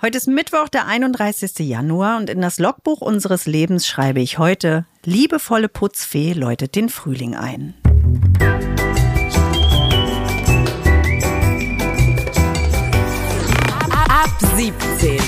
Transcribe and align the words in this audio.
Heute 0.00 0.16
ist 0.16 0.28
Mittwoch, 0.28 0.68
der 0.68 0.86
31. 0.86 1.58
Januar 1.58 2.18
und 2.18 2.30
in 2.30 2.40
das 2.40 2.60
Logbuch 2.60 3.00
unseres 3.00 3.46
Lebens 3.46 3.84
schreibe 3.84 4.20
ich 4.20 4.38
heute, 4.38 4.86
liebevolle 5.04 5.68
Putzfee 5.68 6.34
läutet 6.34 6.76
den 6.76 6.88
Frühling 6.88 7.34
ein. 7.34 7.74
Ab 13.90 14.30
17. 14.56 15.18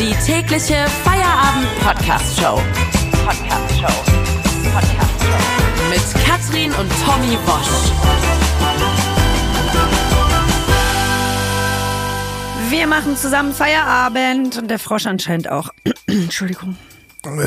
Die 0.00 0.14
tägliche 0.26 0.86
Feierabend-Podcast-Show. 1.04 2.60
Podcast-Show. 3.24 4.12
Podcast-Show. 4.74 5.88
Mit 5.88 6.24
Katrin 6.26 6.72
und 6.72 6.90
Tommy 7.06 7.38
Bosch. 7.46 7.92
Wir 12.72 12.86
machen 12.86 13.16
zusammen 13.18 13.52
Feierabend 13.52 14.56
und 14.56 14.68
der 14.68 14.78
Frosch 14.78 15.04
anscheinend 15.06 15.46
auch. 15.50 15.68
Entschuldigung. 16.06 16.76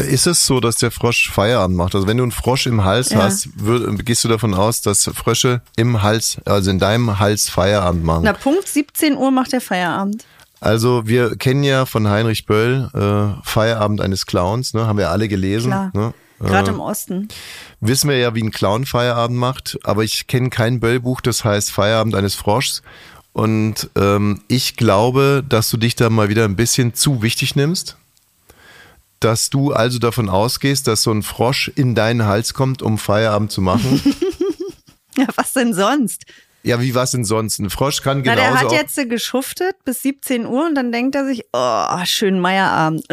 Ist 0.07 0.27
es 0.27 0.45
so, 0.45 0.59
dass 0.59 0.77
der 0.77 0.91
Frosch 0.91 1.31
Feierabend 1.31 1.75
macht? 1.75 1.95
Also 1.95 2.05
wenn 2.07 2.17
du 2.17 2.23
einen 2.23 2.31
Frosch 2.31 2.67
im 2.67 2.83
Hals 2.85 3.09
Ja. 3.09 3.23
hast, 3.23 3.49
würd, 3.59 4.05
gehst 4.05 4.23
du 4.23 4.27
davon 4.27 4.53
aus, 4.53 4.81
dass 4.83 5.09
Frösche 5.15 5.61
im 5.77 6.03
Hals, 6.03 6.37
also 6.45 6.69
in 6.69 6.77
deinem 6.77 7.17
Hals 7.17 7.49
Feierabend 7.49 8.03
machen? 8.03 8.21
Na, 8.23 8.33
Punkt 8.33 8.67
17 8.67 9.17
Uhr 9.17 9.31
macht 9.31 9.51
der 9.51 9.61
Feierabend. 9.61 10.23
Also 10.61 11.07
wir 11.07 11.35
kennen 11.37 11.63
ja 11.63 11.87
von 11.87 12.07
Heinrich 12.07 12.45
Böll 12.45 12.89
äh, 12.93 13.41
Feierabend 13.43 14.01
eines 14.01 14.27
Clowns, 14.27 14.75
ne? 14.75 14.85
haben 14.85 14.99
wir 14.99 15.09
alle 15.09 15.27
gelesen. 15.27 15.71
Klar. 15.71 15.89
Ne? 15.93 16.13
Gerade 16.39 16.69
Äh, 16.69 16.73
im 16.75 16.79
Osten. 16.79 17.27
wissen 17.81 18.09
wir 18.09 18.17
ja, 18.19 18.35
wie 18.35 18.43
ein 18.43 18.51
Clown 18.51 18.85
Feierabend 18.85 19.37
macht, 19.39 19.79
aber 19.83 20.03
ich 20.03 20.27
kenne 20.27 20.49
kein 20.49 20.79
Böll-Buch, 20.79 21.21
das 21.21 21.43
heißt 21.43 21.71
Feierabend 21.71 22.13
eines 22.15 22.35
Froschs. 22.35 22.81
Und 23.35 23.89
ähm, 23.97 24.39
ich 24.47 24.77
glaube, 24.77 25.43
dass 25.47 25.69
du 25.69 25.75
dich 25.75 25.95
da 25.95 26.09
mal 26.09 26.29
wieder 26.29 26.45
ein 26.45 26.55
bisschen 26.55 26.93
zu 26.93 27.21
wichtig 27.21 27.57
nimmst. 27.57 27.97
Dass 29.19 29.49
du 29.49 29.73
also 29.73 29.99
davon 29.99 30.29
ausgehst, 30.29 30.87
dass 30.87 31.03
so 31.03 31.11
ein 31.11 31.21
Frosch 31.21 31.69
in 31.75 31.95
deinen 31.95 32.23
Hals 32.23 32.53
kommt, 32.53 32.81
um 32.81 32.97
Feierabend 32.97 33.51
zu 33.51 33.61
machen. 33.61 34.01
Ja, 35.17 35.27
was 35.37 35.53
denn 35.53 35.73
sonst? 35.73 36.25
ja, 36.63 36.81
wie 36.81 36.93
was 36.93 37.11
denn 37.11 37.23
sonst? 37.23 37.57
Ein 37.59 37.69
Frosch 37.69 38.01
kann 38.01 38.21
Na, 38.25 38.35
genauso 38.35 38.67
der 38.67 38.79
hat 38.79 38.95
jetzt 38.95 39.09
geschuftet 39.09 39.77
bis 39.85 40.01
17 40.01 40.45
Uhr 40.45 40.65
und 40.65 40.75
dann 40.75 40.91
denkt 40.91 41.15
er 41.15 41.25
sich, 41.25 41.45
oh, 41.53 42.03
schön 42.03 42.41
Meierabend. 42.41 43.05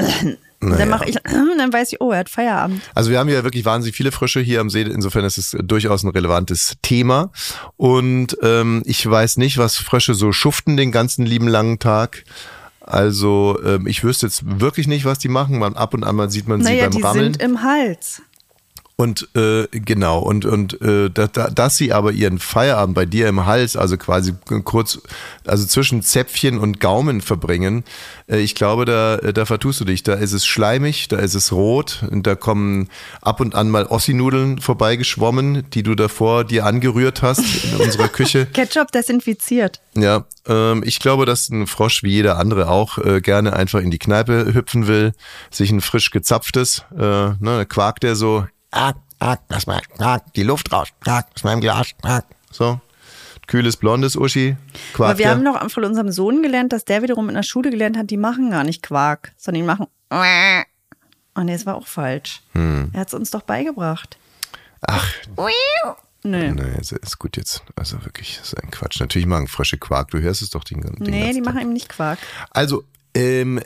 Und 0.62 0.78
Dann 0.78 0.88
mache 0.88 1.06
ich, 1.08 1.16
dann 1.58 1.72
weiß 1.72 1.92
ich, 1.92 2.00
oh, 2.00 2.12
er 2.12 2.20
hat 2.20 2.28
Feierabend. 2.28 2.82
Also 2.94 3.10
wir 3.10 3.18
haben 3.18 3.28
ja 3.28 3.42
wirklich 3.44 3.64
wahnsinnig 3.64 3.96
viele 3.96 4.12
Frösche 4.12 4.40
hier 4.40 4.60
am 4.60 4.70
See. 4.70 4.82
Insofern 4.82 5.24
ist 5.24 5.38
es 5.38 5.56
durchaus 5.62 6.02
ein 6.04 6.10
relevantes 6.10 6.76
Thema. 6.82 7.30
Und 7.76 8.36
ähm, 8.42 8.82
ich 8.86 9.08
weiß 9.08 9.36
nicht, 9.38 9.58
was 9.58 9.76
Frösche 9.76 10.14
so 10.14 10.32
schuften 10.32 10.76
den 10.76 10.92
ganzen 10.92 11.26
lieben 11.26 11.48
langen 11.48 11.78
Tag. 11.78 12.24
Also 12.80 13.58
ähm, 13.64 13.86
ich 13.86 14.02
wüsste 14.02 14.26
jetzt 14.26 14.60
wirklich 14.60 14.88
nicht, 14.88 15.04
was 15.04 15.18
die 15.18 15.28
machen. 15.28 15.58
Man, 15.58 15.76
ab 15.76 15.94
und 15.94 16.04
an 16.04 16.16
mal 16.16 16.30
sieht 16.30 16.48
man 16.48 16.62
sie 16.62 16.70
Naja, 16.70 16.84
beim 16.84 16.90
die 16.92 17.02
Rammeln. 17.02 17.32
sind 17.34 17.42
im 17.42 17.62
Hals. 17.62 18.22
Und 18.96 19.28
äh, 19.34 19.66
genau, 19.70 20.20
und, 20.20 20.44
und 20.44 20.80
äh, 20.82 21.10
da, 21.10 21.26
da, 21.26 21.48
dass 21.48 21.76
sie 21.76 21.92
aber 21.92 22.12
ihren 22.12 22.38
Feierabend 22.38 22.94
bei 22.94 23.06
dir 23.06 23.26
im 23.26 23.46
Hals, 23.46 23.74
also 23.74 23.96
quasi 23.96 24.34
kurz, 24.64 25.00
also 25.46 25.66
zwischen 25.66 26.02
Zäpfchen 26.02 26.58
und 26.58 26.78
Gaumen 26.78 27.20
verbringen, 27.20 27.84
äh, 28.28 28.38
ich 28.38 28.54
glaube, 28.54 28.84
da, 28.84 29.16
da 29.16 29.44
vertust 29.46 29.80
du 29.80 29.84
dich. 29.84 30.02
Da 30.02 30.14
ist 30.14 30.32
es 30.32 30.46
schleimig, 30.46 31.08
da 31.08 31.16
ist 31.18 31.34
es 31.34 31.52
rot 31.52 32.04
und 32.10 32.26
da 32.26 32.34
kommen 32.34 32.88
ab 33.22 33.40
und 33.40 33.54
an 33.54 33.70
mal 33.70 33.86
Ossi-Nudeln 33.86 34.60
vorbeigeschwommen, 34.60 35.68
die 35.70 35.82
du 35.82 35.94
davor 35.94 36.44
dir 36.44 36.66
angerührt 36.66 37.22
hast 37.22 37.64
in 37.64 37.76
unserer 37.76 38.08
Küche. 38.12 38.46
Ketchup 38.46 38.92
desinfiziert. 38.92 39.80
Ja, 39.94 40.26
ähm, 40.46 40.82
ich 40.84 41.00
glaube, 41.00 41.26
dass 41.26 41.48
ein 41.48 41.66
Frosch 41.66 42.02
wie 42.02 42.10
jeder 42.10 42.38
andere 42.38 42.68
auch 42.68 42.98
äh, 42.98 43.20
gerne 43.20 43.54
einfach 43.54 43.80
in 43.80 43.90
die 43.90 43.98
Kneipe 43.98 44.54
hüpfen 44.54 44.86
will, 44.86 45.12
sich 45.50 45.70
ein 45.70 45.80
frisch 45.80 46.10
gezapftes, 46.10 46.84
äh, 46.96 47.30
ne, 47.40 47.66
quakt 47.68 48.02
der 48.02 48.16
so, 48.16 48.46
lass 49.48 49.66
mal, 49.66 49.80
die 50.34 50.42
Luft 50.42 50.72
raus, 50.72 50.88
aus 51.06 51.44
meinem 51.44 51.60
Glas, 51.60 51.94
so. 52.50 52.80
Kühles, 53.48 53.76
blondes 53.76 54.16
Uschi, 54.16 54.56
quakt 54.94 55.10
Aber 55.10 55.18
wir 55.18 55.28
haben 55.28 55.42
noch 55.42 55.70
von 55.70 55.84
unserem 55.84 56.10
Sohn 56.10 56.42
gelernt, 56.42 56.72
dass 56.72 56.84
der 56.84 57.02
wiederum 57.02 57.28
in 57.28 57.34
der 57.34 57.42
Schule 57.42 57.70
gelernt 57.70 57.96
hat, 57.98 58.08
die 58.08 58.16
machen 58.16 58.50
gar 58.50 58.64
nicht 58.64 58.82
Quark, 58.82 59.32
sondern 59.36 59.62
die 59.62 59.66
machen. 59.66 59.86
Oh 61.34 61.40
nee, 61.40 61.52
das 61.54 61.64
war 61.64 61.76
auch 61.76 61.86
falsch. 61.86 62.42
Hm. 62.52 62.90
Er 62.92 63.00
hat 63.00 63.08
es 63.08 63.14
uns 63.14 63.30
doch 63.30 63.40
beigebracht. 63.40 64.18
Ach, 64.82 65.06
Nö. 66.24 66.52
nee, 66.52 66.78
ist, 66.78 66.92
ist 66.92 67.18
gut 67.18 67.36
jetzt. 67.36 67.64
Also 67.74 68.04
wirklich, 68.04 68.36
das 68.38 68.52
ist 68.52 68.62
ein 68.62 68.70
Quatsch. 68.70 69.00
Natürlich 69.00 69.26
machen 69.26 69.48
Frösche 69.48 69.76
Quark, 69.76 70.10
du 70.12 70.20
hörst 70.20 70.42
es 70.42 70.50
doch 70.50 70.62
den, 70.62 70.80
den 70.80 70.94
Nee, 70.98 71.20
ganzen 71.20 71.34
die 71.34 71.40
machen 71.40 71.60
eben 71.60 71.72
nicht 71.72 71.88
Quark. 71.88 72.18
Also, 72.50 72.84
ähm, 73.14 73.60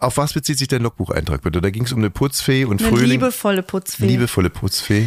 auf 0.00 0.16
was 0.16 0.32
bezieht 0.32 0.58
sich 0.58 0.68
dein 0.68 0.82
Logbucheintrag 0.82 1.42
bitte? 1.42 1.60
Da 1.60 1.70
ging 1.70 1.84
es 1.84 1.92
um 1.92 1.98
eine 1.98 2.10
Putzfee 2.10 2.64
und 2.64 2.80
Eine 2.80 2.90
Frühling. 2.90 3.10
liebevolle 3.10 3.62
Putzfee. 3.62 4.06
Liebevolle 4.06 4.50
Putzfee. 4.50 5.06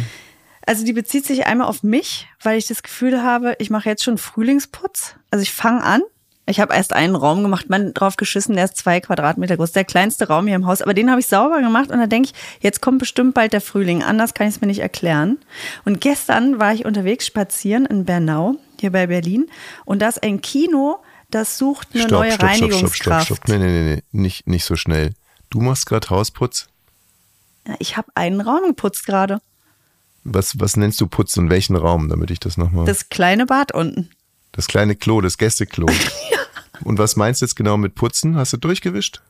Also 0.66 0.84
die 0.84 0.92
bezieht 0.94 1.26
sich 1.26 1.46
einmal 1.46 1.68
auf 1.68 1.82
mich, 1.82 2.26
weil 2.42 2.58
ich 2.58 2.66
das 2.66 2.82
Gefühl 2.82 3.22
habe, 3.22 3.54
ich 3.58 3.70
mache 3.70 3.88
jetzt 3.88 4.02
schon 4.02 4.16
Frühlingsputz. 4.18 5.14
Also 5.30 5.42
ich 5.42 5.52
fange 5.52 5.82
an. 5.82 6.02
Ich 6.46 6.60
habe 6.60 6.74
erst 6.74 6.92
einen 6.92 7.16
Raum 7.16 7.42
gemacht, 7.42 7.70
man 7.70 7.94
drauf 7.94 8.16
geschissen, 8.16 8.54
der 8.56 8.66
ist 8.66 8.76
zwei 8.76 9.00
Quadratmeter 9.00 9.56
groß, 9.56 9.72
der 9.72 9.84
kleinste 9.86 10.28
Raum 10.28 10.46
hier 10.46 10.56
im 10.56 10.66
Haus. 10.66 10.82
Aber 10.82 10.92
den 10.92 11.10
habe 11.10 11.20
ich 11.20 11.26
sauber 11.26 11.60
gemacht 11.62 11.90
und 11.90 11.98
da 11.98 12.06
denke 12.06 12.28
ich, 12.30 12.34
jetzt 12.62 12.82
kommt 12.82 12.98
bestimmt 12.98 13.32
bald 13.32 13.54
der 13.54 13.62
Frühling. 13.62 14.02
Anders 14.02 14.34
kann 14.34 14.46
ich 14.48 14.56
es 14.56 14.60
mir 14.60 14.66
nicht 14.66 14.80
erklären. 14.80 15.38
Und 15.86 16.02
gestern 16.02 16.58
war 16.60 16.74
ich 16.74 16.84
unterwegs 16.84 17.24
spazieren 17.26 17.86
in 17.86 18.04
Bernau, 18.04 18.56
hier 18.78 18.92
bei 18.92 19.06
Berlin. 19.06 19.46
Und 19.86 20.02
da 20.02 20.08
ist 20.08 20.22
ein 20.22 20.42
Kino, 20.42 20.98
das 21.34 21.58
sucht 21.58 21.88
eine 21.94 22.06
neue 22.06 22.40
Reinigungskraft. 22.40 23.48
Nee, 23.48 23.58
nee, 23.58 23.66
nee, 23.66 23.94
nee, 23.96 24.02
nicht, 24.12 24.46
nicht 24.46 24.64
so 24.64 24.76
schnell. 24.76 25.14
Du 25.50 25.60
machst 25.60 25.86
gerade 25.86 26.08
Hausputz. 26.10 26.68
Ja, 27.66 27.74
Ich 27.78 27.96
habe 27.96 28.08
einen 28.14 28.40
Raum 28.40 28.62
geputzt 28.68 29.06
gerade. 29.06 29.40
Was, 30.22 30.58
was 30.60 30.76
nennst 30.76 31.00
du 31.00 31.06
Putz 31.06 31.36
und 31.36 31.50
welchen 31.50 31.76
Raum, 31.76 32.08
damit 32.08 32.30
ich 32.30 32.40
das 32.40 32.56
nochmal. 32.56 32.86
Das, 32.86 33.08
kleine 33.08 33.46
Bad 33.46 33.72
unten. 33.72 34.10
das 34.52 34.68
kleine 34.68 34.94
Klo, 34.96 35.20
das 35.20 35.36
Gästeklo. 35.38 35.86
Und 36.82 36.98
was 36.98 37.14
meinst 37.14 37.40
du 37.40 37.46
jetzt 37.46 37.54
genau 37.54 37.76
mit 37.76 37.94
Putzen? 37.94 38.36
Hast 38.36 38.52
du 38.52 38.56
durchgewischt? 38.56 39.20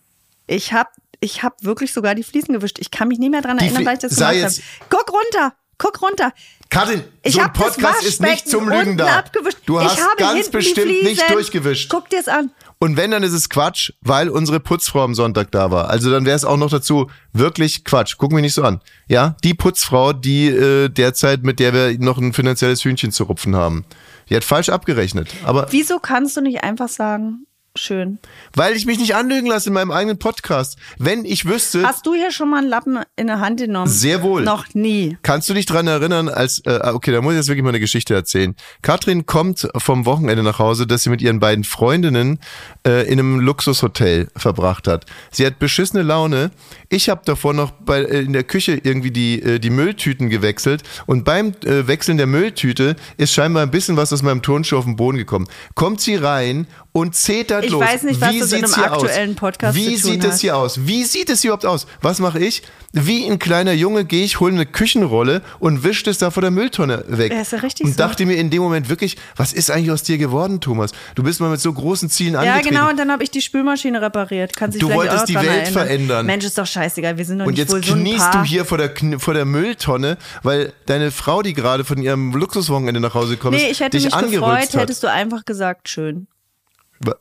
Ich 0.47 0.73
habe 0.73 0.89
ich 1.21 1.43
hab 1.43 1.63
wirklich 1.63 1.93
sogar 1.93 2.15
die 2.15 2.23
Fliesen 2.23 2.55
gewischt. 2.55 2.79
Ich 2.79 2.91
kann 2.91 3.09
mich 3.09 3.19
nicht 3.19 3.31
mehr 3.31 3.43
dran 3.43 3.59
Die 3.59 3.65
erinnern, 3.67 3.85
weil 3.85 3.95
ich 3.95 4.01
das 4.01 4.13
sei 4.17 4.37
gemacht 4.37 4.57
habe. 4.57 4.89
Guck 4.89 5.13
runter, 5.13 5.55
guck 5.79 6.03
runter. 6.03 6.33
Karin, 6.71 7.05
Ich 7.23 7.35
so 7.35 7.41
ein 7.41 7.53
Podcast 7.53 8.03
ist 8.03 8.21
nicht 8.21 8.49
zum 8.49 8.69
Lügen 8.69 8.97
da. 8.97 9.19
Abgewischt. 9.19 9.59
Du 9.67 9.79
ich 9.79 9.85
hast 9.87 10.01
ganz 10.19 10.49
bestimmt 10.49 11.03
nicht 11.05 11.23
durchgewischt. 11.31 11.89
Guck 11.89 12.09
dir's 12.11 12.27
an. 12.29 12.51
Und 12.79 12.97
wenn, 12.97 13.13
dann 13.13 13.23
ist 13.23 13.33
es 13.33 13.49
Quatsch, 13.49 13.93
weil 14.01 14.29
unsere 14.29 14.61
Putzfrau 14.61 15.05
am 15.05 15.15
Sonntag 15.15 15.53
da 15.53 15.71
war. 15.71 15.89
Also 15.89 16.11
dann 16.11 16.25
wäre 16.25 16.37
es 16.37 16.45
auch 16.45 16.57
noch 16.57 16.71
dazu 16.71 17.11
wirklich 17.33 17.85
Quatsch. 17.85 18.17
Guck 18.19 18.33
mich 18.33 18.43
nicht 18.43 18.55
so 18.55 18.63
an. 18.63 18.81
Ja, 19.09 19.37
die 19.45 19.55
Putzfrau, 19.55 20.13
die 20.13 20.49
äh, 20.49 20.89
derzeit, 20.89 21.45
mit 21.45 21.61
der 21.61 21.73
wir 21.73 21.99
noch 21.99 22.19
ein 22.19 22.33
finanzielles 22.33 22.85
Hühnchen 22.85 23.13
zu 23.13 23.25
rupfen 23.25 23.55
haben. 23.55 23.85
Die 24.29 24.37
hat 24.37 24.45
falsch 24.45 24.69
abgerechnet. 24.69 25.29
Aber 25.45 25.69
Wieso 25.71 25.99
kannst 25.99 26.37
du 26.37 26.41
nicht 26.41 26.65
einfach 26.65 26.89
sagen, 26.89 27.47
schön? 27.77 28.19
weil 28.55 28.77
ich 28.77 28.87
mich 28.87 28.99
nicht 28.99 29.17
anlügen 29.17 29.49
lasse 29.49 29.69
in 29.69 29.75
meinem 29.75 29.91
eigenen 29.91 30.19
Podcast. 30.19 30.79
Wenn 30.99 31.25
ich 31.25 31.45
wüsste, 31.47 31.83
Hast 31.83 32.07
du 32.07 32.15
hier 32.15 32.31
schon 32.31 32.51
mal 32.51 32.59
einen 32.59 32.69
Lappen 32.69 33.01
in 33.17 33.27
der 33.27 33.41
Hand 33.41 33.59
genommen? 33.59 33.91
Sehr 33.91 34.23
wohl. 34.23 34.43
Noch 34.43 34.75
nie. 34.75 35.19
Kannst 35.23 35.49
du 35.49 35.55
dich 35.55 35.67
dran 35.67 35.87
erinnern, 35.89 36.29
als, 36.29 36.61
äh, 36.67 36.81
okay, 36.93 37.11
da 37.11 37.21
muss 37.21 37.33
ich 37.33 37.39
jetzt 37.39 37.49
wirklich 37.49 37.65
mal 37.65 37.71
eine 37.71 37.81
Geschichte 37.81 38.15
erzählen. 38.15 38.55
Katrin 38.83 39.27
kommt 39.27 39.69
vom 39.77 40.07
Wochenende 40.07 40.45
nach 40.45 40.59
Hause, 40.61 40.87
dass 40.87 41.03
sie 41.03 41.11
mit 41.11 41.21
ihren 41.21 41.41
beiden 41.41 41.65
Freundinnen 41.65 42.39
äh, 42.87 43.07
in 43.09 43.19
einem 43.19 43.41
Luxushotel 43.41 44.29
verbracht 44.37 44.87
hat. 44.87 45.07
Sie 45.33 45.45
hat 45.45 45.59
beschissene 45.59 46.03
Laune. 46.03 46.53
Ich 46.91 47.09
habe 47.09 47.23
davor 47.25 47.55
noch 47.55 47.73
bei, 47.73 48.03
äh, 48.03 48.21
in 48.21 48.33
der 48.33 48.45
Küche 48.45 48.81
irgendwie 48.83 49.11
die, 49.11 49.43
äh, 49.43 49.59
die 49.59 49.71
Mülltüten 49.71 50.31
gewechselt 50.31 50.85
und 51.07 51.25
beim 51.25 51.55
äh, 51.65 51.89
Wechseln 51.89 52.19
der 52.19 52.29
Mülltüte 52.29 52.95
ist 53.17 53.33
scheinbar 53.33 53.65
ein 53.65 53.71
bisschen 53.73 53.97
was 53.97 54.13
aus 54.13 54.23
meinem 54.23 54.43
Turnschuh 54.43 54.77
auf 54.79 54.85
den 54.85 54.95
Boden 54.97 55.19
gekommen. 55.19 55.49
Kommt 55.75 56.01
sie 56.01 56.15
rein 56.15 56.69
und 56.93 57.17
zetert 57.17 57.64
Ich 57.65 57.71
los. 57.71 57.83
weiß 57.83 58.03
nicht, 58.05 58.21
was 58.21 58.33
Wie 58.33 58.39
das 58.41 58.53
in 58.53 58.65
einem 58.65 58.75
hier 58.75 58.93
aus? 58.93 59.03
aktuellen 59.05 59.35
Podcast 59.35 59.77
Wie 59.77 59.97
sieht 59.97 60.25
es 60.25 60.41
hier 60.41 60.57
aus? 60.57 60.87
Wie 60.87 61.05
sieht 61.05 61.31
es 61.31 61.43
überhaupt 61.45 61.67
aus? 61.67 61.87
Was 62.03 62.19
mache 62.21 62.39
ich? 62.39 62.63
Wie 62.93 63.27
ein 63.27 63.41
kleiner 63.41 63.73
Junge 63.73 64.05
gehe 64.05 64.25
ich, 64.25 64.39
hole 64.39 64.53
eine 64.53 64.67
Küchenrolle 64.67 65.43
und 65.59 65.83
wische 65.83 66.09
es 66.09 66.19
da 66.19 66.31
vor 66.31 66.43
der 66.43 66.53
Mülltonne 66.53 67.05
weg. 67.09 67.33
Ja, 67.33 67.41
ist 67.41 67.51
ja 67.53 67.59
richtig 67.59 67.87
und 67.87 67.93
so. 67.93 67.99
dachte 67.99 68.25
mir 68.25 68.35
in 68.37 68.51
dem 68.51 68.63
Moment 68.63 68.89
wirklich, 68.89 69.17
was 69.35 69.53
ist 69.53 69.71
eigentlich 69.71 69.91
aus 69.91 70.05
dir 70.05 70.17
geworden, 70.17 70.61
Thomas? 70.61 70.93
Du 71.17 71.25
bist 71.25 71.41
mal 71.41 71.51
mit 71.51 71.61
so 71.61 71.73
großen 71.73 72.09
Zielen 72.09 72.35
Ja, 72.35 72.41
angetreten. 72.41 72.69
genau, 72.69 72.89
und 72.91 72.97
dann 72.97 73.11
habe 73.11 73.25
ich 73.25 73.33
die 73.33 73.41
Spülmaschine 73.41 74.01
repariert. 74.01 74.55
Kannst 74.57 74.81
Du 74.81 74.93
wolltest 74.93 75.29
die 75.29 75.35
Welt 75.35 75.47
erinnern. 75.47 75.73
verändern. 75.73 76.27
Mensch, 76.27 76.45
ist 76.45 76.57
doch 76.57 76.67
scheißegal, 76.67 77.19
wir 77.19 77.25
sind 77.25 77.41
doch 77.41 77.47
Und 77.47 77.53
nicht 77.53 77.59
jetzt 77.59 77.73
wohl 77.73 77.83
so 77.83 77.95
ein 77.95 78.01
kniest 78.01 78.31
Paar. 78.31 78.43
du 78.43 78.49
hier 78.49 78.65
vor 78.65 78.79
der, 78.79 78.93
vor 79.19 79.35
der 79.35 79.45
Mülltonne, 79.45 80.17
weil 80.45 80.73
deine 80.87 81.11
Frau, 81.11 81.43
die 81.43 81.53
gerade 81.53 81.85
von 81.85 82.01
ihrem 82.01 82.33
Luxuswochenende 82.33 83.01
nach 83.01 83.15
Hause 83.15 83.37
kommt, 83.37 83.57
Nee, 83.57 83.71
ich 83.71 83.81
hätte 83.81 83.97
dich 83.99 84.05
mich 84.07 84.31
gefreut, 84.31 84.61
hat. 84.61 84.75
hättest 84.75 85.03
du 85.03 85.11
einfach 85.11 85.45
gesagt, 85.45 85.89
schön. 85.89 86.29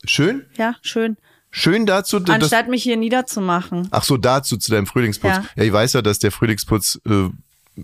Schön? 0.06 0.46
Ja, 0.58 0.76
schön. 0.82 1.18
Schön 1.56 1.86
dazu, 1.86 2.18
Anstatt 2.18 2.68
mich 2.68 2.82
hier 2.82 2.98
niederzumachen. 2.98 3.88
Ach 3.92 4.04
so, 4.04 4.18
dazu 4.18 4.58
zu 4.58 4.72
deinem 4.72 4.88
Frühlingsputz. 4.88 5.36
Ja. 5.36 5.46
Ja. 5.56 5.64
ich 5.64 5.72
weiß 5.72 5.94
ja, 5.94 6.02
dass 6.02 6.18
der 6.18 6.32
Frühlingsputz 6.32 7.00
äh, 7.08 7.30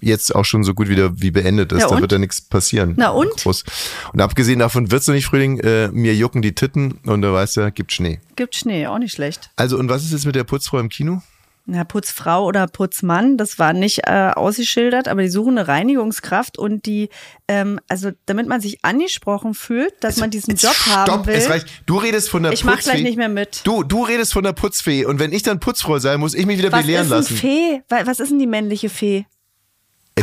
jetzt 0.02 0.34
auch 0.34 0.46
schon 0.46 0.64
so 0.64 0.74
gut 0.74 0.90
wieder 0.90 1.22
wie 1.22 1.30
beendet 1.30 1.72
ist. 1.72 1.82
Ja, 1.82 1.88
da 1.88 2.02
wird 2.02 2.12
ja 2.12 2.18
nichts 2.18 2.42
passieren. 2.42 2.96
Na 2.98 3.10
und? 3.10 3.38
Groß. 3.38 3.64
Und 4.14 4.22
abgesehen 4.22 4.60
davon 4.60 4.92
wird's 4.92 5.08
noch 5.08 5.14
nicht 5.14 5.26
Frühling, 5.26 5.60
äh, 5.60 5.90
mir 5.90 6.16
jucken 6.16 6.42
die 6.42 6.56
Titten 6.56 7.00
und 7.06 7.22
du 7.22 7.32
weißt 7.32 7.58
ja, 7.58 7.70
gibt 7.70 7.92
Schnee. 7.92 8.20
Gibt 8.36 8.56
Schnee, 8.56 8.88
auch 8.88 8.98
nicht 8.98 9.14
schlecht. 9.14 9.52
Also 9.56 9.78
und 9.78 9.88
was 9.90 10.04
ist 10.04 10.12
jetzt 10.12 10.26
mit 10.26 10.36
der 10.36 10.44
Putzfrau 10.46 10.80
im 10.80 10.90
Kino? 10.90 11.22
Na, 11.72 11.84
Putzfrau 11.84 12.46
oder 12.46 12.66
Putzmann, 12.68 13.38
das 13.38 13.60
war 13.60 13.74
nicht 13.74 14.08
äh, 14.08 14.32
ausgeschildert, 14.36 15.08
aber 15.08 15.22
die 15.22 15.30
suchen 15.30 15.58
eine 15.58 15.68
Reinigungskraft 15.68 16.58
und 16.58 16.86
die, 16.88 17.10
ähm, 17.48 17.80
also 17.88 18.10
damit 18.26 18.48
man 18.48 18.60
sich 18.60 18.84
angesprochen 18.84 19.54
fühlt, 19.54 19.94
dass 20.00 20.18
man 20.18 20.32
diesen 20.32 20.56
Job 20.56 20.74
haben 20.88 21.06
stopp, 21.12 21.28
will. 21.28 21.36
es 21.36 21.48
reicht. 21.50 21.68
Du 21.86 21.98
redest 21.98 22.30
von 22.30 22.42
der 22.42 22.54
Ich 22.54 22.64
mach 22.64 22.74
Putzfee. 22.76 22.92
gleich 22.92 23.04
nicht 23.04 23.18
mehr 23.18 23.30
mit. 23.30 23.62
Du, 23.66 23.84
du 23.84 24.04
redest 24.04 24.34
von 24.34 24.44
der 24.44 24.54
Putzfee 24.54 25.06
und 25.06 25.20
wenn 25.20 25.32
ich 25.32 25.44
dann 25.44 25.60
Putzfrau 25.60 26.00
sein 26.00 26.20
muss, 26.20 26.34
ich 26.34 26.46
mich 26.48 26.58
wieder 26.58 26.72
Was 26.72 26.82
belehren 26.82 27.06
ist 27.06 27.12
ein 27.12 27.18
lassen. 27.20 27.38
Fee? 27.38 27.82
Wa- 27.88 28.02
Was 28.06 28.20
ist 28.20 28.32
denn 28.32 28.40
die 28.40 28.48
männliche 28.48 28.90
Fee? 28.90 29.26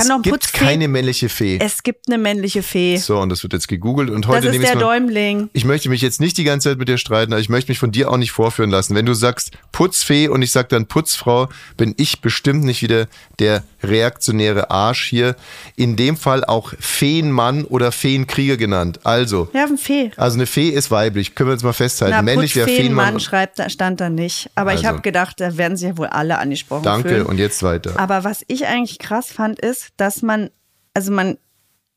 Es 0.00 0.08
gibt 0.22 0.34
Putzfee- 0.44 0.58
keine 0.58 0.88
männliche 0.88 1.28
Fee. 1.28 1.58
Es 1.60 1.82
gibt 1.82 2.08
eine 2.08 2.18
männliche 2.18 2.62
Fee. 2.62 2.96
So, 2.96 3.18
und 3.18 3.28
das 3.28 3.42
wird 3.42 3.52
jetzt 3.52 3.68
gegoogelt 3.68 4.10
und 4.10 4.24
Das 4.24 4.30
heute 4.32 4.46
ist 4.48 4.52
nehme 4.52 4.64
ich 4.64 4.70
der 4.70 4.78
mal. 4.80 4.98
Däumling. 4.98 5.50
Ich 5.52 5.64
möchte 5.64 5.88
mich 5.88 6.02
jetzt 6.02 6.20
nicht 6.20 6.36
die 6.38 6.44
ganze 6.44 6.70
Zeit 6.70 6.78
mit 6.78 6.88
dir 6.88 6.98
streiten, 6.98 7.32
aber 7.32 7.40
ich 7.40 7.48
möchte 7.48 7.70
mich 7.70 7.78
von 7.78 7.92
dir 7.92 8.10
auch 8.10 8.16
nicht 8.16 8.32
vorführen 8.32 8.70
lassen. 8.70 8.94
Wenn 8.94 9.06
du 9.06 9.14
sagst 9.14 9.52
Putzfee 9.72 10.28
und 10.28 10.42
ich 10.42 10.52
sag 10.52 10.68
dann 10.68 10.86
Putzfrau, 10.86 11.48
bin 11.76 11.94
ich 11.96 12.20
bestimmt 12.20 12.64
nicht 12.64 12.82
wieder 12.82 13.06
der 13.38 13.62
reaktionäre 13.88 14.70
Arsch 14.70 15.06
hier. 15.08 15.36
In 15.76 15.96
dem 15.96 16.16
Fall 16.16 16.44
auch 16.44 16.72
Feenmann 16.78 17.64
oder 17.64 17.92
Feenkrieger 17.92 18.56
genannt. 18.56 19.00
Also, 19.04 19.48
Ja, 19.52 19.64
ein 19.64 19.78
Fee. 19.78 20.10
also 20.16 20.36
eine 20.36 20.46
Fee 20.46 20.68
ist 20.68 20.90
weiblich, 20.90 21.34
können 21.34 21.50
wir 21.50 21.54
uns 21.54 21.62
mal 21.62 21.72
festhalten. 21.72 22.14
Na, 22.16 22.22
Männlich 22.22 22.56
wäre 22.56 22.66
Feenmann. 22.66 23.14
Putzfeenmann 23.14 23.20
schreibt, 23.20 23.58
da 23.58 23.68
stand 23.70 24.00
da 24.00 24.08
nicht. 24.10 24.50
Aber 24.54 24.72
ich 24.72 24.78
Also. 24.78 24.88
habe 24.88 25.00
gedacht, 25.00 25.40
da 25.40 25.56
werden 25.56 25.76
sich 25.76 25.88
ja 25.88 25.96
wohl 25.98 26.06
alle 26.08 26.38
angesprochen 26.38 26.82
Danke 26.84 27.08
fühlen. 27.10 27.26
und 27.26 27.38
jetzt 27.38 27.62
weiter. 27.62 27.92
Aber 27.98 28.24
was 28.24 28.44
ich 28.48 28.66
eigentlich 28.66 28.98
krass 28.98 29.32
fand, 29.32 29.58
ist, 29.60 29.88
dass 29.96 30.22
man, 30.22 30.50
also 30.94 31.12
man 31.12 31.38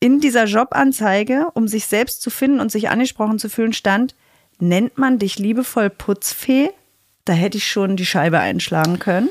in 0.00 0.20
dieser 0.20 0.44
Jobanzeige, 0.46 1.48
um 1.54 1.68
sich 1.68 1.86
selbst 1.86 2.22
zu 2.22 2.30
finden 2.30 2.60
und 2.60 2.72
sich 2.72 2.88
angesprochen 2.88 3.38
zu 3.38 3.48
fühlen, 3.50 3.72
stand, 3.72 4.14
nennt 4.58 4.96
man 4.98 5.18
dich 5.18 5.38
liebevoll 5.38 5.90
Putzfee? 5.90 6.70
Da 7.26 7.34
hätte 7.34 7.58
ich 7.58 7.66
schon 7.68 7.96
die 7.96 8.06
Scheibe 8.06 8.38
einschlagen 8.38 8.98
können. 8.98 9.28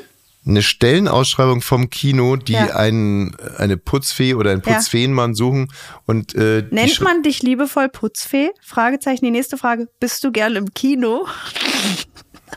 Eine 0.50 0.62
Stellenausschreibung 0.63 1.62
vom 1.62 1.90
Kino, 1.90 2.36
die 2.36 2.54
Ja. 2.54 2.75
einen, 2.75 3.36
eine 3.57 3.78
Putzfee 3.78 4.34
oder 4.34 4.51
einen 4.51 4.62
Ja. 4.66 4.74
Putzfeenmann 4.74 5.36
suchen 5.36 5.72
und 6.06 6.36
äh, 6.36 6.66
Nennt 6.72 7.00
man 7.01 7.24
dich 7.24 7.42
liebevoll 7.44 7.88
Putzfee? 7.90 8.50
Fragezeichen. 8.62 9.24
Die 9.25 9.31
nächste 9.31 9.57
Frage. 9.57 9.88
Bist 10.00 10.24
du 10.24 10.31
gern 10.31 10.56
im 10.56 10.74
Kino? 10.74 11.28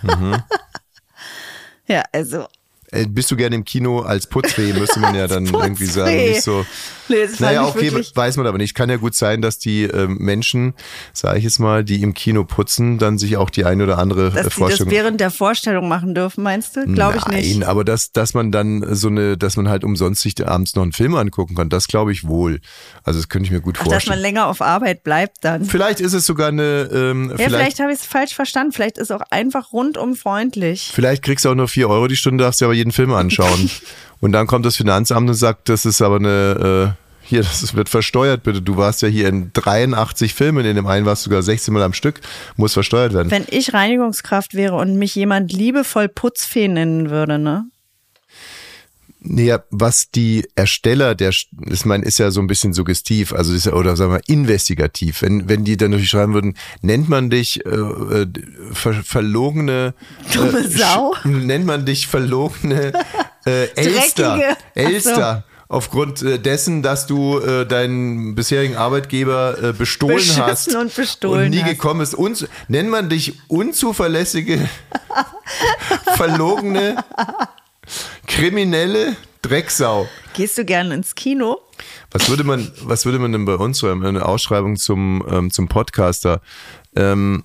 Mhm. 0.03 0.43
ja, 1.87 2.03
also. 2.13 2.47
äh, 2.91 3.07
bist 3.07 3.31
du 3.31 3.37
gerne 3.37 3.57
im 3.57 3.65
Kino 3.65 4.01
als 4.01 4.27
Putzfee, 4.27 4.73
müsste 4.73 4.99
man 5.01 5.15
ja 5.15 5.27
dann 5.27 5.45
Putzfee. 5.45 5.67
irgendwie 5.67 5.87
sagen. 5.87 6.17
Nicht 6.17 6.43
so. 6.43 6.65
Nee, 7.13 7.27
das 7.27 7.41
Naja, 7.41 7.63
fand 7.65 7.71
ich 7.71 7.77
okay, 7.83 7.91
wirklich- 7.93 8.13
weiß 8.17 8.37
man 8.39 8.47
aber 8.47 8.59
nicht. 8.59 8.75
Kann 8.75 8.89
ja 8.91 8.97
gut 8.97 9.15
sein, 9.15 9.43
dass 9.43 9.59
die 9.59 9.83
ähm, 9.85 10.17
Menschen, 10.19 10.75
sage 11.13 11.39
ich 11.39 11.45
jetzt 11.45 11.59
mal, 11.59 11.85
die 11.85 12.03
im 12.03 12.15
Kino 12.15 12.45
putzen, 12.45 12.99
dann 12.99 13.19
sich 13.19 13.37
auch 13.37 13.51
die 13.51 13.65
eine 13.65 13.85
oder 13.85 13.99
andere 13.99 14.29
äh, 14.29 14.31
Dass 14.31 14.35
die 14.37 14.43
das 14.45 14.55
Vorstellung. 14.55 14.91
während 14.93 15.21
der 15.21 15.31
Vorstellung 15.31 15.89
machen 15.89 16.15
dürfen, 16.15 16.43
meinst 16.43 16.77
du? 16.77 16.87
Glaube 16.87 17.19
ich 17.19 17.27
nicht. 17.27 17.59
Nein, 17.59 17.69
aber 17.69 17.85
dass, 17.85 18.13
dass 18.13 18.35
man 18.35 18.51
dann 18.51 18.85
so 18.95 19.09
eine, 19.09 19.37
dass 19.37 19.57
man 19.57 19.69
halt 19.69 19.85
umsonst 19.85 20.23
sich 20.23 20.47
abends 20.47 20.75
noch 20.75 20.83
einen 20.83 20.93
Film 20.93 21.15
angucken 21.15 21.55
kann, 21.55 21.69
das 21.69 21.87
glaube 21.89 22.13
ich 22.13 22.27
wohl. 22.27 22.61
Also 23.05 23.19
das 23.21 23.29
könnte 23.29 23.47
ich 23.47 23.53
mir 23.53 23.61
gut 23.61 23.77
Ach, 23.79 23.85
dass 23.85 23.91
man 23.91 24.01
vorstellen. 24.01 24.21
länger 24.23 24.47
auf 24.47 24.63
Arbeit 24.63 25.03
bleibt 25.05 25.39
dann. 25.43 25.65
Vielleicht 25.65 26.01
ist 26.01 26.13
es 26.15 26.25
sogar 26.27 26.49
eine, 26.49 26.89
ähm, 26.93 27.29
Ja, 27.31 27.37
vielleicht, 27.37 27.51
vielleicht 27.55 27.81
habe 27.81 27.93
ich 27.93 27.99
es 28.01 28.07
falsch 28.07 28.35
verstanden. 28.35 28.73
Vielleicht 28.73 28.99
ist 28.99 29.11
auch 29.13 29.23
einfach 29.31 29.73
rundum 29.73 30.15
freundlich. 30.17 30.91
vielleicht 30.95 31.23
kriegst 31.23 31.45
du 31.45 31.51
auch 31.51 31.55
nur 31.55 31.69
vier 31.69 31.89
Euro 31.89 32.07
die 32.09 32.17
Stunde, 32.17 32.45
darfst 32.45 32.61
dir 32.61 32.67
aber 32.67 32.75
jeden 32.75 32.93
Film 32.93 33.13
anschauen. 33.13 33.71
und 34.21 34.33
dann 34.33 34.47
kommt 34.47 34.65
das 34.65 34.77
Finanzamt 34.77 35.29
und 35.29 35.35
sagt, 35.35 35.69
das 35.69 35.85
ist 35.85 36.01
aber 36.01 36.17
eine, 36.17 36.95
äh, 36.97 37.02
hier, 37.25 37.41
das 37.43 37.75
wird 37.75 37.89
versteuert, 37.89 38.43
bitte. 38.43 38.61
Du 38.63 38.77
warst 38.77 39.03
ja 39.03 39.09
hier 39.09 39.29
in 39.29 39.53
83 39.53 40.35
Filmen, 40.35 40.65
in 40.67 40.77
dem 40.77 40.87
einen 40.87 41.07
warst 41.07 41.25
du 41.25 41.31
sogar 41.31 41.43
16 41.43 41.73
Mal 41.73 41.83
am 41.83 41.93
Stück, 41.93 42.21
muss 42.57 42.75
versteuert 42.75 43.13
werden. 43.15 43.31
Wenn 43.31 43.47
ich 43.49 43.73
Reinigungskraft 43.73 44.55
wäre 44.55 44.75
und 44.77 44.97
mich 44.97 45.15
jemand 45.15 45.53
liebevoll 45.53 46.09
Putzfee 46.09 46.69
nennen 46.69 47.11
würde, 47.11 47.39
ne? 47.39 47.65
Nee, 49.25 49.55
was 49.71 50.11
die 50.11 50.49
Ersteller 50.57 51.15
der, 51.15 51.31
ich 51.31 51.85
meine, 51.85 52.05
ist 52.05 52.19
ja 52.19 52.33
so 52.33 52.41
ein 52.41 52.49
bisschen 52.49 52.73
suggestiv, 52.73 53.33
also 53.33 53.55
ist 53.55 53.67
ja, 53.67 53.73
oder 53.75 53.95
sagen 53.95 54.13
wir 54.15 54.21
investigativ. 54.27 55.23
Wenn, 55.23 55.49
wenn 55.49 55.65
die 55.65 55.77
dann 55.77 55.91
natürlich 55.93 56.11
schreiben 56.11 56.35
würden, 56.35 56.55
nennt 56.81 57.09
man 57.09 57.31
dich 57.31 57.65
äh, 57.65 57.69
äh, 57.69 58.27
ver, 58.73 58.95
verlogene 58.95 59.95
Dumme 60.35 60.59
äh, 60.59 60.69
Sau? 60.69 61.15
sch- 61.15 61.29
nennt 61.29 61.67
man 61.67 61.87
dich 61.87 62.09
verlogene 62.09 62.93
äh, 63.47 63.67
Elster. 63.77 64.37
Dreckige. 64.39 64.57
Elster. 64.75 65.45
Aufgrund 65.73 66.21
äh, 66.21 66.39
dessen, 66.39 66.83
dass 66.83 67.07
du 67.07 67.39
äh, 67.39 67.65
deinen 67.65 68.35
bisherigen 68.35 68.77
Arbeitgeber 68.77 69.57
äh, 69.59 69.73
bestohlen 69.73 70.17
Beschissen 70.17 70.43
hast 70.45 70.75
und 70.75 70.95
bestohlen 70.95 71.45
und 71.47 71.51
nie 71.51 71.63
hast. 71.63 71.71
gekommen 71.71 72.03
ist. 72.03 72.15
Uns, 72.15 72.47
nennt 72.69 72.91
man 72.91 73.09
dich 73.09 73.39
unzuverlässige, 73.49 74.69
verlogene, 76.17 77.03
kriminelle 78.27 79.17
Drecksau. 79.41 80.07
Gehst 80.35 80.59
du 80.59 80.67
gerne 80.67 80.93
ins 80.95 81.15
Kino? 81.15 81.57
Was 82.11 82.29
würde 82.29 82.45
man, 82.45 82.71
was 82.83 83.07
würde 83.07 83.19
man 83.19 83.33
denn 83.33 83.47
bei 83.47 83.55
uns 83.55 83.79
so 83.79 83.89
haben? 83.89 84.05
Eine 84.05 84.27
Ausschreibung 84.27 84.77
zum, 84.77 85.25
ähm, 85.27 85.51
zum 85.51 85.69
Podcaster. 85.69 86.43
Ähm, 86.95 87.45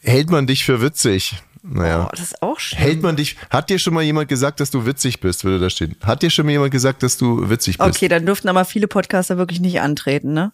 hält 0.00 0.30
man 0.30 0.46
dich 0.46 0.64
für 0.64 0.80
witzig? 0.80 1.34
Naja. 1.62 2.06
Oh, 2.06 2.10
das 2.10 2.20
ist 2.20 2.42
auch 2.42 2.58
schön. 2.58 2.78
Hält 2.78 3.02
man 3.02 3.14
dich, 3.14 3.36
hat 3.48 3.70
dir 3.70 3.78
schon 3.78 3.94
mal 3.94 4.02
jemand 4.02 4.28
gesagt, 4.28 4.58
dass 4.58 4.70
du 4.70 4.84
witzig 4.84 5.20
bist, 5.20 5.44
würde 5.44 5.60
da 5.60 5.70
stehen? 5.70 5.94
Hat 6.02 6.22
dir 6.22 6.30
schon 6.30 6.44
mal 6.44 6.52
jemand 6.52 6.72
gesagt, 6.72 7.02
dass 7.04 7.16
du 7.16 7.48
witzig 7.48 7.78
bist? 7.78 7.88
Okay, 7.88 8.08
dann 8.08 8.26
dürften 8.26 8.48
aber 8.48 8.64
viele 8.64 8.88
Podcaster 8.88 9.38
wirklich 9.38 9.60
nicht 9.60 9.80
antreten, 9.80 10.32
ne? 10.32 10.52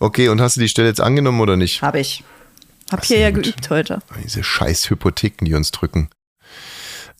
Okay, 0.00 0.28
und 0.28 0.40
hast 0.40 0.56
du 0.56 0.60
die 0.60 0.68
Stelle 0.68 0.88
jetzt 0.88 1.00
angenommen 1.00 1.40
oder 1.40 1.56
nicht? 1.56 1.82
Habe 1.82 2.00
ich. 2.00 2.24
Hab 2.90 3.00
Das 3.00 3.08
hier 3.08 3.20
ja 3.20 3.30
geübt 3.30 3.70
heute. 3.70 4.00
Diese 4.24 4.42
scheiß 4.42 4.90
Hypotheken, 4.90 5.44
die 5.44 5.54
uns 5.54 5.70
drücken. 5.70 6.10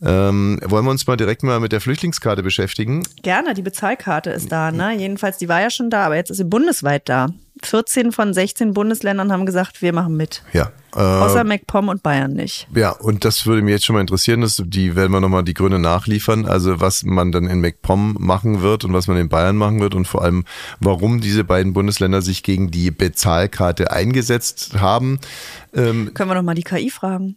Ähm, 0.02 0.58
wollen 0.64 0.84
wir 0.84 0.90
uns 0.90 1.06
mal 1.06 1.16
direkt 1.16 1.42
mal 1.42 1.60
mit 1.60 1.72
der 1.72 1.80
Flüchtlingskarte 1.80 2.42
beschäftigen? 2.42 3.02
Gerne, 3.22 3.54
die 3.54 3.62
Bezahlkarte 3.62 4.30
ist 4.30 4.50
da, 4.50 4.72
ne? 4.72 4.96
Jedenfalls, 4.96 5.38
die 5.38 5.48
war 5.48 5.60
ja 5.60 5.70
schon 5.70 5.90
da, 5.90 6.06
aber 6.06 6.16
jetzt 6.16 6.30
ist 6.30 6.38
sie 6.38 6.44
bundesweit 6.44 7.08
da. 7.08 7.28
14 7.66 8.12
von 8.12 8.32
16 8.34 8.72
Bundesländern 8.72 9.32
haben 9.32 9.46
gesagt, 9.46 9.82
wir 9.82 9.92
machen 9.92 10.16
mit. 10.16 10.42
Ja. 10.52 10.72
Äh, 10.94 10.98
Außer 10.98 11.44
MacPom 11.44 11.88
und 11.88 12.02
Bayern 12.02 12.32
nicht. 12.32 12.66
Ja, 12.74 12.90
und 12.90 13.24
das 13.24 13.46
würde 13.46 13.62
mich 13.62 13.72
jetzt 13.72 13.84
schon 13.84 13.94
mal 13.94 14.00
interessieren, 14.00 14.40
dass 14.40 14.60
die 14.64 14.96
werden 14.96 15.12
wir 15.12 15.20
nochmal 15.20 15.44
die 15.44 15.54
Gründe 15.54 15.78
nachliefern, 15.78 16.46
also 16.46 16.80
was 16.80 17.04
man 17.04 17.30
dann 17.30 17.46
in 17.46 17.60
MacPom 17.60 18.16
machen 18.18 18.60
wird 18.62 18.84
und 18.84 18.92
was 18.92 19.06
man 19.06 19.16
in 19.16 19.28
Bayern 19.28 19.56
machen 19.56 19.80
wird 19.80 19.94
und 19.94 20.08
vor 20.08 20.22
allem, 20.22 20.44
warum 20.80 21.20
diese 21.20 21.44
beiden 21.44 21.72
Bundesländer 21.72 22.22
sich 22.22 22.42
gegen 22.42 22.70
die 22.70 22.90
Bezahlkarte 22.90 23.92
eingesetzt 23.92 24.80
haben. 24.80 25.20
Ähm, 25.72 26.12
Können 26.14 26.30
wir 26.30 26.34
noch 26.34 26.42
mal 26.42 26.54
die 26.54 26.64
KI 26.64 26.90
fragen? 26.90 27.36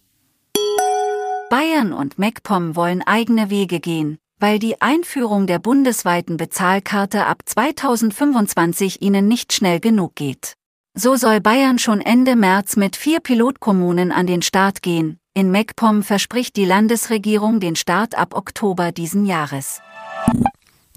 Bayern 1.49 1.93
und 1.93 2.17
MacPom 2.17 2.75
wollen 2.75 3.03
eigene 3.03 3.51
Wege 3.51 3.79
gehen, 3.79 4.17
weil 4.39 4.59
die 4.59 4.81
Einführung 4.81 5.47
der 5.47 5.59
bundesweiten 5.59 6.37
Bezahlkarte 6.37 7.25
ab 7.25 7.43
2025 7.45 9.01
ihnen 9.01 9.27
nicht 9.27 9.53
schnell 9.53 9.79
genug 9.79 10.15
geht. 10.15 10.53
So 10.95 11.15
soll 11.15 11.41
Bayern 11.41 11.79
schon 11.79 12.01
Ende 12.01 12.35
März 12.35 12.75
mit 12.75 12.95
vier 12.95 13.19
Pilotkommunen 13.19 14.11
an 14.11 14.27
den 14.27 14.41
Start 14.41 14.81
gehen. 14.81 15.17
In 15.33 15.49
MacPom 15.49 16.03
verspricht 16.03 16.55
die 16.55 16.65
Landesregierung 16.65 17.59
den 17.59 17.75
Start 17.75 18.15
ab 18.15 18.35
Oktober 18.35 18.91
diesen 18.91 19.25
Jahres. 19.25 19.81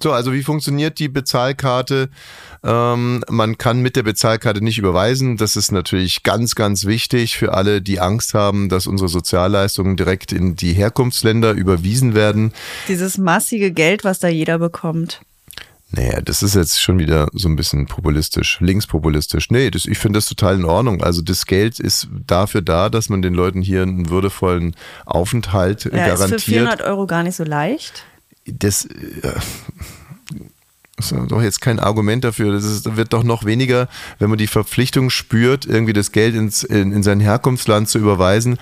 So, 0.02 0.12
also 0.12 0.32
wie 0.32 0.42
funktioniert 0.42 0.98
die 0.98 1.08
Bezahlkarte? 1.08 2.10
Ähm, 2.62 3.24
man 3.30 3.56
kann 3.56 3.80
mit 3.80 3.96
der 3.96 4.02
Bezahlkarte 4.02 4.62
nicht 4.62 4.78
überweisen. 4.78 5.36
Das 5.36 5.56
ist 5.56 5.72
natürlich 5.72 6.22
ganz, 6.22 6.54
ganz 6.54 6.84
wichtig 6.84 7.38
für 7.38 7.54
alle, 7.54 7.80
die 7.80 8.00
Angst 8.00 8.34
haben, 8.34 8.68
dass 8.68 8.86
unsere 8.86 9.08
Sozialleistungen 9.08 9.96
direkt 9.96 10.32
in 10.32 10.54
die 10.54 10.74
Herkunftsländer 10.74 11.52
überwiesen 11.52 12.14
werden. 12.14 12.52
Dieses 12.88 13.16
massige 13.16 13.70
Geld, 13.72 14.04
was 14.04 14.18
da 14.18 14.28
jeder 14.28 14.58
bekommt. 14.58 15.20
Naja, 15.92 16.20
das 16.20 16.42
ist 16.42 16.56
jetzt 16.56 16.82
schon 16.82 16.98
wieder 16.98 17.28
so 17.32 17.48
ein 17.48 17.54
bisschen 17.54 17.86
populistisch, 17.86 18.58
linkspopulistisch. 18.60 19.50
Nee, 19.50 19.70
das, 19.70 19.86
ich 19.86 19.98
finde 19.98 20.18
das 20.18 20.26
total 20.26 20.56
in 20.56 20.64
Ordnung. 20.64 21.02
Also 21.02 21.22
das 21.22 21.46
Geld 21.46 21.78
ist 21.78 22.08
dafür 22.26 22.60
da, 22.60 22.90
dass 22.90 23.08
man 23.08 23.22
den 23.22 23.34
Leuten 23.34 23.62
hier 23.62 23.82
einen 23.82 24.10
würdevollen 24.10 24.74
Aufenthalt 25.06 25.84
Ja, 25.84 25.90
ist 25.90 25.92
für 25.92 26.08
garantiert. 26.18 26.40
400 26.42 26.82
Euro 26.82 27.06
gar 27.06 27.22
nicht 27.22 27.36
so 27.36 27.44
leicht. 27.44 28.04
Das 28.46 28.84
äh, 28.86 29.32
ist 30.98 31.14
doch 31.28 31.42
jetzt 31.42 31.60
kein 31.60 31.78
Argument 31.78 32.24
dafür. 32.24 32.52
Das 32.52 32.64
ist, 32.64 32.96
wird 32.96 33.12
doch 33.12 33.22
noch 33.22 33.44
weniger, 33.44 33.88
wenn 34.18 34.30
man 34.30 34.38
die 34.38 34.46
Verpflichtung 34.46 35.10
spürt, 35.10 35.66
irgendwie 35.66 35.92
das 35.92 36.10
Geld 36.10 36.34
ins, 36.34 36.62
in, 36.62 36.92
in 36.92 37.02
sein 37.02 37.20
Herkunftsland 37.20 37.88
zu 37.88 37.98
überweisen 37.98 38.58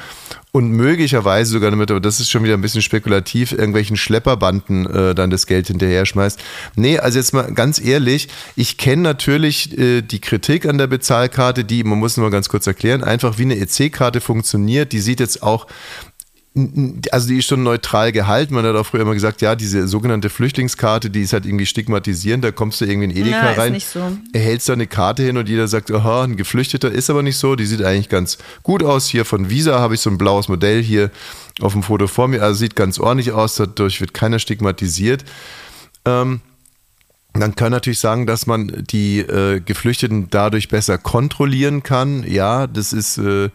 und 0.50 0.70
möglicherweise 0.70 1.52
sogar 1.52 1.70
damit, 1.70 1.90
aber 1.90 2.00
das 2.00 2.20
ist 2.20 2.30
schon 2.30 2.44
wieder 2.44 2.54
ein 2.54 2.60
bisschen 2.60 2.82
spekulativ, 2.82 3.52
irgendwelchen 3.52 3.96
Schlepperbanden 3.96 4.86
äh, 4.86 5.14
dann 5.14 5.30
das 5.30 5.46
Geld 5.46 5.68
hinterher 5.68 6.06
schmeißt. 6.06 6.40
Nee, 6.74 6.98
also 6.98 7.18
jetzt 7.18 7.34
mal 7.34 7.52
ganz 7.52 7.80
ehrlich, 7.80 8.28
ich 8.56 8.78
kenne 8.78 9.02
natürlich 9.02 9.76
äh, 9.78 10.02
die 10.02 10.20
Kritik 10.20 10.66
an 10.66 10.78
der 10.78 10.86
Bezahlkarte, 10.86 11.64
die, 11.64 11.84
man 11.84 11.98
muss 11.98 12.16
nur 12.16 12.26
mal 12.26 12.32
ganz 12.32 12.48
kurz 12.48 12.66
erklären, 12.66 13.04
einfach 13.04 13.38
wie 13.38 13.42
eine 13.42 13.58
EC-Karte 13.58 14.20
funktioniert. 14.20 14.92
Die 14.92 15.00
sieht 15.00 15.20
jetzt 15.20 15.42
auch 15.42 15.66
also 17.10 17.26
die 17.28 17.38
ist 17.38 17.46
schon 17.46 17.64
neutral 17.64 18.12
gehalten. 18.12 18.54
Man 18.54 18.64
hat 18.64 18.76
auch 18.76 18.86
früher 18.86 19.00
immer 19.00 19.14
gesagt, 19.14 19.42
ja, 19.42 19.56
diese 19.56 19.88
sogenannte 19.88 20.30
Flüchtlingskarte, 20.30 21.10
die 21.10 21.22
ist 21.22 21.32
halt 21.32 21.46
irgendwie 21.46 21.66
stigmatisierend. 21.66 22.44
Da 22.44 22.52
kommst 22.52 22.80
du 22.80 22.84
irgendwie 22.84 23.06
in 23.06 23.16
Edeka 23.16 23.42
Ja, 23.46 23.50
ist 23.50 23.58
rein, 23.58 23.72
nicht 23.72 23.88
so. 23.88 24.16
erhältst 24.32 24.68
da 24.68 24.74
eine 24.74 24.86
Karte 24.86 25.24
hin 25.24 25.36
und 25.36 25.48
jeder 25.48 25.66
sagt, 25.66 25.90
aha, 25.90 26.22
ein 26.22 26.36
Geflüchteter 26.36 26.92
ist 26.92 27.10
aber 27.10 27.24
nicht 27.24 27.38
so. 27.38 27.56
Die 27.56 27.66
sieht 27.66 27.82
eigentlich 27.82 28.08
ganz 28.08 28.38
gut 28.62 28.84
aus. 28.84 29.08
Hier 29.08 29.24
von 29.24 29.50
Visa 29.50 29.80
habe 29.80 29.94
ich 29.94 30.00
so 30.00 30.10
ein 30.10 30.16
blaues 30.18 30.46
Modell 30.48 30.80
hier 30.80 31.10
auf 31.60 31.72
dem 31.72 31.82
Foto 31.82 32.06
vor 32.06 32.28
mir. 32.28 32.40
Also 32.42 32.60
sieht 32.60 32.76
ganz 32.76 33.00
ordentlich 33.00 33.32
aus. 33.32 33.56
Dadurch 33.56 34.00
wird 34.00 34.14
keiner 34.14 34.38
stigmatisiert. 34.38 35.24
Ähm, 36.04 36.40
man 37.36 37.56
kann 37.56 37.72
natürlich 37.72 37.98
sagen, 37.98 38.26
dass 38.26 38.46
man 38.46 38.84
die 38.90 39.18
äh, 39.18 39.58
Geflüchteten 39.58 40.28
dadurch 40.30 40.68
besser 40.68 40.98
kontrollieren 40.98 41.82
kann. 41.82 42.22
Ja, 42.22 42.68
das 42.68 42.92
ist, 42.92 43.18
äh, 43.18 43.48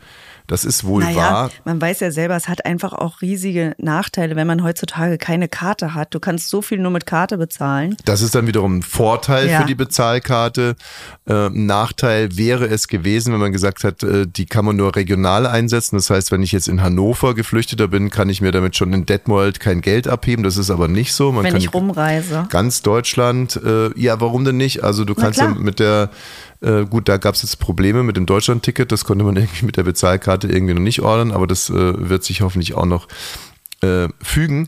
das 0.50 0.65
ist 0.65 0.84
wohl 0.84 1.03
Naja, 1.03 1.18
wahr. 1.18 1.51
man 1.63 1.79
weiß 1.79 2.01
ja 2.01 2.12
selber, 2.12 2.36
es 2.36 2.50
hat 2.50 2.65
einfach 2.65 2.91
auch 2.91 3.22
riesige 3.22 3.74
Nachteile, 3.77 4.36
wenn 4.36 4.48
man 4.48 4.63
heutzutage 4.63 5.18
keine 5.18 5.48
Karte 5.48 5.94
hat. 5.94 6.13
Du 6.13 6.20
kannst 6.20 6.50
so 6.50 6.62
viel 6.62 6.79
nur 6.79 6.91
mit 6.91 7.06
Karte 7.06 7.38
bezahlen. 7.38 7.96
Das 8.03 8.22
ist 8.22 8.36
dann 8.36 8.48
wiederum 8.48 8.79
ein 8.79 8.84
Vorteil 8.84 9.48
Ja. 9.50 9.62
für 9.62 9.68
die 9.68 9.75
Bezahlkarte. 9.75 10.75
Äh, 11.27 11.48
ein 11.48 11.65
Nachteil 11.65 12.36
wäre 12.36 12.65
es 12.68 12.88
gewesen, 12.88 13.32
wenn 13.34 13.39
man 13.39 13.51
gesagt 13.53 13.84
hat, 13.84 14.03
äh, 14.03 14.25
die 14.27 14.46
kann 14.46 14.65
man 14.65 14.75
nur 14.75 14.96
regional 14.96 15.46
einsetzen. 15.46 15.96
Das 15.96 16.10
heißt, 16.10 16.32
wenn 16.32 16.41
ich 16.41 16.51
jetzt 16.51 16.68
in 16.68 16.82
Hannover 16.82 17.36
Geflüchteter 17.36 17.88
bin, 17.88 18.10
kann 18.10 18.29
ich 18.29 18.41
mir 18.41 18.51
damit 18.51 18.75
schon 18.75 18.91
in 18.94 19.06
Detmold 19.06 19.60
kein 19.60 19.82
Geld 19.82 20.08
abheben. 20.08 20.44
Das 20.44 20.58
ist 20.58 20.70
aber 20.72 20.88
nicht 20.88 21.13
so. 21.13 21.32
Man 21.32 21.44
wenn 21.44 21.53
kann 21.53 21.62
ich 21.62 21.74
rumreise. 21.74 22.48
ganz 22.50 22.82
Deutschland, 22.82 23.60
äh, 23.63 23.89
ja, 24.00 24.20
warum 24.20 24.46
denn 24.46 24.58
nicht? 24.58 24.84
Also 24.84 25.06
du 25.06 25.13
Na 25.15 25.24
kannst 25.24 25.39
ja 25.39 25.48
mit 25.50 25.79
der, 25.79 26.10
äh, 26.62 26.86
gut, 26.86 27.08
da 27.08 27.18
gab 27.18 27.36
es 27.36 27.42
jetzt 27.42 27.60
Probleme 27.60 28.04
mit 28.04 28.18
dem 28.18 28.25
Deutschland-Ticket, 28.25 28.92
das 28.92 29.06
konnte 29.06 29.24
man 29.24 29.36
irgendwie 29.38 29.66
mit 29.66 29.78
der 29.78 29.84
Bezahlkarte 29.84 30.48
irgendwie 30.48 30.74
noch 30.74 30.82
nicht 30.82 31.01
ordern, 31.01 31.32
aber 31.32 31.48
das 31.48 31.70
äh, 31.70 31.74
wird 32.10 32.24
sich 32.24 32.42
hoffentlich 32.42 32.74
auch 32.74 32.86
noch 32.86 33.08
äh, 33.82 34.08
fügen. 34.22 34.68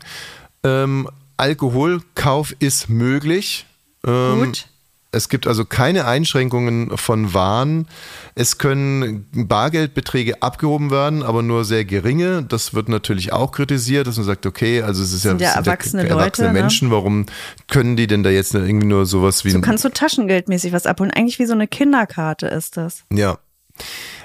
Ähm, 0.64 1.08
Alkoholkauf 1.36 2.54
ist 2.58 2.88
möglich. 2.88 3.66
Ähm, 4.06 4.46
Gut. 4.46 4.68
Es 5.14 5.28
gibt 5.28 5.46
also 5.46 5.66
keine 5.66 6.06
Einschränkungen 6.06 6.96
von 6.96 7.34
Waren. 7.34 7.86
Es 8.34 8.56
können 8.56 9.26
Bargeldbeträge 9.32 10.42
abgehoben 10.42 10.90
werden, 10.90 11.22
aber 11.22 11.42
nur 11.42 11.66
sehr 11.66 11.84
geringe. 11.84 12.42
Das 12.42 12.72
wird 12.72 12.88
natürlich 12.88 13.30
auch 13.30 13.52
kritisiert, 13.52 14.06
dass 14.06 14.16
man 14.16 14.24
sagt, 14.24 14.46
okay, 14.46 14.80
also 14.80 15.02
es 15.02 15.12
ist 15.12 15.24
ja, 15.24 15.36
ja 15.36 15.50
erwachsene 15.50 16.08
erwachsene 16.08 16.08
Leute, 16.08 16.42
ne? 16.44 16.52
Menschen, 16.52 16.90
warum 16.90 17.26
können 17.68 17.96
die 17.96 18.06
denn 18.06 18.22
da 18.22 18.30
jetzt 18.30 18.54
irgendwie 18.54 18.86
nur 18.86 19.04
sowas 19.04 19.44
wie 19.44 19.50
So 19.50 19.58
ein 19.58 19.62
kannst 19.62 19.84
du 19.84 19.90
taschengeldmäßig 19.90 20.72
was 20.72 20.86
abholen. 20.86 21.10
Eigentlich 21.10 21.38
wie 21.38 21.46
so 21.46 21.52
eine 21.52 21.68
Kinderkarte 21.68 22.46
ist 22.46 22.78
das. 22.78 23.04
ja. 23.12 23.38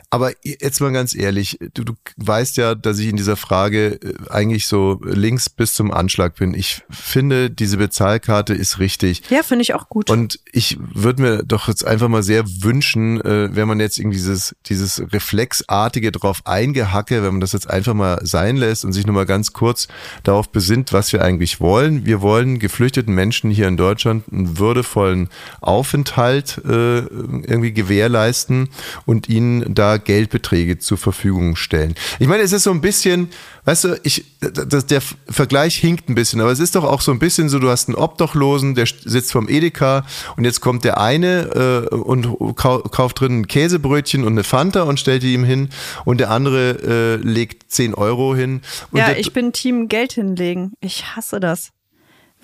Aber 0.10 0.32
jetzt 0.42 0.80
mal 0.80 0.94
ganz 0.94 1.14
ehrlich, 1.14 1.60
du, 1.74 1.84
du 1.84 1.94
weißt 2.16 2.56
ja, 2.56 2.76
dass 2.76 2.98
ich 2.98 3.10
in 3.10 3.18
dieser 3.18 3.36
Frage 3.36 4.00
äh, 4.02 4.14
eigentlich 4.30 4.66
so 4.66 5.02
links 5.04 5.50
bis 5.50 5.74
zum 5.74 5.92
Anschlag 5.92 6.36
bin. 6.36 6.54
Ich 6.54 6.84
finde, 6.90 7.52
diese 7.52 7.76
Bezahlkarte 7.76 8.54
ist 8.54 8.80
richtig. 8.80 9.24
Ja, 9.30 9.44
finde 9.44 9.64
ich 9.64 9.74
auch 9.74 9.90
gut. 9.90 10.10
Und 10.10 10.40
ich 10.54 10.78
würde 10.80 11.22
mir 11.22 11.44
doch 11.44 11.68
jetzt 11.68 11.86
einfach 11.86 12.08
mal 12.08 12.24
sehr 12.24 12.46
wünschen, 12.48 13.20
äh, 13.20 13.54
wenn 13.54 13.68
man 13.68 13.82
jetzt 13.82 14.00
irgendwie 14.00 14.16
dieses, 14.16 14.56
dieses 14.68 15.02
reflexartige 15.12 16.14
drauf 16.14 16.40
eingehacke, 16.46 17.22
wenn 17.22 17.34
man 17.34 17.42
das 17.42 17.52
jetzt 17.52 17.70
einfach 17.70 17.94
mal 17.94 18.20
sein 18.24 18.56
lässt 18.56 18.86
und 18.86 18.94
sich 18.94 19.06
nochmal 19.06 19.26
ganz 19.26 19.52
kurz 19.52 19.90
darauf 20.24 20.50
besinnt, 20.50 20.94
was 20.94 21.12
wir 21.12 21.22
eigentlich 21.22 21.60
wollen. 21.60 22.06
Wir 22.06 22.22
wollen 22.22 22.60
geflüchteten 22.60 23.14
Menschen 23.14 23.52
hier 23.52 23.68
in 23.68 23.76
Deutschland 23.76 24.24
einen 24.32 24.58
würdevollen 24.58 25.28
Aufenthalt 25.60 26.62
äh, 26.64 27.00
irgendwie 27.00 27.74
gewährleisten 27.74 28.70
und 29.06 29.28
ihnen 29.28 29.74
da 29.76 29.97
Geldbeträge 30.00 30.80
zur 30.80 30.98
Verfügung 30.98 31.56
stellen. 31.56 31.96
Ich 32.20 32.27
meine, 32.27 32.44
es 32.44 32.51
ist 32.51 32.63
so 32.63 32.72
ein 32.72 32.82
bisschen, 32.82 33.30
weißt 33.66 33.84
du, 33.86 34.00
ich, 34.04 34.25
das, 34.39 34.86
der 34.86 35.01
Vergleich 35.01 35.75
hinkt 35.75 36.10
ein 36.10 36.16
bisschen, 36.16 36.42
aber 36.42 36.51
es 36.51 36.60
ist 36.60 36.75
doch 36.75 36.84
auch 36.84 37.01
so 37.01 37.12
ein 37.12 37.20
bisschen 37.20 37.50
so, 37.50 37.60
du 37.60 37.70
hast 37.70 37.88
einen 37.88 37.96
Obdachlosen, 37.96 38.75
der 38.75 38.86
sitzt 38.86 39.32
vom 39.32 39.50
Edeka 39.50 40.06
und 40.36 40.46
jetzt 40.46 40.62
kommt 40.62 40.84
der 40.84 41.00
eine 41.00 41.88
äh, 41.92 41.96
und 41.96 42.56
kau 42.56 42.80
kauft 42.80 43.20
drin 43.20 43.42
ein 43.42 43.48
Käsebrötchen 43.48 44.24
und 44.24 44.34
eine 44.34 44.44
Fanta 44.44 44.84
und 44.84 45.00
stellt 45.00 45.24
die 45.24 45.34
ihm 45.34 45.44
hin 45.44 45.70
und 46.06 46.20
der 46.20 46.32
andere 46.32 47.18
äh, 47.22 47.27
legt 47.27 47.72
10 47.72 47.94
Euro 47.94 48.36
hin. 48.36 48.62
Ja, 48.94 49.12
ich 49.12 49.34
bin 49.34 49.54
Team 49.54 49.88
Geld 49.88 50.13
hinlegen. 50.13 50.74
Ich 50.82 51.16
hasse 51.16 51.39
das. 51.39 51.72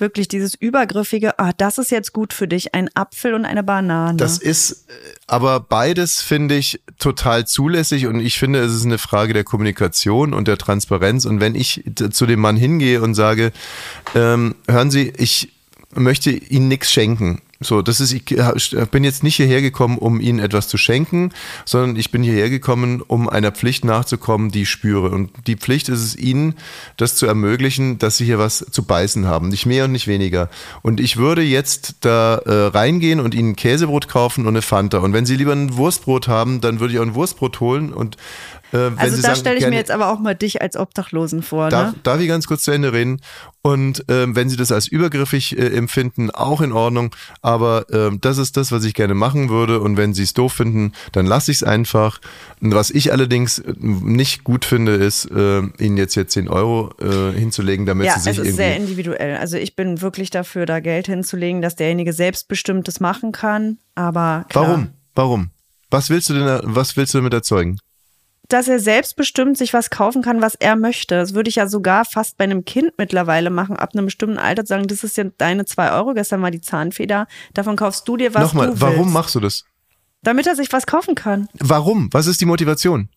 Wirklich 0.04 0.28
dieses 0.28 0.54
übergriffige, 0.54 1.40
ah, 1.40 1.54
das 1.56 1.78
ist 1.78 1.90
jetzt 1.90 2.12
gut 2.12 2.34
für 2.34 2.46
dich, 2.46 2.76
ein 2.76 2.90
Apfel 2.94 3.36
und 3.36 3.46
eine 3.46 3.64
Banane. 3.64 4.18
Das 4.18 4.38
ist 4.38 4.86
äh, 4.90 4.94
aber 5.28 5.62
beides 5.62 6.22
finde 6.22 6.56
ich 6.56 6.82
total 7.00 7.48
zulässig 7.48 8.06
und 8.08 8.20
ich 8.20 8.38
finde, 8.38 8.60
es 8.60 8.74
ist 8.74 8.84
eine 8.84 8.98
Frage 8.98 9.32
der 9.32 9.46
Kommunikation 9.46 10.34
und 10.34 10.50
der 10.50 10.58
Transparenz. 10.58 11.24
Und 11.24 11.40
wenn 11.40 11.56
ich 11.56 11.86
zu 12.12 12.26
dem 12.26 12.42
Mann 12.42 12.58
hingehe 12.58 13.02
und 13.02 13.16
sage, 13.16 13.54
ähm, 14.14 14.56
hören 14.68 14.92
Sie, 14.92 15.14
ich 15.16 15.54
möchte 15.96 16.32
Ihnen 16.32 16.68
nichts 16.68 16.92
schenken. 16.92 17.42
So, 17.64 17.82
das 17.82 18.00
ist, 18.00 18.14
ich 18.14 18.26
bin 18.92 19.04
jetzt 19.04 19.24
nicht 19.24 19.36
hierher 19.36 19.62
gekommen, 19.62 19.98
um 19.98 20.20
Ihnen 20.20 20.40
etwas 20.40 20.68
zu 20.68 20.78
schenken, 20.78 21.32
sondern 21.66 21.96
ich 21.96 22.12
bin 22.12 22.24
hierher 22.24 22.50
gekommen, 22.50 23.02
um 23.02 23.30
einer 23.30 23.52
Pflicht 23.52 23.86
nachzukommen, 23.86 24.52
die 24.52 24.64
ich 24.64 24.70
spüre. 24.70 25.10
Und 25.10 25.32
die 25.48 25.56
Pflicht 25.56 25.90
ist 25.90 26.02
es 26.02 26.16
Ihnen, 26.16 26.56
das 26.98 27.16
zu 27.16 27.26
ermöglichen, 27.26 27.98
dass 27.98 28.18
Sie 28.18 28.26
hier 28.26 28.40
was 28.40 28.66
zu 28.72 28.84
beißen 28.84 29.26
haben. 29.26 29.50
Nicht 29.50 29.66
mehr 29.66 29.86
und 29.86 29.92
nicht 29.92 30.08
weniger. 30.08 30.50
Und 30.82 31.00
ich 31.00 31.18
würde 31.18 31.42
jetzt 31.42 31.96
da 32.02 32.36
äh, 32.36 32.68
reingehen 32.68 33.20
und 33.20 33.34
Ihnen 33.34 33.56
Käsebrot 33.56 34.08
kaufen 34.08 34.42
und 34.42 34.50
eine 34.50 34.62
Fanta. 34.62 35.00
Und 35.00 35.14
wenn 35.14 35.26
Sie 35.26 35.36
lieber 35.36 35.54
ein 35.54 35.76
Wurstbrot 35.76 36.28
haben, 36.28 36.62
dann 36.62 36.80
würde 36.80 36.94
ich 36.94 37.00
auch 37.00 37.04
ein 37.04 37.16
Wurstbrot 37.16 37.60
holen 37.60 37.94
und 37.94 38.18
äh, 38.74 38.92
also 38.98 39.22
da 39.22 39.36
stelle 39.36 39.60
ich 39.60 39.68
mir 39.68 39.76
jetzt 39.76 39.92
aber 39.92 40.12
auch 40.12 40.20
mal 40.20 40.34
dich 40.34 40.62
als 40.62 40.76
Obdachlosen 40.76 41.44
vor, 41.44 41.70
Darf, 41.70 41.94
ne? 41.94 42.00
darf 42.04 42.20
ich 42.20 42.28
ganz 42.28 42.48
kurz 42.48 42.64
zu 42.64 42.72
Ende 42.72 42.92
reden? 42.92 43.22
Und 43.62 44.04
ähm, 44.10 44.36
wenn 44.36 44.50
Sie 44.50 44.58
das 44.58 44.74
als 44.74 44.88
übergriffig 44.88 45.58
äh, 45.58 45.68
empfinden, 45.68 46.32
auch 46.32 46.60
in 46.60 46.74
Ordnung. 46.74 47.16
Aber 47.42 47.86
ähm, 47.92 48.20
das 48.20 48.38
ist 48.38 48.58
das, 48.58 48.74
was 48.74 48.84
ich 48.84 48.94
gerne 48.94 49.14
machen 49.14 49.50
würde. 49.50 49.80
Und 49.80 49.96
wenn 49.96 50.14
Sie 50.14 50.24
es 50.24 50.34
doof 50.34 50.52
finden, 50.52 50.92
dann 51.14 51.26
lasse 51.26 51.50
ich 51.52 51.58
es 51.58 51.64
einfach. 51.64 52.20
Und 52.60 52.76
was 52.76 52.90
ich 52.90 53.14
allerdings 53.14 53.60
äh, 53.60 53.74
nicht 53.80 54.44
gut 54.44 54.66
finde, 54.66 54.96
ist, 54.96 55.32
äh, 55.32 55.62
Ihnen 55.80 55.96
jetzt 55.96 56.16
hier 56.16 56.28
10 56.28 56.50
Euro 56.50 56.94
äh, 57.00 57.32
hinzulegen, 57.40 57.86
damit 57.86 58.08
Ja, 58.08 58.20
Sie 58.20 58.32
es 58.32 58.36
sich 58.36 58.46
ist 58.46 58.56
sehr 58.58 58.76
individuell. 58.76 59.38
Also 59.38 59.56
ich 59.56 59.78
bin 59.78 60.02
wirklich 60.02 60.30
dafür, 60.30 60.66
da 60.66 60.82
Geld 60.82 61.06
hinzulegen, 61.06 61.62
dass 61.62 61.78
derjenige 61.78 62.12
selbstbestimmtes 62.12 63.00
machen 63.00 63.32
kann. 63.32 63.78
Aber 63.96 64.46
klar, 64.50 64.68
Warum? 64.68 64.90
Warum? 65.16 65.50
Was 65.90 66.10
willst 66.10 66.30
du 66.30 66.34
denn, 66.34 66.60
was 66.64 66.98
willst 66.98 67.14
du 67.14 67.20
damit 67.20 67.34
erzeugen? 67.34 67.78
Dass 68.50 68.68
er 68.68 68.80
selbstbestimmt 68.80 69.58
sich 69.58 69.74
was 69.74 69.90
kaufen 69.90 70.22
kann, 70.22 70.42
was 70.42 70.56
er 70.56 70.76
möchte. 70.76 71.16
Das 71.16 71.34
würde 71.34 71.50
ich 71.50 71.56
ja 71.56 71.68
sogar 71.68 72.06
fast 72.06 72.38
bei 72.38 72.44
einem 72.44 72.66
Kind 72.66 72.94
mittlerweile 72.98 73.50
machen, 73.50 73.78
ab 73.78 73.92
einem 73.94 74.06
bestimmten 74.06 74.38
Alter 74.38 74.66
zu 74.66 74.70
sagen, 74.70 74.88
das 74.88 75.04
ist 75.04 75.18
ja 75.18 75.26
deine 75.38 75.66
zwei 75.66 75.92
Euro, 75.92 76.14
gestern 76.14 76.42
war 76.42 76.52
die 76.52 76.62
Zahnfeder, 76.62 77.28
davon 77.54 77.76
kaufst 77.76 78.08
du 78.08 78.18
dir 78.18 78.34
was 78.34 78.44
Nochmal, 78.44 78.68
du 78.68 78.82
warum 78.82 78.98
willst. 79.00 79.14
machst 79.14 79.36
du 79.36 79.40
das? 79.40 79.66
Damit 80.22 80.48
er 80.48 80.56
sich 80.56 80.72
was 80.72 80.86
kaufen 80.86 81.16
kann. 81.16 81.48
Warum? 81.60 82.10
Was 82.12 82.28
ist 82.28 82.40
die 82.42 82.46
Motivation? 82.46 83.10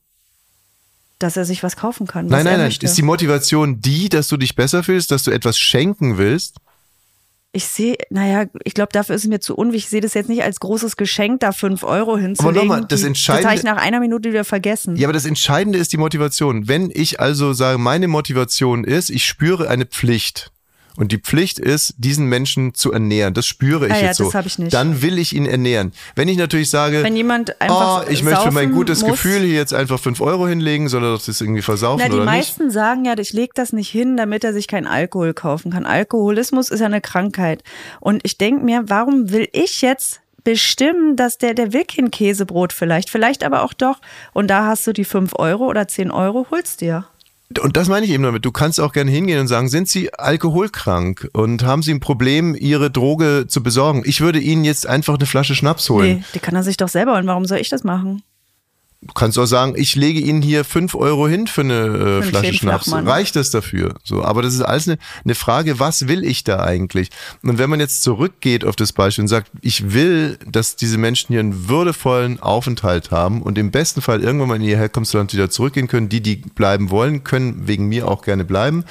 Dass 1.19 1.37
er 1.37 1.45
sich 1.45 1.63
was 1.63 1.77
kaufen 1.77 2.07
kann. 2.07 2.27
Nein, 2.27 2.45
nein, 2.45 2.55
nein. 2.59 2.67
Möchte. 2.67 2.85
Ist 2.85 2.99
die 2.99 3.03
Motivation 3.03 3.81
die, 3.81 4.09
dass 4.09 4.29
du 4.29 4.37
dich 4.37 4.55
besser 4.55 4.83
fühlst, 4.83 5.11
dass 5.11 5.23
du 5.23 5.31
etwas 5.31 5.59
schenken 5.59 6.19
willst? 6.19 6.57
Ich 7.57 7.65
sehe, 7.67 7.97
naja, 8.11 8.45
ich 8.65 8.75
glaube, 8.75 8.91
dafür 8.93 9.15
ist 9.17 9.23
es 9.25 9.29
mir 9.29 9.41
zu 9.41 9.55
unwichtig. 9.57 9.85
Ich 9.87 9.91
sehe 9.91 10.01
das 10.01 10.15
jetzt 10.15 10.29
nicht 10.29 10.43
als 10.43 10.61
großes 10.61 10.97
Geschenk, 10.97 11.41
da 11.41 11.53
fünf 11.53 11.83
Euro 11.83 12.17
hinzulegen. 12.17 12.69
nochmal, 12.69 12.85
das 12.87 13.01
Die- 13.01 13.07
Entscheidende- 13.07 13.43
Das 13.43 13.51
habe 13.51 13.59
ich 13.59 13.65
nach 13.77 13.83
einer 13.83 14.01
Minute 14.01 14.29
wieder 14.31 14.45
vergessen. 14.45 14.97
Ja, 14.97 15.07
aber 15.07 15.13
das 15.13 15.25
Entscheidende 15.25 15.79
ist 15.79 15.93
die 15.93 15.97
Motivation. 15.97 16.69
Wenn 16.69 16.91
ich 16.93 17.19
also 17.21 17.53
sage, 17.53 17.79
meine 17.79 18.09
Motivation 18.09 18.85
ist, 18.85 19.11
ich 19.11 19.25
spüre 19.25 19.69
eine 19.69 19.87
Pflicht. 19.87 20.53
Und 20.97 21.13
die 21.13 21.19
Pflicht 21.19 21.59
ist, 21.59 21.95
diesen 21.99 22.27
Menschen 22.27 22.75
zu 22.75 22.93
ernähren. 22.93 23.35
Das 23.35 23.47
spüre 23.47 23.87
ich 23.87 23.93
Ah 23.93 23.97
ja, 23.97 24.07
jetzt 24.07 24.17
so. 24.17 24.25
das 24.25 24.35
hab 24.35 24.47
ich 24.47 24.59
nicht. 24.59 24.73
Dann 24.73 25.03
will 25.03 25.19
ich 25.19 25.35
ihn 25.35 25.47
ernähren. 25.47 25.93
Wenn 26.15 26.29
ich 26.29 26.37
natürlich 26.37 26.71
sage, 26.71 27.03
Wenn 27.03 27.17
jemand 27.17 27.61
einfach 27.61 28.05
oh, 28.07 28.11
ich 28.11 28.23
möchte 28.23 28.43
für 28.43 28.51
mein 28.51 28.73
gutes 28.73 29.03
muss. 29.03 29.13
Gefühl 29.13 29.41
hier 29.41 29.55
jetzt 29.55 29.75
einfach 29.75 30.01
fünf 30.01 30.21
Euro 30.21 30.47
hinlegen, 30.47 30.89
soll 30.89 31.05
er 31.05 31.13
das 31.13 31.41
irgendwie 31.41 31.63
versaufen 31.63 32.03
Na, 32.03 32.09
die 32.09 32.15
oder 32.17 32.25
nicht? 32.25 32.35
meisten 32.35 32.71
sagen 32.71 33.05
ja, 33.05 33.17
ich 33.19 33.33
lege 33.33 33.53
das 33.55 33.73
nicht 33.73 33.91
hin, 33.91 34.17
damit 34.17 34.45
er 34.45 34.53
sich 34.53 34.69
keinen 34.69 34.87
Alkohol 34.87 35.35
kaufen 35.35 35.73
kann. 35.73 35.87
Alkoholismus 35.87 36.71
ist 36.71 36.81
ja 36.81 36.87
eine 36.87 37.01
Krankheit. 37.01 37.63
Und 38.01 38.23
ich 38.25 38.39
denke 38.39 38.65
mir, 38.65 38.85
warum 38.87 39.31
will 39.31 39.49
ich 39.53 39.83
jetzt 39.83 40.21
bestimmen, 40.45 41.17
dass 41.17 41.39
der, 41.39 41.55
der 41.55 41.73
will 41.73 41.85
kein 41.85 42.11
Käsebrot 42.13 42.73
vielleicht, 42.73 43.11
vielleicht 43.11 43.43
aber 43.43 43.63
auch 43.63 43.73
doch. 43.73 43.99
Und 44.33 44.49
da 44.49 44.67
hast 44.67 44.87
du 44.87 44.93
die 44.93 45.05
fünf 45.05 45.35
Euro 45.35 45.67
oder 45.67 45.89
zehn 45.89 46.11
Euro, 46.11 46.47
holst 46.51 46.81
dir. 46.81 47.07
Und 47.63 47.77
das 47.77 47.89
meine 47.89 48.05
ich 48.05 48.13
eben 48.13 48.25
damit. 48.25 48.45
Du 48.45 48.51
kannst 48.51 48.81
auch 48.81 48.93
gerne 48.93 49.11
hingehen 49.11 49.39
und 49.39 49.47
sagen, 49.47 49.69
sind 49.69 49.89
Sie 49.89 50.13
alkoholkrank 50.13 51.29
und 51.33 51.65
haben 51.65 51.83
Sie 51.83 51.93
ein 51.93 52.01
Problem, 52.01 52.57
Ihre 52.59 52.91
Droge 52.91 53.47
zu 53.47 53.63
besorgen? 53.63 54.03
Ich 54.05 54.21
würde 54.21 54.41
Ihnen 54.41 54.65
jetzt 54.65 54.87
einfach 54.87 55.15
eine 55.15 55.27
Flasche 55.27 55.55
Schnaps 55.55 55.89
holen. 55.89 56.19
Nee, 56.19 56.25
die 56.35 56.39
kann 56.41 56.57
er 56.57 56.65
sich 56.65 56.77
doch 56.77 56.89
selber 56.89 57.15
holen. 57.15 57.27
Warum 57.27 57.45
soll 57.45 57.59
ich 57.59 57.69
das 57.69 57.85
machen? 57.85 58.23
Du 59.03 59.13
kannst 59.13 59.39
auch 59.39 59.47
sagen, 59.47 59.75
ich 59.77 59.95
lege 59.95 60.21
Ihnen 60.21 60.43
hier 60.43 60.65
fünf 60.65 60.95
Euro 60.95 61.29
hin 61.29 61.47
für 61.47 61.61
eine 61.61 62.21
äh, 62.21 62.23
Flasche 62.23 62.55
Schnaps. 62.55 62.91
Reicht 62.91 63.37
das 63.37 63.51
dafür? 63.51 63.95
So, 64.03 64.25
aber 64.25 64.43
das 64.43 64.55
ist 64.55 64.63
alles 64.63 64.89
eine, 64.89 64.99
eine 65.25 65.35
Frage, 65.35 65.79
was 65.79 66.09
will 66.09 66.25
ich 66.25 66.45
da 66.45 66.61
eigentlich? 66.61 67.11
Und 67.43 67.59
wenn 67.59 67.69
man 67.69 67.79
jetzt 67.79 68.03
zurückgeht 68.03 68.65
auf 68.65 68.75
das 68.75 68.93
Beispiel 68.93 69.23
und 69.23 69.29
sagt, 69.29 69.51
ich 69.61 69.93
will, 69.93 70.39
dass 70.51 70.77
diese 70.77 70.97
Menschen 70.97 71.29
hier 71.29 71.41
einen 71.41 71.69
würdevollen 71.69 72.41
Aufenthalt 72.41 73.11
haben 73.11 73.43
und 73.43 73.59
im 73.59 73.71
besten 73.71 74.01
Fall 74.01 74.23
irgendwann 74.23 74.49
mal 74.49 74.57
in 74.57 74.63
ihr 74.63 74.79
Herkunftsland 74.79 75.33
wieder 75.33 75.51
zurückgehen 75.51 75.89
können, 75.89 76.09
die, 76.09 76.23
die 76.23 76.37
bleiben 76.37 76.91
wollen, 76.91 77.23
können 77.23 77.69
wegen 77.69 77.87
mir 77.89 78.09
auch 78.09 78.23
gerne 78.23 78.45
bleiben. 78.45 78.85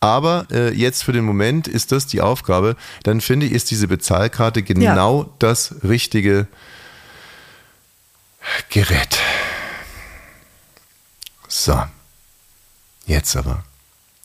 Aber 0.00 0.46
äh, 0.50 0.74
jetzt 0.74 1.04
für 1.04 1.12
den 1.12 1.24
Moment 1.24 1.68
ist 1.68 1.92
das 1.92 2.06
die 2.06 2.20
Aufgabe. 2.20 2.76
Dann 3.04 3.20
finde 3.20 3.46
ich, 3.46 3.52
ist 3.52 3.70
diese 3.70 3.88
Bezahlkarte 3.88 4.62
genau 4.62 5.34
das 5.38 5.76
richtige 5.84 6.48
Gerät. 8.68 9.18
So. 11.48 11.84
Jetzt 13.06 13.36
aber. 13.36 13.64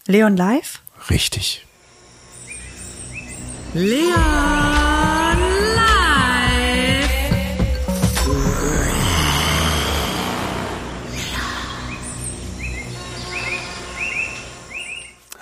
Leon 0.07 0.37
live? 0.37 0.79
Richtig. 1.09 1.65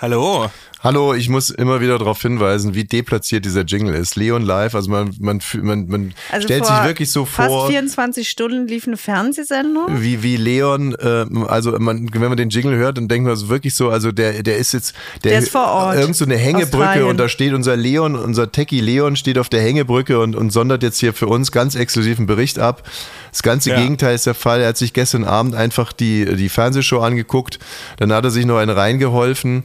Hallo. 0.00 0.50
Hallo, 0.80 1.12
ich 1.12 1.28
muss 1.28 1.50
immer 1.50 1.80
wieder 1.80 1.98
darauf 1.98 2.22
hinweisen, 2.22 2.72
wie 2.76 2.84
deplatziert 2.84 3.44
dieser 3.44 3.62
Jingle 3.62 3.94
ist. 3.96 4.14
Leon 4.14 4.42
live, 4.42 4.76
also 4.76 4.88
man, 4.88 5.12
man, 5.18 5.40
man, 5.60 5.88
man 5.88 6.14
Also 6.30 6.46
stellt 6.46 6.66
sich 6.66 6.84
wirklich 6.84 7.10
so 7.10 7.24
Fast 7.24 7.48
vor, 7.48 7.66
24 7.68 8.28
Stunden 8.28 8.68
lief 8.68 8.86
eine 8.86 8.96
Fernsehsendung. 8.96 10.00
wie, 10.00 10.22
wie 10.22 10.36
Leon, 10.36 10.94
äh, 10.94 11.26
also 11.48 11.72
man, 11.80 12.08
wenn 12.12 12.28
man 12.28 12.36
den 12.36 12.50
Jingle 12.50 12.76
hört, 12.76 12.96
dann 12.96 13.08
denkt 13.08 13.26
man 13.26 13.34
so 13.34 13.48
wirklich 13.48 13.74
so, 13.74 13.90
also 13.90 14.12
der, 14.12 14.44
der 14.44 14.58
ist 14.58 14.72
jetzt, 14.72 14.94
der, 15.24 15.32
Der 15.32 15.40
ist 15.40 15.50
vor 15.50 15.66
Ort. 15.66 15.96
Irgend 15.96 16.14
so 16.14 16.24
eine 16.24 16.36
Hängebrücke 16.36 16.76
Australien. 16.84 17.06
und 17.08 17.16
da 17.16 17.28
steht 17.28 17.54
unser 17.54 17.76
Leon, 17.76 18.14
unser 18.14 18.52
Techie 18.52 18.80
Leon 18.80 19.16
steht 19.16 19.38
auf 19.38 19.48
der 19.48 19.60
Hängebrücke 19.60 20.20
und, 20.20 20.36
und 20.36 20.50
sondert 20.50 20.84
jetzt 20.84 21.00
hier 21.00 21.12
für 21.12 21.26
uns 21.26 21.50
ganz 21.50 21.74
exklusiven 21.74 22.26
Bericht 22.26 22.60
ab. 22.60 22.88
Das 23.32 23.42
ganze 23.42 23.70
Ja. 23.70 23.80
Gegenteil 23.80 24.14
ist 24.14 24.26
der 24.26 24.34
Fall. 24.34 24.60
Er 24.60 24.68
hat 24.68 24.76
sich 24.76 24.92
gestern 24.92 25.24
Abend 25.24 25.56
einfach 25.56 25.92
die, 25.92 26.36
die 26.36 26.48
Fernsehshow 26.48 27.00
angeguckt, 27.00 27.58
dann 27.96 28.12
hat 28.12 28.22
er 28.24 28.30
sich 28.30 28.46
noch 28.46 28.58
einen 28.58 28.70
reingeholfen 28.70 29.64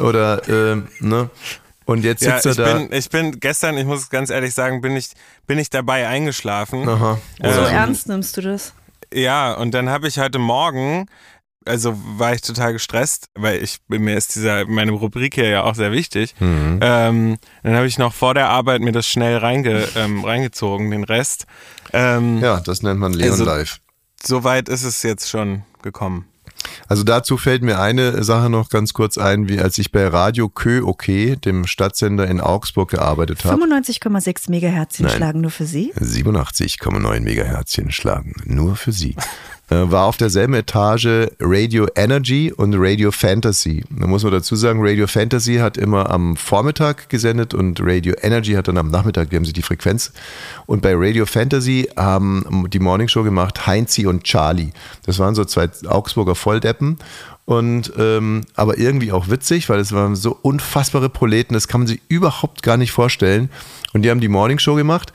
oder, 0.00 0.40
äh, 0.52 0.82
ne? 1.00 1.30
Und 1.84 2.04
jetzt 2.04 2.22
Ja, 2.22 2.40
sitzt 2.40 2.58
ich 2.58 2.64
er 2.64 2.72
da. 2.74 2.78
bin, 2.78 2.92
ich 2.92 3.08
bin 3.10 3.40
gestern, 3.40 3.76
ich 3.76 3.84
muss 3.84 4.08
ganz 4.08 4.30
ehrlich 4.30 4.54
sagen, 4.54 4.80
bin 4.80 4.96
ich, 4.96 5.10
bin 5.48 5.58
ich 5.58 5.68
dabei 5.68 6.06
eingeschlafen. 6.06 6.88
Aha. 6.88 7.18
So 7.42 7.48
Ähm, 7.48 7.64
ernst 7.74 8.08
nimmst 8.08 8.36
du 8.36 8.40
das? 8.42 8.72
Ja, 9.12 9.52
und 9.54 9.72
dann 9.72 9.90
habe 9.90 10.06
ich 10.06 10.18
heute 10.18 10.38
Morgen, 10.38 11.06
also 11.66 11.94
war 12.16 12.32
ich 12.34 12.40
total 12.40 12.72
gestresst, 12.72 13.26
weil 13.34 13.62
ich 13.62 13.78
mir 13.88 14.16
ist 14.16 14.34
dieser 14.36 14.64
meine 14.66 14.92
Rubrik 14.92 15.34
hier 15.34 15.48
ja 15.48 15.62
auch 15.64 15.74
sehr 15.74 15.92
wichtig. 15.92 16.34
Mhm. 16.38 16.78
Ähm, 16.80 17.38
dann 17.64 17.74
habe 17.76 17.86
ich 17.86 17.98
noch 17.98 18.14
vor 18.14 18.34
der 18.34 18.48
Arbeit 18.48 18.80
mir 18.80 18.92
das 18.92 19.06
schnell 19.06 19.36
reinge, 19.38 19.86
ähm, 19.96 20.24
reingezogen, 20.24 20.90
den 20.90 21.04
Rest. 21.04 21.46
Ähm, 21.92 22.38
Ja, 22.40 22.60
das 22.60 22.82
nennt 22.82 23.00
man 23.00 23.12
Leon 23.12 23.32
Also- 23.32 23.44
live. 23.44 23.80
Soweit 24.24 24.68
ist 24.68 24.84
es 24.84 25.02
jetzt 25.02 25.28
schon 25.28 25.64
gekommen. 25.82 26.26
Also 26.88 27.04
dazu 27.04 27.36
fällt 27.36 27.62
mir 27.62 27.80
eine 27.80 28.22
Sache 28.24 28.50
noch 28.50 28.68
ganz 28.68 28.92
kurz 28.92 29.18
ein, 29.18 29.48
wie 29.48 29.60
als 29.60 29.78
ich 29.78 29.92
bei 29.92 30.06
Radio 30.06 30.48
Kö 30.48 30.82
OK, 30.82 31.06
dem 31.42 31.66
Stadtsender 31.66 32.26
in 32.26 32.40
Augsburg, 32.40 32.90
gearbeitet 32.90 33.44
habe. 33.44 33.62
95,6 33.62 34.50
Megahertz 34.50 35.00
Nein. 35.00 35.10
schlagen 35.10 35.40
nur 35.40 35.50
für 35.50 35.66
Sie. 35.66 35.92
87,9 35.94 37.20
Megaherzchen 37.20 37.90
schlagen. 37.90 38.34
Nur 38.44 38.76
für 38.76 38.92
Sie. 38.92 39.16
Äh, 39.72 39.90
War 39.90 40.04
auf 40.04 40.18
derselben 40.18 40.52
Etage 40.52 41.30
Radio 41.40 41.86
Energy 41.94 42.52
und 42.54 42.74
Radio 42.76 43.10
Fantasy. 43.10 43.82
Da 43.88 44.06
muss 44.06 44.22
man 44.22 44.32
dazu 44.32 44.54
sagen, 44.54 44.80
Radio 44.82 45.06
Fantasy 45.06 45.56
hat 45.56 45.78
immer 45.78 46.10
am 46.10 46.36
Vormittag 46.36 47.08
gesendet 47.08 47.54
und 47.54 47.80
Radio 47.80 48.14
Energy 48.20 48.52
hat 48.52 48.68
dann 48.68 48.76
am 48.76 48.90
Nachmittag, 48.90 49.30
die 49.30 49.36
haben 49.36 49.46
sie 49.46 49.54
die 49.54 49.62
Frequenz. 49.62 50.12
Und 50.66 50.82
bei 50.82 50.92
Radio 50.94 51.24
Fantasy 51.24 51.88
haben 51.96 52.66
die 52.70 52.80
Morningshow 52.80 53.22
gemacht 53.22 53.66
Heinzi 53.66 54.06
und 54.06 54.24
Charlie. 54.24 54.72
Das 55.06 55.18
waren 55.18 55.34
so 55.34 55.44
zwei 55.46 55.70
Augsburger 55.86 56.34
Volldeppen. 56.34 56.98
Und 57.44 57.92
ähm, 57.98 58.42
aber 58.54 58.78
irgendwie 58.78 59.10
auch 59.10 59.28
witzig, 59.28 59.68
weil 59.68 59.80
es 59.80 59.92
waren 59.92 60.14
so 60.14 60.38
unfassbare 60.42 61.08
Proleten, 61.08 61.54
das 61.54 61.66
kann 61.66 61.80
man 61.80 61.88
sich 61.88 62.00
überhaupt 62.08 62.62
gar 62.62 62.76
nicht 62.76 62.92
vorstellen. 62.92 63.50
Und 63.92 64.02
die 64.02 64.10
haben 64.10 64.20
die 64.20 64.28
Morningshow 64.28 64.74
gemacht. 64.74 65.12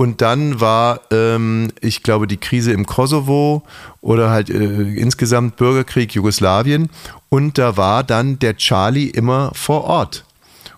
Und 0.00 0.22
dann 0.22 0.62
war, 0.62 1.02
ähm, 1.10 1.72
ich 1.82 2.02
glaube, 2.02 2.26
die 2.26 2.38
Krise 2.38 2.72
im 2.72 2.86
Kosovo 2.86 3.64
oder 4.00 4.30
halt 4.30 4.48
äh, 4.48 4.94
insgesamt 4.94 5.56
Bürgerkrieg 5.56 6.14
Jugoslawien. 6.14 6.88
Und 7.28 7.58
da 7.58 7.76
war 7.76 8.02
dann 8.02 8.38
der 8.38 8.56
Charlie 8.56 9.10
immer 9.10 9.52
vor 9.54 9.84
Ort. 9.84 10.24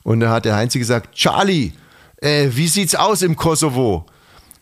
Und 0.02 0.18
da 0.18 0.30
hat 0.30 0.44
der 0.44 0.56
Heinzi 0.56 0.80
gesagt, 0.80 1.14
Charlie, 1.14 1.70
äh, 2.16 2.48
wie 2.50 2.66
sieht's 2.66 2.96
aus 2.96 3.22
im 3.22 3.36
Kosovo? 3.36 4.06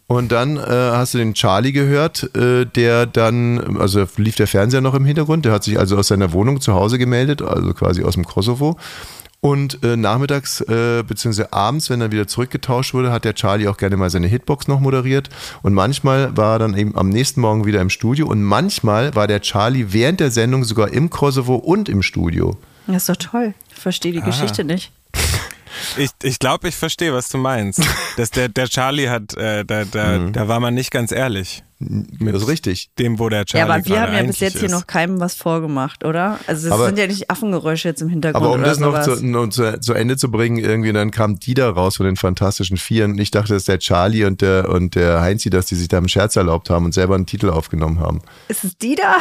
Und 0.08 0.30
dann 0.30 0.58
äh, 0.58 0.60
hast 0.66 1.14
du 1.14 1.18
den 1.18 1.32
Charlie 1.32 1.72
gehört, 1.72 2.36
äh, 2.36 2.66
der 2.66 3.06
dann, 3.06 3.78
also 3.78 4.04
lief 4.18 4.36
der 4.36 4.46
Fernseher 4.46 4.82
noch 4.82 4.92
im 4.92 5.06
Hintergrund, 5.06 5.46
der 5.46 5.52
hat 5.52 5.64
sich 5.64 5.78
also 5.78 5.96
aus 5.96 6.08
seiner 6.08 6.34
Wohnung 6.34 6.60
zu 6.60 6.74
Hause 6.74 6.98
gemeldet, 6.98 7.40
also 7.40 7.72
quasi 7.72 8.04
aus 8.04 8.12
dem 8.12 8.26
Kosovo. 8.26 8.76
Und 9.42 9.82
äh, 9.82 9.96
nachmittags 9.96 10.60
äh, 10.60 11.02
beziehungsweise 11.02 11.52
abends, 11.54 11.88
wenn 11.88 12.02
er 12.02 12.12
wieder 12.12 12.26
zurückgetauscht 12.26 12.92
wurde, 12.92 13.10
hat 13.10 13.24
der 13.24 13.34
Charlie 13.34 13.68
auch 13.68 13.78
gerne 13.78 13.96
mal 13.96 14.10
seine 14.10 14.26
Hitbox 14.26 14.68
noch 14.68 14.80
moderiert. 14.80 15.30
Und 15.62 15.72
manchmal 15.72 16.36
war 16.36 16.56
er 16.56 16.58
dann 16.58 16.76
eben 16.76 16.94
am 16.94 17.08
nächsten 17.08 17.40
Morgen 17.40 17.64
wieder 17.64 17.80
im 17.80 17.88
Studio. 17.88 18.26
Und 18.26 18.42
manchmal 18.42 19.14
war 19.14 19.26
der 19.26 19.40
Charlie 19.40 19.86
während 19.94 20.20
der 20.20 20.30
Sendung 20.30 20.64
sogar 20.64 20.88
im 20.92 21.08
Kosovo 21.08 21.54
und 21.54 21.88
im 21.88 22.02
Studio. 22.02 22.58
Das 22.86 22.96
ist 22.96 23.08
doch 23.08 23.16
toll. 23.30 23.54
Ich 23.70 23.76
verstehe 23.80 24.12
die 24.12 24.20
Geschichte 24.20 24.62
nicht. 24.62 24.92
Ich, 25.96 26.10
ich 26.22 26.38
glaube, 26.38 26.68
ich 26.68 26.74
verstehe, 26.76 27.14
was 27.14 27.28
du 27.30 27.38
meinst. 27.38 27.80
Dass 28.18 28.30
der, 28.30 28.48
der 28.50 28.68
Charlie 28.68 29.08
hat, 29.08 29.34
äh, 29.38 29.64
da, 29.64 29.84
da, 29.84 30.18
Mhm. 30.18 30.32
da 30.32 30.48
war 30.48 30.60
man 30.60 30.74
nicht 30.74 30.90
ganz 30.90 31.12
ehrlich. 31.12 31.62
Das 31.82 32.42
ist 32.42 32.48
richtig. 32.48 32.90
Dem, 32.98 33.18
wo 33.18 33.30
der 33.30 33.38
Ja, 33.40 33.44
Charlie 33.46 33.72
aber 33.72 33.86
wir 33.86 34.00
haben 34.02 34.12
ja 34.12 34.22
bis 34.22 34.40
jetzt 34.40 34.58
hier 34.58 34.64
ist. 34.66 34.72
noch 34.72 34.86
keinem 34.86 35.18
was 35.18 35.34
vorgemacht, 35.34 36.04
oder? 36.04 36.38
Also 36.46 36.66
es 36.66 36.72
Aber- 36.74 36.84
sind 36.86 36.98
ja 36.98 37.06
nicht 37.06 37.30
Affengeräusche 37.30 37.88
jetzt 37.88 38.02
im 38.02 38.10
Hintergrund 38.10 38.44
Aber 38.44 38.52
um 38.54 38.60
oder 38.60 38.68
das 38.68 38.78
noch 38.80 39.00
zu, 39.02 39.24
noch 39.24 39.48
zu, 39.48 39.80
zu 39.80 39.94
Ende 39.94 40.18
zu 40.18 40.30
bringen, 40.30 40.58
irgendwie, 40.58 40.92
dann 40.92 41.10
kam 41.10 41.38
Dieter 41.40 41.70
raus 41.70 41.96
von 41.96 42.04
den 42.04 42.16
Fantastischen 42.16 42.76
Vieren. 42.76 43.12
Und 43.12 43.18
ich 43.18 43.30
dachte, 43.30 43.54
dass 43.54 43.64
der 43.64 43.78
Charlie 43.78 44.26
und 44.26 44.42
der, 44.42 44.68
und 44.68 44.94
der 44.94 45.22
Heinzi, 45.22 45.48
dass 45.48 45.66
die 45.66 45.74
sich 45.74 45.88
da 45.88 45.96
einen 45.96 46.10
Scherz 46.10 46.36
erlaubt 46.36 46.68
haben 46.68 46.84
und 46.84 46.92
selber 46.92 47.14
einen 47.14 47.24
Titel 47.24 47.48
aufgenommen 47.48 47.98
haben. 47.98 48.20
Ist 48.48 48.62
es 48.64 48.76
die 48.76 48.94
da? 48.96 49.16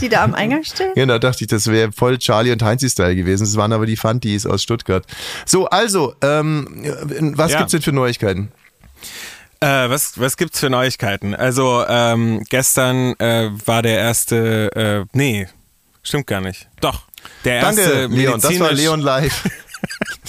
Die 0.00 0.08
da 0.08 0.22
am 0.22 0.34
Eingang 0.34 0.62
stehen? 0.62 0.92
Ja, 0.96 1.06
da 1.06 1.18
dachte 1.18 1.42
ich, 1.42 1.48
das 1.48 1.66
wäre 1.66 1.90
voll 1.90 2.18
Charlie 2.18 2.52
und 2.52 2.62
Heinzi-Style 2.62 3.16
gewesen. 3.16 3.42
Das 3.44 3.56
waren 3.56 3.72
aber 3.72 3.86
die 3.86 3.96
Fantis 3.96 4.46
aus 4.46 4.62
Stuttgart. 4.62 5.04
So, 5.44 5.66
also, 5.66 6.14
ähm, 6.22 6.68
was 7.36 7.50
Ja. 7.50 7.58
gibt's 7.58 7.72
denn 7.72 7.82
für 7.82 7.90
Neuigkeiten? 7.92 8.52
Äh, 9.60 9.90
was, 9.90 10.18
was 10.18 10.36
gibt's 10.36 10.60
für 10.60 10.70
Neuigkeiten? 10.70 11.34
Also, 11.34 11.84
ähm, 11.86 12.42
gestern 12.48 13.14
äh, 13.20 13.50
war 13.66 13.82
der 13.82 13.98
erste, 13.98 14.72
äh, 14.74 15.06
nee, 15.12 15.48
stimmt 16.02 16.26
gar 16.26 16.40
nicht. 16.40 16.68
Doch. 16.80 17.02
Der 17.44 17.56
erste 17.56 17.82
Danke, 18.02 18.16
Leon. 18.16 18.40
Das 18.40 18.58
war 18.58 18.72
Leon 18.72 19.00
live. 19.00 19.48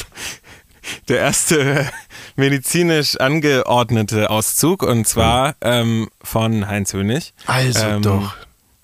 der 1.08 1.20
erste 1.20 1.89
medizinisch 2.36 3.15
angeordnete 3.17 4.30
Auszug 4.30 4.84
und 4.84 5.08
zwar 5.08 5.56
ähm, 5.62 6.10
von 6.22 6.67
Heinz 6.67 6.94
Hönig. 6.94 7.34
Also 7.46 7.80
Ähm, 7.86 8.02
doch. 8.02 8.36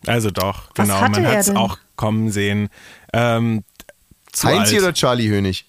Also 0.05 0.31
doch, 0.31 0.69
Was 0.75 0.87
genau. 0.87 1.01
hatte 1.01 1.11
Man 1.21 1.25
er 1.25 1.31
hat 1.31 1.37
es 1.39 1.45
denn? 1.47 1.57
auch 1.57 1.77
kommen 1.97 2.31
sehen. 2.31 2.69
Ähm, 3.11 3.63
alt. 4.43 4.71
oder 4.73 4.93
Charlie 4.93 5.27
Hönig? 5.27 5.65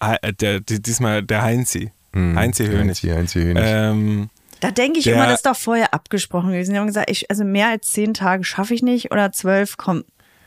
Äh, 0.00 0.32
der, 0.34 0.60
die- 0.60 0.82
diesmal 0.82 1.22
der 1.22 1.40
Heinzi. 1.42 1.92
Heinzi 2.14 2.66
Hönig. 2.66 2.78
Heinzi, 3.02 3.08
Heinzi 3.08 3.40
Hönig. 3.42 3.62
Ähm, 3.66 4.30
Da 4.60 4.70
denke 4.72 4.98
ich 4.98 5.04
Der- 5.04 5.14
immer, 5.14 5.26
das 5.26 5.36
ist 5.36 5.46
doch 5.46 5.56
vorher 5.56 5.94
abgesprochen 5.94 6.50
gewesen. 6.50 6.72
Die 6.72 6.78
haben 6.78 6.86
gesagt, 6.88 7.10
ich, 7.10 7.30
also 7.30 7.44
mehr 7.44 7.68
als 7.68 7.92
zehn 7.92 8.12
Tage 8.14 8.42
schaffe 8.44 8.74
ich 8.74 8.82
nicht 8.82 9.12
oder 9.12 9.30
zwölf, 9.32 9.76
komm, 9.76 10.04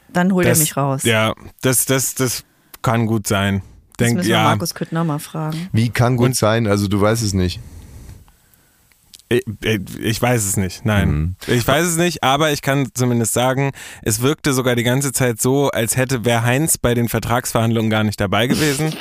dann 0.10 0.34
holt 0.34 0.46
das, 0.48 0.58
er 0.58 0.62
mich 0.64 0.76
raus. 0.78 1.04
Ja, 1.04 1.34
das, 1.62 1.86
das, 1.86 2.16
das 2.16 2.44
kann 2.82 3.06
gut 3.06 3.26
sein. 3.28 3.62
das 3.98 4.08
Denk, 4.08 4.18
müssen 4.18 4.28
wir 4.30 4.36
ja, 4.36 4.44
Markus 4.44 4.74
Küttner 4.74 5.04
mal 5.06 5.20
fragen. 5.20 5.70
Wie 5.72 5.90
kann 5.90 6.18
gut 6.18 6.26
und- 6.28 6.36
sein? 6.36 6.68
Also, 6.68 6.88
du 6.90 7.00
weißt 7.00 7.24
es 7.24 7.34
nicht. 7.34 7.60
Ich, 9.32 9.80
ich 10.00 10.22
weiß 10.22 10.44
es 10.44 10.58
nicht, 10.58 10.86
nein. 10.86 11.10
Mhm. 11.10 11.36
Ich 11.48 11.66
weiß 11.66 11.86
es 11.86 11.98
nicht, 11.98 12.22
aber 12.22 12.52
ich 12.52 12.62
kann 12.62 12.90
zumindest 12.94 13.34
sagen, 13.34 13.72
es 14.02 14.22
wirkte 14.22 14.52
sogar 14.52 14.76
die 14.76 14.84
ganze 14.84 15.14
Zeit 15.14 15.40
so, 15.40 15.70
als 15.70 15.96
hätte 15.96 16.26
wer 16.26 16.44
Heinz 16.44 16.78
bei 16.78 16.94
den 16.94 17.08
Vertragsverhandlungen 17.08 17.90
gar 17.90 18.04
nicht 18.04 18.20
dabei 18.20 18.48
gewesen. 18.48 18.94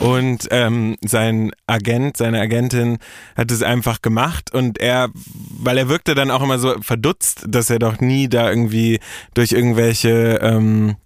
Und 0.00 0.48
ähm, 0.50 0.96
sein 1.04 1.52
Agent, 1.66 2.16
seine 2.16 2.40
Agentin 2.40 2.98
hat 3.36 3.50
es 3.50 3.62
einfach 3.62 4.00
gemacht 4.00 4.54
und 4.54 4.78
er, 4.78 5.10
weil 5.14 5.76
er 5.76 5.88
wirkte 5.88 6.14
dann 6.14 6.30
auch 6.30 6.42
immer 6.42 6.58
so 6.58 6.74
verdutzt, 6.80 7.44
dass 7.46 7.68
er 7.68 7.78
doch 7.78 8.00
nie 8.00 8.28
da 8.28 8.48
irgendwie 8.48 9.00
durch 9.34 9.52
irgendwelche 9.52 10.38
ähm, 10.40 10.96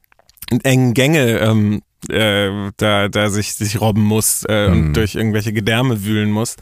engen 0.63 0.95
Gänge 0.95 1.39
ähm, 1.39 1.83
äh, 2.09 2.71
da, 2.77 3.09
da 3.09 3.29
sich, 3.31 3.55
sich 3.55 3.81
robben 3.81 4.03
muss 4.03 4.45
äh, 4.49 4.67
und 4.71 4.95
durch 4.95 5.15
irgendwelche 5.15 5.53
Gedärme 5.53 6.05
wühlen 6.05 6.31
muss. 6.31 6.57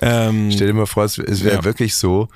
Ähm, 0.00 0.50
Stell 0.52 0.68
dir 0.68 0.74
mal 0.74 0.86
vor, 0.86 1.04
es, 1.04 1.18
wäre 1.18 1.56
Ja. 1.56 1.64
wirklich 1.64 1.94
so. 1.94 2.28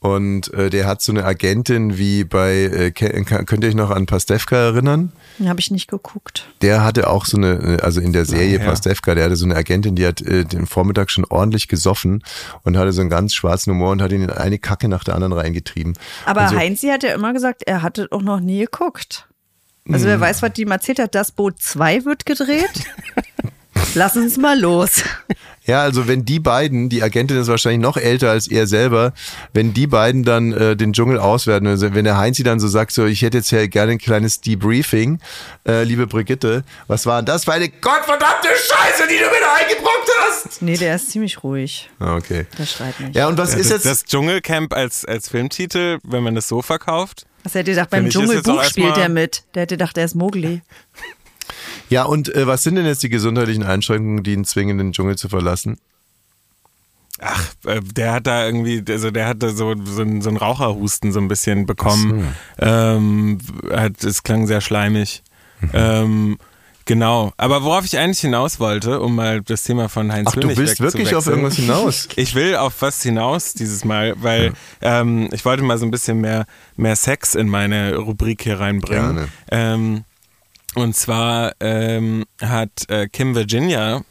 Und 0.00 0.52
äh, 0.54 0.68
der 0.68 0.86
hat 0.88 1.00
so 1.00 1.12
eine 1.12 1.24
Agentin 1.24 1.96
wie 1.96 2.24
bei, 2.24 2.54
äh, 2.64 2.90
ke- 2.90 3.22
könnt 3.24 3.62
ihr 3.62 3.68
euch 3.68 3.76
noch 3.76 3.90
an 3.90 4.06
Pastewka 4.06 4.56
erinnern? 4.56 5.12
Habe 5.46 5.60
ich 5.60 5.70
nicht 5.70 5.86
geguckt. 5.88 6.48
Der 6.60 6.82
hatte 6.82 7.08
auch 7.08 7.24
so 7.24 7.36
eine, 7.36 7.78
also 7.84 8.00
in 8.00 8.12
der 8.12 8.24
Serie 8.24 8.58
ja. 8.58 8.64
Pastewka, 8.64 9.14
der 9.14 9.26
hatte 9.26 9.36
so 9.36 9.44
eine 9.44 9.54
Agentin, 9.54 9.94
die 9.94 10.04
hat 10.04 10.20
äh, 10.20 10.44
den 10.44 10.66
Vormittag 10.66 11.08
schon 11.12 11.24
ordentlich 11.26 11.68
gesoffen 11.68 12.24
und 12.64 12.76
hatte 12.76 12.90
so 12.90 13.00
einen 13.00 13.10
ganz 13.10 13.32
schwarzen 13.32 13.74
Humor 13.74 13.92
und 13.92 14.02
hat 14.02 14.10
ihn 14.10 14.22
in 14.22 14.30
eine 14.30 14.58
Kacke 14.58 14.88
nach 14.88 15.04
der 15.04 15.14
anderen 15.14 15.34
reingetrieben. 15.34 15.92
Aber 16.26 16.48
so, 16.48 16.56
Heinzi 16.56 16.88
hat 16.88 17.04
ja 17.04 17.14
immer 17.14 17.32
gesagt, 17.32 17.62
er 17.64 17.82
hatte 17.82 18.08
auch 18.10 18.22
noch 18.22 18.40
nie 18.40 18.58
geguckt. 18.58 19.28
Also 19.90 20.06
wer 20.06 20.20
weiß, 20.20 20.42
was 20.42 20.52
die 20.52 20.62
ihm 20.62 20.70
erzählt 20.70 20.98
hat, 21.00 21.14
das 21.14 21.32
Boot 21.32 21.60
2 21.60 22.04
wird 22.04 22.24
gedreht. 22.26 22.70
Lass 23.94 24.16
uns 24.16 24.36
mal 24.38 24.58
los. 24.58 25.02
Ja, 25.64 25.82
also 25.82 26.08
wenn 26.08 26.24
die 26.24 26.40
beiden, 26.40 26.88
die 26.88 27.02
Agentin 27.02 27.36
ist 27.36 27.48
wahrscheinlich 27.48 27.80
noch 27.80 27.96
älter 27.96 28.30
als 28.30 28.48
er 28.48 28.66
selber, 28.66 29.12
wenn 29.52 29.74
die 29.74 29.86
beiden 29.86 30.24
dann 30.24 30.52
äh, 30.52 30.76
den 30.76 30.92
Dschungel 30.92 31.18
auswerten, 31.18 31.66
also 31.66 31.92
wenn 31.94 32.04
der 32.04 32.16
Heinzi 32.16 32.42
dann 32.42 32.58
so 32.58 32.68
sagt, 32.68 32.92
so 32.92 33.04
ich 33.06 33.22
hätte 33.22 33.38
jetzt 33.38 33.50
ja 33.50 33.66
gerne 33.66 33.92
ein 33.92 33.98
kleines 33.98 34.40
Debriefing, 34.40 35.20
äh, 35.68 35.84
liebe 35.84 36.06
Brigitte, 36.06 36.64
was 36.86 37.06
war 37.06 37.20
denn 37.20 37.26
das 37.26 37.44
für 37.44 37.52
eine 37.52 37.68
gottverdammte 37.68 38.48
Scheiße, 38.48 39.04
die 39.08 39.18
du 39.18 39.24
mir 39.24 39.60
eingebrockt 39.60 40.10
hast? 40.20 40.62
Nee, 40.62 40.76
der 40.76 40.96
ist 40.96 41.10
ziemlich 41.10 41.42
ruhig. 41.42 41.90
Ah, 41.98 42.16
Okay. 42.16 42.46
Der 42.58 42.66
schreit 42.66 42.98
nicht. 43.00 43.14
Ja, 43.14 43.28
und 43.28 43.36
was 43.38 43.52
Ja, 43.52 43.58
ist 43.58 43.70
das, 43.70 43.84
jetzt? 43.84 43.86
das 43.86 44.04
Dschungelcamp 44.04 44.72
als, 44.74 45.04
als 45.04 45.28
Filmtitel, 45.28 45.98
wenn 46.02 46.22
man 46.22 46.34
das 46.34 46.48
so 46.48 46.62
verkauft? 46.62 47.26
Was 47.44 47.54
hätte 47.54 47.70
gedacht, 47.72 47.90
beim 47.90 48.08
Dschungelbuch 48.08 48.62
spielt 48.64 48.96
er 48.96 49.08
mit. 49.08 49.44
Der 49.54 49.62
hätte 49.62 49.74
gedacht, 49.76 49.96
er 49.98 50.04
ist 50.04 50.14
Mowgli. 50.14 50.62
Ja, 51.88 52.04
und 52.04 52.34
äh, 52.34 52.46
was 52.46 52.62
sind 52.62 52.76
denn 52.76 52.86
jetzt 52.86 53.02
die 53.02 53.08
gesundheitlichen 53.08 53.64
Einschränkungen, 53.64 54.22
die 54.22 54.32
ihn 54.32 54.44
zwingen, 54.44 54.78
den 54.78 54.92
Dschungel 54.92 55.16
zu 55.16 55.28
verlassen? 55.28 55.78
Ach, 57.20 57.46
äh, 57.66 57.80
der 57.80 58.12
hat 58.12 58.26
da 58.26 58.46
irgendwie, 58.46 58.82
also 58.88 59.10
der 59.10 59.26
hatte 59.28 59.50
so, 59.50 59.74
so, 59.84 60.02
einen- 60.02 60.22
so 60.22 60.28
einen 60.30 60.38
Raucherhusten 60.38 61.12
so 61.12 61.20
ein 61.20 61.28
bisschen 61.28 61.66
bekommen. 61.66 62.34
Ähm, 62.58 63.38
hat, 63.70 64.02
es 64.02 64.22
klang 64.22 64.46
sehr 64.46 64.60
schleimig. 64.60 65.22
Mhm. 65.60 65.70
Ähm, 65.74 66.38
genau. 66.92 67.32
Aber 67.38 67.64
worauf 67.64 67.86
ich 67.86 67.96
eigentlich 67.96 68.20
hinaus 68.20 68.60
wollte, 68.60 69.00
um 69.00 69.14
mal 69.14 69.40
das 69.40 69.62
Thema 69.62 69.88
von 69.88 70.12
Heinz 70.12 70.28
Ach, 70.28 70.34
du 70.34 70.42
Hönig 70.42 70.58
willst 70.58 70.80
wirklich 70.80 71.14
auf 71.14 71.26
irgendwas 71.26 71.56
hinaus? 71.56 72.08
Ich 72.16 72.34
will 72.34 72.56
auf 72.56 72.74
was 72.80 73.02
hinaus 73.02 73.54
dieses 73.54 73.84
Mal, 73.84 74.14
weil 74.18 74.52
ähm, 74.82 75.30
ich 75.32 75.44
wollte 75.46 75.62
mal 75.62 75.78
so 75.78 75.86
ein 75.86 75.90
bisschen 75.90 76.20
mehr, 76.20 76.44
mehr 76.76 76.94
Sex 76.96 77.34
in 77.34 77.48
meine 77.48 77.96
Rubrik 77.96 78.42
hier 78.42 78.60
reinbringen. 78.60 79.14
Gerne. 79.16 79.28
Ähm, 79.50 80.04
und 80.74 80.94
zwar 80.94 81.52
ähm, 81.60 82.24
hat 82.40 82.88
äh, 82.88 83.08
Kim 83.08 83.34
Virginia, 83.34 84.02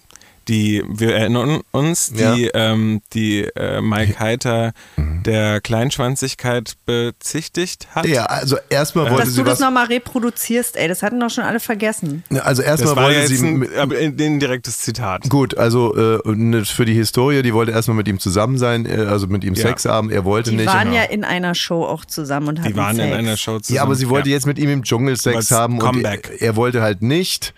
die, 0.51 0.83
wir 0.87 1.15
erinnern 1.15 1.61
uns, 1.71 2.11
die, 2.11 2.51
ähm, 2.53 3.01
die 3.13 3.43
äh, 3.55 3.79
Mike 3.81 4.19
Heiter 4.19 4.73
der 4.97 5.61
Kleinschwanzigkeit 5.61 6.73
bezichtigt 6.85 7.87
hat. 7.95 8.05
Ja, 8.05 8.25
also 8.25 8.57
erstmal 8.69 9.05
wollte 9.09 9.25
Dass 9.25 9.33
sie 9.35 9.43
du 9.43 9.49
das 9.49 9.59
nochmal 9.59 9.85
reproduzierst, 9.87 10.75
ey, 10.75 10.87
das 10.89 11.01
hatten 11.03 11.19
doch 11.21 11.29
schon 11.29 11.45
alle 11.45 11.59
vergessen. 11.61 12.23
Also 12.43 12.61
Das 12.61 12.81
erstmal 12.81 13.05
wollte 13.05 13.19
jetzt 13.21 13.29
sie. 13.29 13.47
ein, 13.47 13.67
aber 13.77 13.95
ein 13.97 14.15
indirektes 14.17 14.79
Zitat. 14.79 15.29
Gut, 15.29 15.57
also 15.57 15.95
äh, 15.95 16.65
für 16.65 16.83
die 16.85 16.93
Historie, 16.95 17.41
die 17.43 17.53
wollte 17.53 17.71
erstmal 17.71 17.95
mit 17.97 18.07
ihm 18.09 18.19
zusammen 18.19 18.57
sein, 18.57 18.85
äh, 18.85 19.05
also 19.09 19.27
mit 19.27 19.43
ihm 19.45 19.53
Ja. 19.53 19.61
Sex 19.61 19.85
haben, 19.85 20.09
er 20.11 20.25
wollte 20.25 20.49
Die 20.51 20.57
nicht. 20.57 20.67
waren 20.67 20.89
genau. 20.89 20.95
ja 20.97 21.03
in 21.03 21.23
einer 21.23 21.55
Show 21.55 21.85
auch 21.85 22.03
zusammen 22.03 22.49
und 22.49 22.59
hatten 22.59 22.67
Die 22.73 22.75
waren 22.75 22.97
Sex. 22.97 23.07
in 23.07 23.13
einer 23.13 23.37
Show 23.37 23.59
zusammen. 23.59 23.75
ja, 23.77 23.83
aber 23.83 23.95
sie 23.95 24.09
wollte 24.09 24.29
jetzt 24.29 24.45
mit 24.47 24.59
ihm 24.59 24.69
im 24.69 24.83
Dschungel 24.83 25.15
Sex 25.15 25.49
haben 25.51 25.79
Comeback. 25.79 26.29
und 26.31 26.41
er, 26.41 26.47
er 26.49 26.55
wollte 26.57 26.81
halt 26.81 27.01
nicht. 27.01 27.53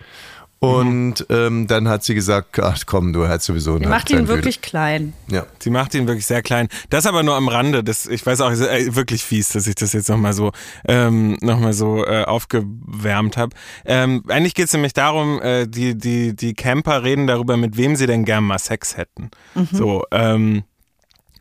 Und 0.64 1.26
ähm, 1.28 1.66
dann 1.66 1.88
hat 1.88 2.04
sie 2.04 2.14
gesagt, 2.14 2.58
ach 2.58 2.78
komm, 2.86 3.12
du 3.12 3.28
hast 3.28 3.44
sowieso 3.44 3.78
Die 3.78 3.84
eine 3.84 3.94
macht 3.94 4.10
ihn 4.10 4.28
wirklich 4.28 4.60
klein. 4.60 5.12
Ja. 5.28 5.46
Sie 5.58 5.70
macht 5.70 5.94
ihn 5.94 6.06
wirklich 6.06 6.26
sehr 6.26 6.42
klein. 6.42 6.68
Das 6.90 7.06
aber 7.06 7.22
nur 7.22 7.34
am 7.34 7.48
Rande. 7.48 7.84
Das, 7.84 8.06
ich 8.06 8.24
weiß 8.24 8.40
auch, 8.40 8.50
ist 8.50 8.60
äh, 8.60 8.94
wirklich 8.94 9.22
fies, 9.22 9.48
dass 9.50 9.66
ich 9.66 9.74
das 9.74 9.92
jetzt 9.92 10.08
nochmal 10.08 10.32
so, 10.32 10.52
ähm, 10.86 11.36
noch 11.40 11.58
mal 11.58 11.72
so 11.72 12.04
äh, 12.04 12.24
aufgewärmt 12.24 13.36
habe. 13.36 13.54
Ähm, 13.84 14.22
eigentlich 14.28 14.54
geht 14.54 14.66
es 14.66 14.72
nämlich 14.72 14.92
darum, 14.92 15.40
äh, 15.42 15.66
die, 15.66 15.96
die, 15.96 16.34
die 16.34 16.54
Camper 16.54 17.02
reden 17.02 17.26
darüber, 17.26 17.56
mit 17.56 17.76
wem 17.76 17.96
sie 17.96 18.06
denn 18.06 18.24
gern 18.24 18.44
mal 18.44 18.58
Sex 18.58 18.96
hätten. 18.96 19.30
So, 19.72 20.04
ähm, 20.10 20.64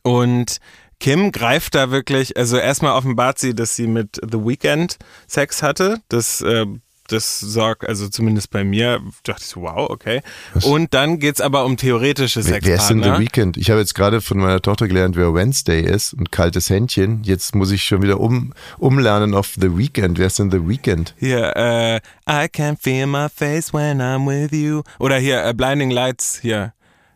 und 0.03 0.57
Kim 0.99 1.31
greift 1.31 1.75
da 1.75 1.91
wirklich, 1.91 2.37
also 2.37 2.57
erstmal 2.57 2.93
offenbart 2.93 3.39
sie, 3.39 3.53
dass 3.53 3.75
sie 3.75 3.87
mit 3.87 4.21
The 4.21 4.37
Weeknd 4.37 4.97
Sex 5.27 5.61
hatte. 5.61 5.99
Das, 6.07 6.41
äh, 6.41 6.65
das 7.07 7.39
sorgt, 7.39 7.87
also 7.87 8.07
zumindest 8.07 8.49
bei 8.49 8.63
mir, 8.63 9.01
dachte 9.23 9.41
ich 9.41 9.47
so, 9.47 9.61
wow, 9.61 9.89
okay. 9.89 10.21
Und 10.63 10.93
dann 10.93 11.19
geht's 11.19 11.41
aber 11.41 11.65
um 11.65 11.75
theoretische 11.77 12.45
Wer, 12.45 12.63
wer 12.63 12.75
ist 12.75 12.87
denn 12.87 12.99
The 12.99 13.09
Sexpartner. 13.09 13.19
Weeknd? 13.19 13.57
Ich 13.57 13.69
habe 13.69 13.79
jetzt 13.81 13.93
gerade 13.93 14.21
von 14.21 14.37
meiner 14.37 14.61
Tochter 14.61 14.87
gelernt, 14.87 15.15
wer 15.15 15.33
Wednesday 15.33 15.81
ist 15.81 16.13
und 16.13 16.31
kaltes 16.31 16.69
Händchen. 16.69 17.21
Jetzt 17.23 17.55
muss 17.55 17.71
ich 17.71 17.83
schon 17.83 18.01
wieder 18.01 18.19
um, 18.19 18.53
umlernen 18.77 19.33
auf 19.35 19.53
The 19.59 19.77
Weeknd. 19.77 20.17
Wer 20.17 20.27
ist 20.27 20.39
denn 20.39 20.49
The 20.51 20.67
Weeknd? 20.67 21.13
Hier, 21.19 21.55
äh, 21.55 21.97
I 22.29 22.47
can 22.47 22.77
feel 22.77 23.05
my 23.07 23.27
face 23.33 23.73
when 23.73 24.01
I'm 24.01 24.25
with 24.25 24.51
you. 24.57 24.83
Oder 24.99 25.17
hier, 25.17 25.43
äh, 25.45 25.53
Blinding 25.53 25.91
Lights, 25.91 26.39
hier. 26.41 26.73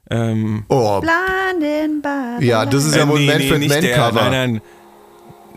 Ähm, 0.10 0.64
Oh, 0.70 1.02
Blindin' 1.02 2.02
by 2.02 2.46
ja, 2.46 2.66
das 2.66 2.86
ist 2.86 2.96
ja 2.96 3.04
äh, 3.04 3.08
wohl 3.10 3.20
nee, 3.20 3.26
Manfred 3.28 3.52
nee, 3.52 3.58
nicht 3.60 3.70
Mann 3.74 3.82
der, 3.82 3.96
Cover. 3.96 4.30
Nein, 4.30 4.32
nein. 4.54 4.62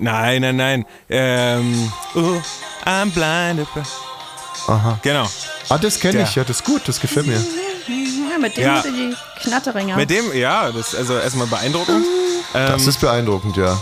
Nein, 0.03 0.41
nein, 0.43 0.57
nein. 0.57 0.85
Ähm, 1.09 1.93
oh, 2.15 2.41
I'm 2.85 3.11
blinded. 3.13 3.67
by- 3.75 3.83
Aha. 4.67 4.99
Genau. 5.03 5.29
Ah, 5.69 5.79
das 5.79 5.99
kenne 6.01 6.23
ich. 6.23 6.35
Ja, 6.35 6.45
das 6.45 6.59
ist 6.61 6.65
gut. 6.65 6.83
Das 6.87 7.01
gefällt 7.01 7.27
mir. 7.27 7.35
Ja, 8.31 8.39
mit 8.39 8.57
dem 8.57 8.65
Ja. 8.65 8.83
die 8.83 9.15
Knatteringer. 9.43 9.97
Mit 9.97 10.11
dem, 10.11 10.33
ja, 10.35 10.71
das 10.71 10.89
ist 10.93 10.95
also 10.97 11.19
erstmal 11.19 11.47
beeindruckend. 11.47 12.05
Das 12.53 12.83
Ähm, 12.83 12.89
ist 12.89 13.01
beeindruckend, 13.01 13.57
ja. 13.59 13.81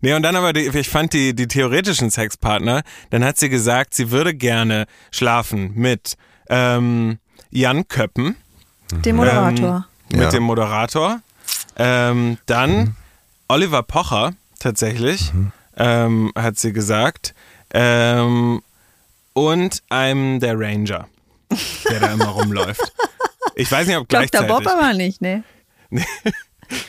Nee, 0.00 0.14
und 0.14 0.22
dann 0.22 0.36
aber, 0.36 0.52
die, 0.52 0.66
ich 0.68 0.88
fand 0.88 1.12
die, 1.12 1.34
die 1.34 1.46
theoretischen 1.48 2.10
Sexpartner, 2.10 2.82
dann 3.10 3.24
hat 3.24 3.38
sie 3.38 3.48
gesagt, 3.48 3.94
sie 3.94 4.10
würde 4.10 4.34
gerne 4.34 4.86
schlafen 5.10 5.72
mit 5.74 6.16
ähm, 6.48 7.18
Jan 7.50 7.86
Köppen, 7.88 8.36
dem 9.04 9.16
Moderator. 9.16 9.86
mit 10.10 10.20
Ja. 10.20 10.30
dem 10.30 10.42
Moderator, 10.44 11.20
ähm, 11.76 12.38
dann 12.46 12.96
Oliver 13.48 13.82
Pocher, 13.82 14.32
tatsächlich, 14.58 15.32
ähm, 15.76 16.32
hat 16.36 16.58
sie 16.58 16.72
gesagt, 16.72 17.34
ähm, 17.74 18.62
und 19.36 19.82
einem 19.90 20.40
der 20.40 20.58
Ranger, 20.58 21.08
der 21.90 22.00
da 22.00 22.12
immer 22.14 22.28
rumläuft. 22.28 22.92
Ich 23.54 23.70
weiß 23.70 23.86
nicht, 23.86 23.96
ob 23.96 24.08
Dr. 24.08 24.20
gleichzeitig. 24.20 24.48
Bob 24.48 24.66
aber 24.66 24.94
nicht, 24.94 25.20
ne? 25.20 25.44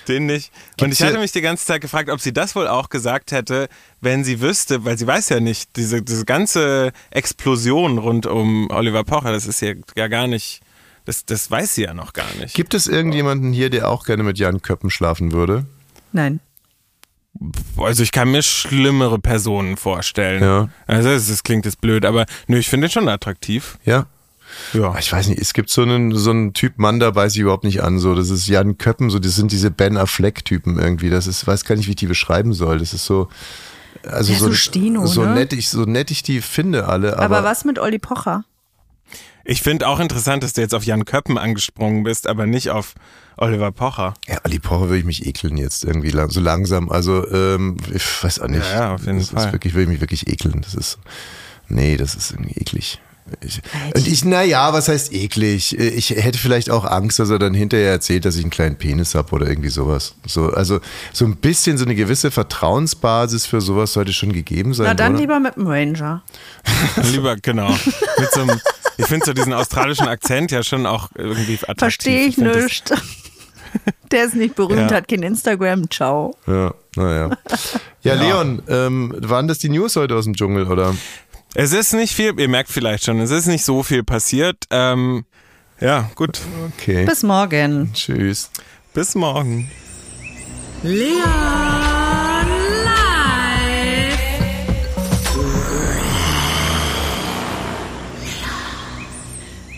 Den 0.07 0.25
nicht. 0.25 0.51
Und 0.81 0.91
ich 0.91 1.01
hatte 1.03 1.19
mich 1.19 1.33
die 1.33 1.41
ganze 1.41 1.65
Zeit 1.65 1.81
gefragt, 1.81 2.09
ob 2.09 2.21
sie 2.21 2.33
das 2.33 2.55
wohl 2.55 2.67
auch 2.67 2.89
gesagt 2.89 3.31
hätte, 3.31 3.67
wenn 4.01 4.23
sie 4.23 4.41
wüsste, 4.41 4.85
weil 4.85 4.97
sie 4.97 5.05
weiß 5.05 5.29
ja 5.29 5.39
nicht, 5.39 5.75
diese, 5.75 6.01
diese 6.01 6.25
ganze 6.25 6.93
Explosion 7.11 7.97
rund 7.97 8.25
um 8.25 8.71
Oliver 8.71 9.03
Pocher, 9.03 9.33
das 9.33 9.45
ist 9.45 9.61
ja, 9.61 9.73
ja 9.95 10.07
gar 10.07 10.27
nicht, 10.27 10.61
das, 11.05 11.25
das 11.25 11.51
weiß 11.51 11.75
sie 11.75 11.83
ja 11.83 11.93
noch 11.93 12.13
gar 12.13 12.33
nicht. 12.39 12.55
Gibt 12.55 12.73
es 12.73 12.87
irgendjemanden 12.87 13.51
hier, 13.51 13.69
der 13.69 13.89
auch 13.89 14.05
gerne 14.05 14.23
mit 14.23 14.39
Jan 14.39 14.61
Köppen 14.61 14.89
schlafen 14.89 15.31
würde? 15.33 15.65
Nein. 16.13 16.39
Also 17.77 18.03
ich 18.03 18.11
kann 18.11 18.31
mir 18.31 18.41
schlimmere 18.41 19.19
Personen 19.19 19.77
vorstellen. 19.77 20.41
Ja. 20.43 20.69
Also 20.87 21.09
das, 21.09 21.27
das 21.27 21.43
klingt 21.43 21.65
jetzt 21.65 21.81
blöd, 21.81 22.05
aber 22.05 22.25
nö, 22.47 22.57
ich 22.57 22.69
finde 22.69 22.87
den 22.87 22.91
schon 22.91 23.09
attraktiv. 23.09 23.77
Ja. 23.85 24.05
Ja. 24.73 24.97
Ich 24.97 25.11
weiß 25.11 25.27
nicht, 25.27 25.41
es 25.41 25.53
gibt 25.53 25.69
so 25.69 25.81
einen, 25.81 26.15
so 26.15 26.29
einen 26.29 26.53
Typ 26.53 26.77
Mann, 26.77 26.99
da 26.99 27.13
weiß 27.13 27.35
ich 27.35 27.41
überhaupt 27.41 27.63
nicht 27.63 27.83
an. 27.83 27.99
So, 27.99 28.15
das 28.15 28.29
ist 28.29 28.47
Jan 28.47 28.77
Köppen, 28.77 29.09
so, 29.09 29.19
das 29.19 29.35
sind 29.35 29.51
diese 29.51 29.71
Ben 29.71 29.97
Affleck-Typen 29.97 30.79
irgendwie. 30.79 31.09
Das 31.09 31.27
ist, 31.27 31.45
weiß 31.45 31.65
gar 31.65 31.75
nicht, 31.75 31.87
wie 31.87 31.91
ich 31.91 31.97
die 31.97 32.07
beschreiben 32.07 32.53
soll. 32.53 32.79
Das 32.79 32.93
ist 32.93 33.05
so. 33.05 33.27
Also 34.03 34.31
Ja, 34.31 34.39
so 34.39 34.53
Stino, 34.53 35.05
so 35.07 35.25
ne? 35.25 35.33
nett 35.33 35.53
ich 35.53 35.69
so 35.69 35.83
nett 35.83 36.11
ich 36.11 36.21
die 36.21 36.41
finde 36.41 36.87
alle, 36.87 37.13
aber, 37.17 37.37
Aber, 37.37 37.43
was 37.43 37.65
mit 37.65 37.79
Olli 37.79 37.97
Pocher? 37.99 38.45
Ich 39.49 39.61
finde 39.61 39.87
auch 39.87 40.01
interessant, 40.01 40.43
dass 40.43 40.51
du 40.51 40.59
jetzt 40.59 40.75
auf 40.75 40.83
Jan 40.83 41.05
Köppen 41.05 41.37
angesprungen 41.37 42.03
bist, 42.03 42.27
aber 42.27 42.45
nicht 42.45 42.69
auf 42.69 42.95
Oliver 43.37 43.71
Pocher. 43.71 44.13
ja, 44.27 44.39
Ali 44.43 44.59
Pocher 44.59 44.89
würde 44.89 44.97
ich 44.97 45.05
mich 45.05 45.25
ekeln 45.25 45.55
jetzt 45.55 45.85
irgendwie 45.85 46.09
lang, 46.09 46.29
so 46.29 46.41
langsam. 46.41 46.89
Also 46.89 47.25
ähm, 47.31 47.77
ich 47.93 48.03
weiß 48.21 48.41
auch 48.41 48.49
nicht. 48.49 48.69
Ja, 48.69 48.79
ja, 48.79 48.95
auf 48.95 49.05
jeden 49.05 49.19
das 49.19 49.29
Fall. 49.29 49.45
Ist 49.45 49.53
wirklich 49.53 49.73
würde 49.73 49.83
ich 49.83 49.89
mich 49.89 50.01
wirklich 50.01 50.27
ekeln. 50.27 50.59
Das 50.61 50.75
ist 50.75 50.99
nee, 51.69 51.95
das 51.95 52.15
ist 52.15 52.31
irgendwie 52.31 52.59
eklig. 52.59 52.99
Ich, 53.41 53.61
und 53.95 54.07
ich, 54.07 54.23
naja, 54.25 54.71
was 54.73 54.87
heißt 54.87 55.13
eklig? 55.13 55.77
Ich 55.77 56.09
hätte 56.11 56.37
vielleicht 56.37 56.69
auch 56.69 56.85
Angst, 56.85 57.19
dass 57.19 57.29
er 57.29 57.39
dann 57.39 57.53
hinterher 57.53 57.91
erzählt, 57.91 58.25
dass 58.25 58.35
ich 58.35 58.43
einen 58.43 58.51
kleinen 58.51 58.77
Penis 58.77 59.15
habe 59.15 59.31
oder 59.33 59.47
irgendwie 59.47 59.69
sowas. 59.69 60.15
So, 60.25 60.49
also 60.51 60.79
so 61.13 61.25
ein 61.25 61.35
bisschen 61.35 61.77
so 61.77 61.85
eine 61.85 61.95
gewisse 61.95 62.31
Vertrauensbasis 62.31 63.45
für 63.45 63.61
sowas 63.61 63.93
sollte 63.93 64.13
schon 64.13 64.31
gegeben 64.33 64.73
sein. 64.73 64.87
Na 64.87 64.93
dann 64.93 65.13
oder? 65.13 65.21
lieber 65.21 65.39
mit 65.39 65.55
dem 65.55 65.67
Ranger. 65.67 66.23
Lieber, 67.11 67.35
genau. 67.37 67.69
Mit 67.69 68.31
so 68.33 68.41
einem, 68.41 68.59
ich 68.97 69.05
finde 69.05 69.25
so 69.25 69.33
diesen 69.33 69.53
australischen 69.53 70.07
Akzent 70.07 70.51
ja 70.51 70.63
schon 70.63 70.85
auch 70.85 71.09
irgendwie 71.15 71.53
attraktiv. 71.67 71.79
Verstehe 71.79 72.25
ich 72.27 72.35
das- 72.35 72.55
nicht. 72.63 72.93
Der 74.11 74.23
ist 74.23 74.35
nicht 74.35 74.55
berühmt, 74.55 74.89
Ja. 74.89 74.97
hat 74.97 75.07
kein 75.09 75.21
Instagram. 75.21 75.89
Ciao. 75.91 76.35
Ja, 76.47 76.73
naja. 76.95 77.37
Ja, 78.03 78.13
Leon, 78.13 78.63
ähm, 78.69 79.13
waren 79.19 79.49
das 79.49 79.59
die 79.59 79.67
News 79.69 79.97
heute 79.97 80.15
aus 80.15 80.23
dem 80.23 80.33
Dschungel, 80.35 80.67
oder? 80.67 80.95
Es 81.59 81.73
ist 81.73 81.93
nicht 81.93 82.13
viel, 82.13 82.39
ihr 82.39 82.49
merkt 82.49 82.69
vielleicht 82.69 83.05
schon, 83.05 83.19
es 83.19 83.31
ist 83.31 83.47
nicht 83.47 83.65
so 83.65 83.81
viel 83.81 84.03
passiert. 84.03 84.65
Ähm, 84.69 85.25
ja, 85.79 86.07
gut. 86.13 86.39
Okay. 86.77 87.03
Bis 87.03 87.23
morgen. 87.23 87.91
Tschüss. 87.93 88.51
Bis 88.93 89.15
morgen. 89.15 89.71
Leon 90.83 91.23
live. 92.83 94.19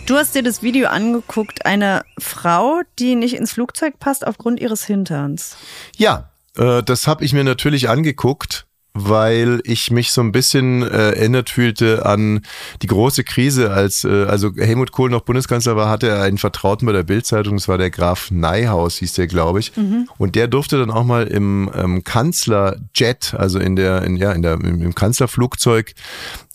Du 0.04 0.16
hast 0.16 0.34
dir 0.34 0.42
das 0.42 0.62
Video 0.62 0.88
angeguckt, 0.88 1.64
eine 1.64 2.04
Frau, 2.18 2.82
die 2.98 3.14
nicht 3.14 3.32
ins 3.32 3.54
Flugzeug 3.54 3.98
passt 3.98 4.26
aufgrund 4.26 4.60
ihres 4.60 4.84
Hinterns. 4.84 5.56
Ja, 5.96 6.30
äh, 6.58 6.82
das 6.82 7.06
habe 7.06 7.24
ich 7.24 7.32
mir 7.32 7.44
natürlich 7.44 7.88
angeguckt 7.88 8.66
weil 8.92 9.60
ich 9.64 9.90
mich 9.90 10.12
so 10.12 10.20
ein 10.20 10.32
bisschen 10.32 10.82
äh, 10.82 11.10
erinnert 11.10 11.50
fühlte 11.50 12.04
an 12.06 12.42
die 12.82 12.86
große 12.86 13.24
Krise, 13.24 13.70
als 13.70 14.04
äh, 14.04 14.24
also 14.24 14.50
Helmut 14.56 14.92
Kohl 14.92 15.10
noch 15.10 15.22
Bundeskanzler 15.22 15.76
war, 15.76 15.88
hatte 15.88 16.08
er 16.08 16.22
einen 16.22 16.38
Vertrauten 16.38 16.86
bei 16.86 16.92
der 16.92 17.04
Bildzeitung, 17.04 17.56
das 17.56 17.68
war 17.68 17.78
der 17.78 17.90
Graf 17.90 18.30
Neihaus, 18.30 18.98
hieß 18.98 19.12
der, 19.14 19.26
glaube 19.26 19.60
ich. 19.60 19.76
Mhm. 19.76 20.08
Und 20.18 20.34
der 20.34 20.48
durfte 20.48 20.78
dann 20.78 20.90
auch 20.90 21.04
mal 21.04 21.26
im 21.26 21.70
ähm, 21.74 22.04
Kanzlerjet, 22.04 23.34
also 23.36 23.58
in 23.58 23.76
der, 23.76 24.02
in, 24.02 24.16
ja, 24.16 24.32
in 24.32 24.42
der, 24.42 24.54
im, 24.54 24.82
im 24.82 24.94
Kanzlerflugzeug 24.94 25.94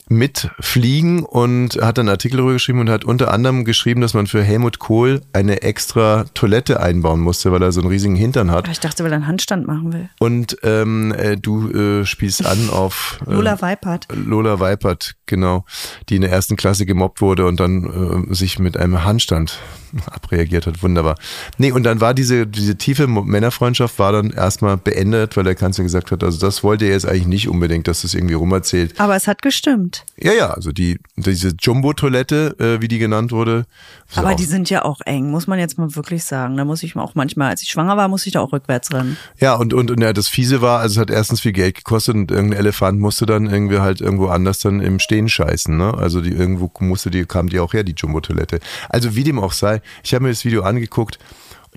mitfliegen 0.09 1.23
und 1.23 1.81
hat 1.81 1.99
einen 1.99 2.09
Artikel 2.09 2.37
darüber 2.37 2.53
geschrieben 2.53 2.79
und 2.79 2.89
hat 2.89 3.05
unter 3.05 3.31
anderem 3.31 3.65
geschrieben, 3.65 4.01
dass 4.01 4.13
man 4.13 4.27
für 4.27 4.43
Helmut 4.43 4.79
Kohl 4.79 5.21
eine 5.33 5.61
extra 5.61 6.25
Toilette 6.33 6.79
einbauen 6.79 7.19
musste, 7.19 7.51
weil 7.51 7.61
er 7.61 7.71
so 7.71 7.81
einen 7.81 7.89
riesigen 7.89 8.15
Hintern 8.15 8.51
hat. 8.51 8.67
Ich 8.67 8.79
dachte, 8.79 9.03
weil 9.03 9.11
er 9.11 9.17
einen 9.17 9.27
Handstand 9.27 9.67
machen 9.67 9.93
will. 9.93 10.09
Und 10.19 10.57
ähm, 10.63 11.13
äh, 11.13 11.37
du 11.37 11.69
äh, 11.71 12.05
spielst 12.05 12.45
an 12.45 12.69
auf 12.69 13.19
äh, 13.27 13.33
Lola 13.33 13.61
Weipert. 13.61 14.07
Lola 14.13 14.59
Weipert, 14.59 15.15
genau, 15.25 15.65
die 16.09 16.15
in 16.15 16.21
der 16.21 16.31
ersten 16.31 16.55
Klasse 16.55 16.85
gemobbt 16.85 17.21
wurde 17.21 17.45
und 17.45 17.59
dann 17.59 18.27
äh, 18.29 18.33
sich 18.33 18.59
mit 18.59 18.77
einem 18.77 19.03
Handstand 19.03 19.59
abreagiert 20.11 20.67
hat. 20.67 20.83
Wunderbar. 20.83 21.15
Nee, 21.57 21.71
und 21.71 21.83
dann 21.83 22.01
war 22.01 22.13
diese, 22.13 22.47
diese 22.47 22.77
tiefe 22.77 23.07
Männerfreundschaft 23.07 23.97
war 23.99 24.11
dann 24.11 24.31
erstmal 24.31 24.77
beendet, 24.77 25.37
weil 25.37 25.43
der 25.43 25.55
Kanzler 25.55 25.83
gesagt 25.83 26.11
hat, 26.11 26.23
also 26.23 26.39
das 26.39 26.63
wollte 26.63 26.85
er 26.85 26.91
jetzt 26.91 27.07
eigentlich 27.07 27.27
nicht 27.27 27.49
unbedingt, 27.49 27.87
dass 27.87 28.01
das 28.01 28.13
irgendwie 28.13 28.33
rumerzählt. 28.33 28.99
Aber 28.99 29.15
es 29.15 29.27
hat 29.27 29.41
gestimmt. 29.41 30.05
Ja, 30.17 30.33
ja, 30.33 30.49
also 30.51 30.71
die, 30.71 30.99
diese 31.15 31.53
Jumbo-Toilette, 31.59 32.55
äh, 32.59 32.81
wie 32.81 32.87
die 32.87 32.99
genannt 32.99 33.31
wurde. 33.31 33.65
Aber 34.13 34.35
die 34.35 34.45
sind 34.45 34.69
ja 34.69 34.85
auch 34.85 35.01
eng, 35.05 35.31
muss 35.31 35.47
man 35.47 35.59
jetzt 35.59 35.77
mal 35.77 35.95
wirklich 35.95 36.23
sagen. 36.23 36.57
Da 36.57 36.65
muss 36.65 36.83
ich 36.83 36.95
auch 36.95 37.15
manchmal, 37.15 37.49
als 37.49 37.63
ich 37.63 37.69
schwanger 37.69 37.97
war, 37.97 38.07
muss 38.07 38.25
ich 38.25 38.33
da 38.33 38.39
auch 38.39 38.53
rückwärts 38.53 38.93
rennen. 38.93 39.17
Ja, 39.39 39.55
und, 39.55 39.73
und, 39.73 39.91
und 39.91 40.01
ja, 40.01 40.13
das 40.13 40.27
Fiese 40.27 40.61
war, 40.61 40.79
also 40.79 40.93
es 40.93 41.01
hat 41.01 41.09
erstens 41.09 41.41
viel 41.41 41.51
Geld 41.51 41.75
gekostet 41.75 42.15
und 42.15 42.31
irgendein 42.31 42.59
Elefant 42.59 42.99
musste 42.99 43.25
dann 43.25 43.47
irgendwie 43.47 43.79
halt 43.79 44.01
irgendwo 44.01 44.27
anders 44.27 44.59
dann 44.59 44.79
im 44.79 44.99
Stehen 44.99 45.27
scheißen, 45.27 45.75
ne? 45.75 45.93
Also 45.95 46.21
die 46.21 46.31
irgendwo 46.31 46.71
musste 46.79 47.09
die, 47.09 47.25
kam 47.25 47.49
die 47.49 47.59
auch 47.59 47.73
her, 47.73 47.83
die 47.83 47.95
Jumbo-Toilette. 47.97 48.59
Also 48.89 49.15
wie 49.15 49.23
dem 49.23 49.39
auch 49.39 49.53
sei, 49.53 49.81
ich 50.03 50.13
habe 50.13 50.23
mir 50.23 50.29
das 50.29 50.45
Video 50.45 50.63
angeguckt. 50.63 51.19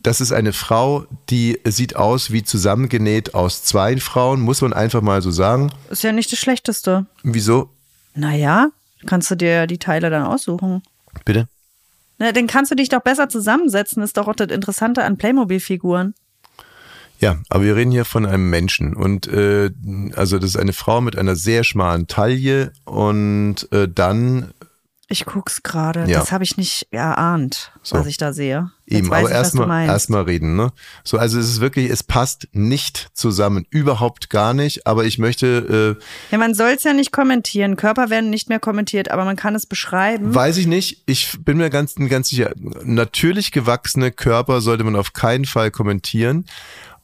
Das 0.03 0.21
ist 0.21 0.31
eine 0.31 0.53
Frau, 0.53 1.07
die 1.29 1.59
sieht 1.65 1.97
aus 1.97 2.31
wie 2.31 2.45
zusammengenäht 2.45 3.35
aus 3.35 3.65
zwei 3.65 3.97
Frauen, 3.97 4.41
muss 4.41 4.61
man 4.61 4.73
einfach 4.73 5.01
mal 5.01 5.23
so 5.23 5.33
sagen. 5.33 5.73
Ist 5.91 6.05
ja 6.05 6.13
nicht 6.13 6.31
das 6.31 6.39
Schlechteste. 6.39 7.07
Wieso? 7.25 7.71
Naja, 8.15 8.69
kannst 9.07 9.31
du 9.31 9.35
dir 9.35 9.67
die 9.67 9.79
Teile 9.79 10.11
dann 10.11 10.23
aussuchen. 10.23 10.83
Bitte? 11.25 11.49
Na, 12.19 12.33
dann 12.33 12.47
kannst 12.47 12.71
du 12.71 12.75
dich 12.75 12.89
doch 12.89 13.03
besser 13.03 13.29
zusammensetzen, 13.29 14.03
ist 14.03 14.17
doch 14.17 14.29
auch 14.29 14.35
das 14.35 14.49
Interessante 14.49 15.05
an 15.05 15.17
Playmobil-Figuren. 15.19 16.15
Ja, 17.21 17.39
aber 17.49 17.65
wir 17.65 17.75
reden 17.75 17.91
hier 17.91 18.05
von 18.05 18.27
einem 18.27 18.49
Menschen 18.49 18.95
und 18.95 19.27
äh, 19.27 19.71
also 20.15 20.39
das 20.39 20.51
ist 20.51 20.57
eine 20.57 20.73
Frau 20.73 21.01
mit 21.01 21.19
einer 21.19 21.35
sehr 21.35 21.65
schmalen 21.65 22.07
Taille 22.07 22.73
und 22.85 23.71
äh, 23.73 23.89
dann 23.93 24.53
ich 25.11 25.25
guck's 25.25 25.63
gerade. 25.63 26.05
Ja. 26.07 26.21
Das 26.21 26.33
habe 26.33 26.45
ich 26.45 26.59
nicht 26.59 26.89
erahnt, 26.91 27.73
so. 27.83 27.97
was 27.97 28.07
ich 28.07 28.19
da 28.19 28.35
sehe. 28.35 28.71
Jetzt 28.85 28.99
Eben, 28.99 29.13
aber 29.13 29.31
erstmal 29.31 29.87
erstmal 29.87 30.23
reden, 30.23 30.55
ne? 30.55 30.71
So, 31.03 31.17
also 31.17 31.39
es 31.39 31.49
ist 31.49 31.61
wirklich, 31.61 31.91
es 31.91 32.03
passt 32.03 32.49
nicht 32.53 33.09
zusammen, 33.15 33.67
überhaupt 33.71 34.29
gar 34.29 34.53
nicht. 34.53 34.87
Aber 34.87 35.05
ich 35.05 35.19
möchte. 35.19 35.97
Äh, 35.99 36.33
ja, 36.33 36.39
man 36.39 36.55
soll 36.55 36.73
es 36.77 36.85
ja 36.85 36.93
nicht 36.93 37.11
kommentieren. 37.11 37.77
Körper 37.77 38.11
werden 38.11 38.29
nicht 38.29 38.51
mehr 38.51 38.61
kommentiert, 38.61 39.11
aber 39.11 39.25
man 39.25 39.37
kann 39.37 39.55
es 39.55 39.65
beschreiben. 39.65 40.35
Weiß 40.35 40.59
ich 40.59 40.67
nicht. 40.67 41.03
Ich 41.07 41.39
bin 41.43 41.57
mir 41.57 41.71
ganz 41.71 41.95
ganz 41.95 42.29
sicher. 42.29 42.53
Natürlich 42.83 43.51
gewachsene 43.51 44.13
Körper 44.13 44.61
sollte 44.61 44.85
man 44.85 44.95
auf 44.95 45.15
keinen 45.15 45.47
Fall 45.47 45.71
kommentieren 45.71 46.45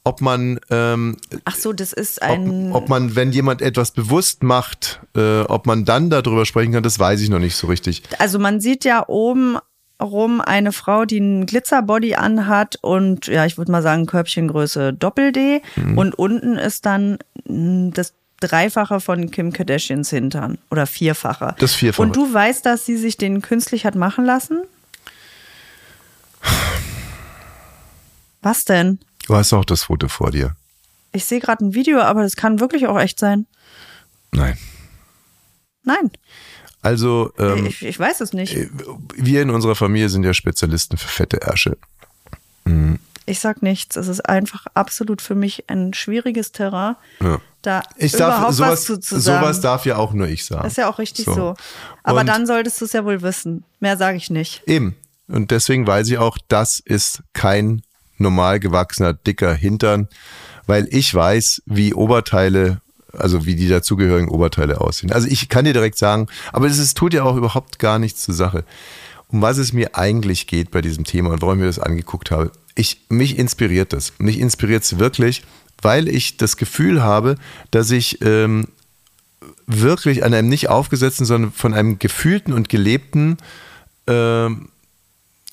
ob 0.05 0.21
man 0.21 0.61
ähm, 0.71 1.17
ach 1.45 1.57
so 1.57 1.73
das 1.73 1.93
ist 1.93 2.23
ein 2.23 2.73
ob, 2.73 2.83
ob 2.83 2.89
man 2.89 3.17
wenn 3.17 3.33
jemand 3.33 3.63
etwas 3.63 3.91
bewusst 3.91 4.43
macht 4.43 5.01
äh, 5.17 5.41
ob 5.41 5.67
man 5.67 5.85
dann 5.85 6.11
darüber 6.11 6.45
sprechen 6.45 6.73
kann 6.73 6.83
das 6.83 6.99
weiß 6.99 7.21
ich 7.21 7.31
noch 7.31 7.39
nicht 7.39 7.57
so 7.57 7.67
richtig 7.67 8.03
also 8.19 8.39
man 8.39 8.61
sieht 8.61 8.85
ja 8.85 9.09
oben 9.09 9.59
rum 10.01 10.41
eine 10.41 10.73
Frau 10.73 11.07
die 11.07 11.21
einen 11.21 11.47
Glitzerbody 11.47 12.15
anhat 12.15 12.77
und 12.83 13.27
ja 13.27 13.47
ich 13.47 13.57
würde 13.57 13.73
mal 13.73 13.83
sagen 13.83 14.07
Körbchengröße 14.07 14.93
Doppel 14.93 15.33
D 15.33 15.63
mhm. 15.77 15.99
und 15.99 16.15
unten 16.15 16.57
ist 16.57 16.85
dann 16.85 17.19
hm, 17.47 17.93
das 17.93 18.13
Dreifache 18.41 19.01
von 19.01 19.31
Kim 19.31 19.53
Kardashians 19.53 20.11
Hintern 20.11 20.59
oder 20.71 20.87
Vierfache. 20.87 21.55
Das 21.59 21.75
Vierfache. 21.75 22.03
Und 22.03 22.17
du 22.17 22.33
weißt, 22.33 22.67
dass 22.67 22.85
sie 22.85 22.97
sich 22.97 23.17
den 23.17 23.41
künstlich 23.41 23.87
hat 23.87 23.95
machen 23.95 24.25
lassen? 24.25 24.63
Was 28.43 28.65
denn? 28.65 28.99
Du 29.27 29.35
hast 29.35 29.53
auch 29.53 29.65
das 29.65 29.85
Foto 29.85 30.09
vor 30.09 30.31
dir. 30.31 30.57
Ich 31.13 31.25
sehe 31.25 31.41
gerade 31.41 31.65
ein 31.65 31.75
Video, 31.75 32.01
aber 32.01 32.23
das 32.23 32.37
kann 32.37 32.61
wirklich 32.61 32.87
auch 32.87 32.99
echt 32.99 33.19
sein. 33.19 33.47
Nein. 34.33 34.59
Nein. 35.85 36.11
Also, 36.83 37.33
ähm, 37.39 37.67
ich, 37.67 37.83
ich, 37.83 37.99
weiß 37.99 38.21
es 38.21 38.33
nicht. 38.33 38.55
Äh, 38.55 38.69
wir 39.15 39.41
in 39.41 39.51
unserer 39.51 39.75
Familie 39.75 40.09
sind 40.09 40.25
ja 40.25 40.35
Spezialisten 40.35 40.99
für 40.99 41.09
fette 41.09 41.41
Ärsche. 41.41 41.79
Mhm. 42.65 42.99
Ich 43.27 43.41
sag 43.41 43.63
nichts. 43.63 43.97
Es 43.97 44.09
ist 44.09 44.29
einfach 44.29 44.67
absolut 44.75 45.23
für 45.23 45.35
mich 45.35 45.65
ein 45.71 45.95
schwieriges 45.95 46.53
Terrain. 46.53 46.97
Ja. 47.23 47.41
Da 47.63 47.83
ich 47.97 48.13
darf, 48.13 48.37
überhaupt 48.37 48.55
sowas, 48.55 48.71
was 48.71 48.85
zu, 48.85 49.01
zu 49.01 49.19
sagen. 49.19 49.43
Sowas 49.43 49.61
darf 49.63 49.87
ja 49.87 49.97
auch 49.97 50.13
nur 50.13 50.29
ich 50.29 50.45
sagen. 50.45 50.65
Das 50.65 50.73
ist 50.73 50.77
ja 50.77 50.91
auch 50.91 50.99
richtig 50.99 51.25
so. 51.25 51.35
so. 51.35 51.55
Aber 52.03 52.21
Und 52.21 52.27
dann 52.27 52.47
solltest 52.47 52.83
du 52.83 52.85
es 52.85 52.93
ja 52.93 53.07
wohl 53.07 53.23
wissen. 53.23 53.65
Mehr 53.81 53.97
sage 53.97 54.19
ich 54.19 54.29
nicht. 54.29 54.63
Eben. 54.67 54.95
Und 55.27 55.51
deswegen 55.53 55.87
weiß 55.87 56.09
ich 56.09 56.19
auch, 56.19 56.37
das 56.49 56.81
ist 56.81 57.23
kein 57.33 57.81
normal 58.25 58.59
gewachsener, 58.59 59.13
dicker 59.13 59.55
Hintern, 59.55 60.09
weil 60.67 60.89
ich 60.91 61.15
weiß, 61.15 61.63
wie 61.67 61.95
Oberteile, 61.95 62.81
also 63.13 63.47
wie 63.47 63.55
die 63.55 63.69
dazugehörigen 63.69 64.29
Oberteile 64.29 64.81
aussehen. 64.81 65.13
Also 65.13 65.29
ich 65.29 65.49
kann 65.49 65.65
dir 65.65 65.73
direkt 65.73 65.99
sagen, 65.99 66.27
aber 66.53 66.67
es 66.67 66.95
tut 66.95 67.15
ja 67.15 67.23
auch 67.23 67.37
überhaupt 67.37 67.79
gar 67.79 68.01
nichts 68.01 68.23
zur 68.23 68.35
Sache. 68.35 68.65
Um 69.29 69.43
was 69.43 69.59
es 69.59 69.73
mir 69.73 69.95
eigentlich 69.97 70.47
geht 70.47 70.71
bei 70.71 70.81
diesem 70.81 71.05
Thema 71.05 71.31
und 71.31 71.43
warum 71.43 71.57
ich 71.57 71.61
mir 71.61 71.67
das 71.67 71.79
angeguckt 71.79 72.31
habe. 72.31 72.51
Ich, 72.75 73.03
mich 73.09 73.39
inspiriert 73.39 73.93
das. 73.93 74.13
Mich 74.19 74.39
inspiriert 74.39 74.83
es 74.83 74.99
wirklich, 74.99 75.43
weil 75.81 76.09
ich 76.09 76.37
das 76.37 76.57
Gefühl 76.57 77.03
habe, 77.03 77.37
dass 77.71 77.91
ich 77.91 78.21
ähm, 78.23 78.67
wirklich 79.67 80.25
an 80.25 80.35
einem 80.35 80.49
nicht 80.49 80.69
aufgesetzten, 80.69 81.25
sondern 81.25 81.53
von 81.53 81.75
einem 81.75 81.99
gefühlten 81.99 82.53
und 82.53 82.69
gelebten 82.69 83.39
ähm, 84.07 84.69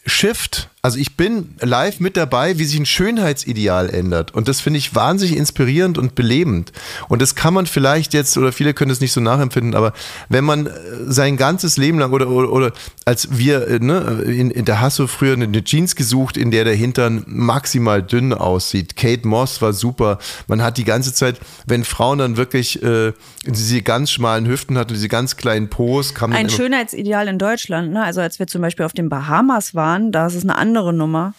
Shift 0.06 0.70
also 0.84 0.98
ich 0.98 1.16
bin 1.16 1.54
live 1.60 2.00
mit 2.00 2.18
dabei, 2.18 2.58
wie 2.58 2.66
sich 2.66 2.80
ein 2.80 2.88
Schönheitsideal 2.88 3.90
ändert. 3.92 4.34
Und 4.34 4.48
das 4.48 4.62
finde 4.62 4.80
ich 4.80 4.96
wahnsinnig 4.96 5.38
inspirierend 5.38 6.00
und 6.00 6.16
belebend. 6.16 6.72
Und 7.08 7.22
das 7.22 7.36
kann 7.36 7.54
man 7.54 7.68
vielleicht 7.68 8.16
jetzt, 8.16 8.36
oder 8.36 8.52
viele 8.52 8.74
können 8.74 8.90
es 8.90 9.00
nicht 9.00 9.12
so 9.12 9.22
nachempfinden, 9.22 9.76
aber 9.76 9.94
wenn 10.30 10.44
man 10.44 10.66
äh, 10.66 10.72
sein 11.06 11.38
ganzes 11.38 11.78
Leben 11.78 12.00
lang 12.00 12.12
oder, 12.14 12.28
oder, 12.30 12.52
oder 12.52 12.72
als 13.06 13.38
wir, 13.38 13.68
äh, 13.68 13.80
ne, 13.80 14.24
in, 14.26 14.50
in, 14.50 14.66
da 14.66 14.80
hast 14.80 14.98
du 14.98 15.06
früher 15.06 15.34
eine 15.34 15.64
Jeans 15.64 15.96
gesucht, 15.96 16.36
in 16.36 16.50
der 16.50 16.64
der 16.64 16.76
Hintern 16.76 17.24
maximal 17.28 18.02
dünn 18.02 18.34
aussieht. 18.34 18.96
Kate 18.96 19.28
Moss 19.28 19.62
war 19.62 19.74
super. 19.74 20.18
Man 20.48 20.64
hat 20.64 20.78
die 20.78 20.84
ganze 20.84 21.14
Zeit, 21.14 21.40
wenn 21.68 21.84
Frauen 21.84 22.18
dann 22.18 22.38
wirklich 22.38 22.82
äh, 22.82 23.14
diese 23.46 23.84
ganz 23.84 24.10
schmalen 24.10 24.48
Hüften 24.48 24.80
hatten, 24.80 24.94
diese 24.94 25.10
ganz 25.10 25.38
kleinen 25.38 25.70
Pos, 25.70 26.16
kam 26.16 26.34
Ein 26.34 26.50
Schönheitsideal 26.50 27.28
in 27.28 27.38
Deutschland, 27.38 27.94
ne? 27.94 28.04
Also 28.04 28.22
als 28.22 28.40
wir 28.40 28.48
zum 28.48 28.62
Beispiel 28.62 28.86
auf 28.86 28.94
den 28.94 29.10
Bahamas 29.10 29.76
waren, 29.76 30.12
da 30.12 30.26
ist 30.26 30.34
es 30.34 30.44
eine 30.44 30.56
andere 30.56 30.71
andere 30.72 30.94
Nummer. 30.94 31.34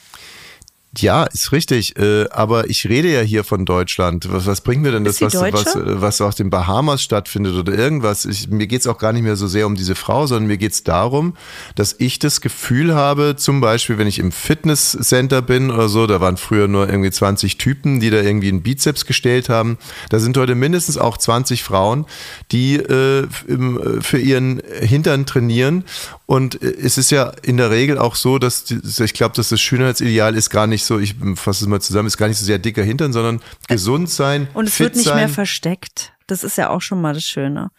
Ja, 0.98 1.24
ist 1.24 1.52
richtig. 1.52 1.96
Äh, 1.96 2.28
aber 2.30 2.68
ich 2.68 2.86
rede 2.86 3.10
ja 3.10 3.20
hier 3.20 3.44
von 3.44 3.64
Deutschland. 3.64 4.30
Was, 4.30 4.44
was 4.44 4.60
bringt 4.60 4.82
mir 4.82 4.92
denn 4.92 5.04
das, 5.04 5.22
was, 5.22 5.34
was, 5.34 5.74
was 5.74 6.20
auf 6.20 6.34
den 6.34 6.50
Bahamas 6.50 7.02
stattfindet 7.02 7.54
oder 7.54 7.72
irgendwas? 7.72 8.26
Ich, 8.26 8.48
mir 8.48 8.66
geht's 8.66 8.86
auch 8.86 8.98
gar 8.98 9.14
nicht 9.14 9.22
mehr 9.22 9.36
so 9.36 9.46
sehr 9.46 9.66
um 9.66 9.74
diese 9.74 9.94
Frau, 9.94 10.26
sondern 10.26 10.48
mir 10.48 10.58
geht's 10.58 10.84
darum, 10.84 11.34
dass 11.76 11.96
ich 11.98 12.18
das 12.18 12.42
Gefühl 12.42 12.94
habe, 12.94 13.36
zum 13.36 13.62
Beispiel, 13.62 13.96
wenn 13.96 14.06
ich 14.06 14.18
im 14.18 14.32
Fitnesscenter 14.32 15.40
bin 15.40 15.70
oder 15.70 15.88
so, 15.88 16.06
da 16.06 16.20
waren 16.20 16.36
früher 16.36 16.68
nur 16.68 16.90
irgendwie 16.90 17.10
20 17.10 17.56
Typen, 17.56 18.00
die 18.00 18.10
da 18.10 18.20
irgendwie 18.20 18.48
einen 18.48 18.62
Bizeps 18.62 19.06
gestellt 19.06 19.48
haben. 19.48 19.78
Da 20.10 20.18
sind 20.18 20.36
heute 20.36 20.54
mindestens 20.54 20.98
auch 20.98 21.16
20 21.16 21.62
Frauen, 21.62 22.04
die 22.50 22.76
äh, 22.76 23.26
im, 23.48 24.02
für 24.02 24.18
ihren 24.18 24.60
Hintern 24.80 25.24
trainieren. 25.24 25.84
Und 26.26 26.62
äh, 26.62 26.74
es 26.82 26.98
ist 26.98 27.10
ja 27.10 27.32
in 27.42 27.56
der 27.56 27.70
Regel 27.70 27.98
auch 27.98 28.14
so, 28.14 28.38
dass 28.38 28.64
die, 28.64 28.80
ich 29.02 29.14
glaube, 29.14 29.34
dass 29.36 29.48
das 29.48 29.60
Schönheitsideal 29.60 30.34
ist 30.34 30.50
gar 30.50 30.66
nicht 30.66 30.81
nicht 30.82 30.86
so, 30.86 30.98
ich 30.98 31.14
fasse 31.38 31.64
es 31.64 31.68
mal 31.68 31.80
zusammen, 31.80 32.06
ist 32.06 32.16
gar 32.16 32.28
nicht 32.28 32.38
so 32.38 32.44
sehr 32.44 32.58
dicker 32.58 32.82
Hintern, 32.82 33.12
sondern 33.12 33.40
gesund 33.68 34.10
sein. 34.10 34.48
Und 34.54 34.68
es 34.68 34.78
wird 34.80 34.96
nicht 34.96 35.06
sein. 35.06 35.16
mehr 35.16 35.28
versteckt. 35.28 36.12
Das 36.26 36.44
ist 36.44 36.56
ja 36.56 36.70
auch 36.70 36.80
schon 36.80 37.00
mal 37.00 37.14
das 37.14 37.24
Schöne. 37.24 37.70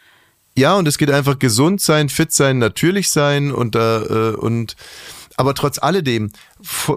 Ja, 0.56 0.76
und 0.76 0.88
es 0.88 0.98
geht 0.98 1.10
einfach 1.10 1.40
gesund 1.40 1.82
sein, 1.82 2.10
fit 2.10 2.32
sein, 2.32 2.60
natürlich 2.60 3.10
sein 3.10 3.52
und 3.52 3.76
äh, 3.76 4.36
und 4.38 4.76
aber 5.36 5.56
trotz 5.56 5.80
alledem, 5.80 6.32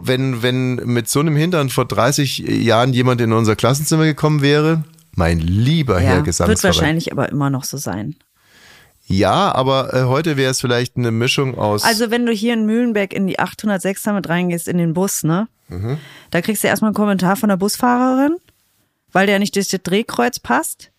wenn, 0.03 0.43
wenn 0.43 0.75
mit 0.75 1.09
so 1.09 1.21
einem 1.21 1.37
Hintern 1.37 1.71
vor 1.71 1.87
30 1.87 2.39
Jahren 2.39 2.93
jemand 2.93 3.23
in 3.23 3.33
unser 3.33 3.57
Klassenzimmer 3.57 4.05
gekommen 4.05 4.43
wäre, 4.43 4.85
mein 5.15 5.39
lieber 5.39 5.95
ja, 5.95 6.09
Herr 6.09 6.23
Gesangsverein. 6.23 6.49
Wird 6.49 6.65
wahrscheinlich 6.65 7.13
aber 7.13 7.31
immer 7.31 7.49
noch 7.49 7.65
so 7.65 7.79
sein. 7.79 8.17
Ja, 9.07 9.55
aber 9.55 9.95
äh, 9.95 10.03
heute 10.03 10.37
wäre 10.37 10.51
es 10.51 10.61
vielleicht 10.61 10.99
eine 10.99 11.13
Mischung 11.13 11.57
aus. 11.57 11.83
Also 11.85 12.11
wenn 12.11 12.27
du 12.27 12.33
hier 12.33 12.53
in 12.53 12.67
Mühlenbeck 12.67 13.15
in 13.15 13.27
die 13.27 13.39
806 13.39 14.03
damit 14.03 14.29
reingehst, 14.29 14.69
in 14.69 14.77
den 14.77 14.93
Bus, 14.93 15.23
ne? 15.23 15.49
Mhm. 15.69 15.99
Da 16.31 16.43
kriegst 16.43 16.63
du 16.65 16.69
erstmal 16.69 16.91
einen 16.91 16.95
Kommentar 16.97 17.37
von 17.37 17.49
der 17.49 17.57
Busfahrerin, 17.57 18.37
weil 19.13 19.27
der 19.27 19.39
nicht 19.39 19.55
durch 19.57 19.69
das 19.69 19.83
Drehkreuz 19.83 20.39
passt. 20.39 20.91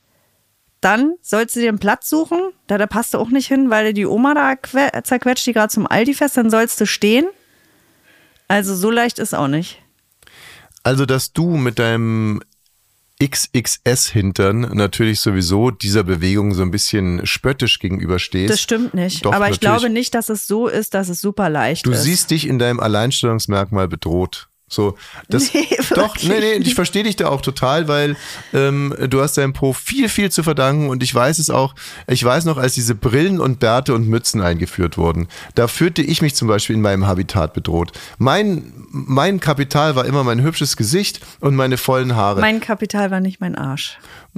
Dann 0.82 1.14
sollst 1.22 1.56
du 1.56 1.60
dir 1.62 1.70
einen 1.70 1.80
Platz 1.80 2.10
suchen, 2.10 2.40
da, 2.68 2.78
da 2.78 2.86
passt 2.86 3.14
du 3.14 3.18
auch 3.18 3.30
nicht 3.30 3.48
hin, 3.48 3.70
weil 3.70 3.94
die 3.94 4.06
Oma 4.06 4.34
da 4.36 4.56
que- 4.56 4.92
zerquetscht, 5.04 5.46
die 5.48 5.54
gerade 5.54 5.74
zum 5.74 5.88
Aldi 5.88 6.14
fest, 6.14 6.38
dann 6.38 6.50
sollst 6.52 6.80
du 6.80 6.86
stehen. 6.86 7.26
Also 8.48 8.76
so 8.76 8.92
leicht 8.92 9.18
ist 9.20 9.34
auch 9.34 9.48
nicht. 9.48 9.82
Also, 10.84 11.06
dass 11.06 11.34
du 11.34 11.58
mit 11.58 11.80
deinem 11.80 12.42
XXS-Hintern 13.22 14.62
natürlich 14.76 15.20
sowieso 15.20 15.72
dieser 15.72 16.04
Bewegung 16.04 16.54
so 16.54 16.62
ein 16.62 16.72
bisschen 16.72 17.26
spöttisch 17.26 17.80
gegenüberstehst. 17.80 18.52
Das 18.54 18.62
stimmt 18.62 18.94
nicht. 18.94 19.26
Doch, 19.26 19.34
Aber 19.34 19.50
ich 19.50 19.60
glaube 19.60 19.90
nicht, 19.90 20.14
dass 20.14 20.30
es 20.30 20.48
so 20.48 20.68
ist, 20.68 20.94
dass 20.94 21.10
es 21.10 21.20
super 21.22 21.50
leicht 21.50 21.86
Du 21.86 21.92
ist. 21.92 22.04
siehst 22.04 22.32
dich 22.32 22.48
in 22.48 22.60
deinem 22.60 22.80
Alleinstellungsmerkmal 22.80 23.88
bedroht. 23.88 24.50
So, 24.70 24.98
das, 25.30 25.54
Nee, 25.54 25.66
doch, 25.96 26.16
nee, 26.24 26.40
nee, 26.40 26.54
ich 26.56 26.76
verstehe 26.76 27.04
dich 27.04 27.16
da 27.16 27.30
auch 27.30 27.42
total, 27.42 27.88
weil 27.88 28.18
ähm, 28.54 28.94
du 29.10 29.22
hast 29.22 29.38
deinem 29.38 29.54
Po 29.54 29.72
viel, 29.72 30.10
viel 30.10 30.30
zu 30.30 30.44
verdanken 30.44 30.90
und 30.90 31.04
ich 31.04 31.16
weiß 31.16 31.40
es 31.40 31.50
auch, 31.50 31.74
ich 32.08 32.22
weiß 32.22 32.44
noch, 32.44 32.58
als 32.58 32.74
diese 32.74 32.94
Brillen 32.94 33.40
und 33.40 33.60
Bärte 33.60 33.94
und 33.94 34.10
Mützen 34.10 34.42
eingeführt 34.42 34.98
wurden, 34.98 35.30
da 35.56 35.70
fühlte 35.70 36.02
ich 36.02 36.22
mich 36.22 36.36
zum 36.36 36.50
Beispiel 36.50 36.76
in 36.76 36.82
meinem 36.82 37.08
Habitat 37.08 37.54
bedroht. 37.54 37.94
Mein, 38.18 38.74
mein 38.92 39.40
Kapital 39.40 39.96
war 39.96 40.06
immer 40.06 40.26
mein 40.26 40.42
hübsches 40.42 40.76
Gesicht 40.76 41.22
und 41.40 41.56
meine 41.56 41.78
vollen 41.78 42.18
Haare. 42.18 42.42
mein 42.42 42.60
Kapital 42.60 43.10
war 43.10 43.22
nicht 43.22 43.40
mein 43.40 43.56
Arsch. 43.56 43.98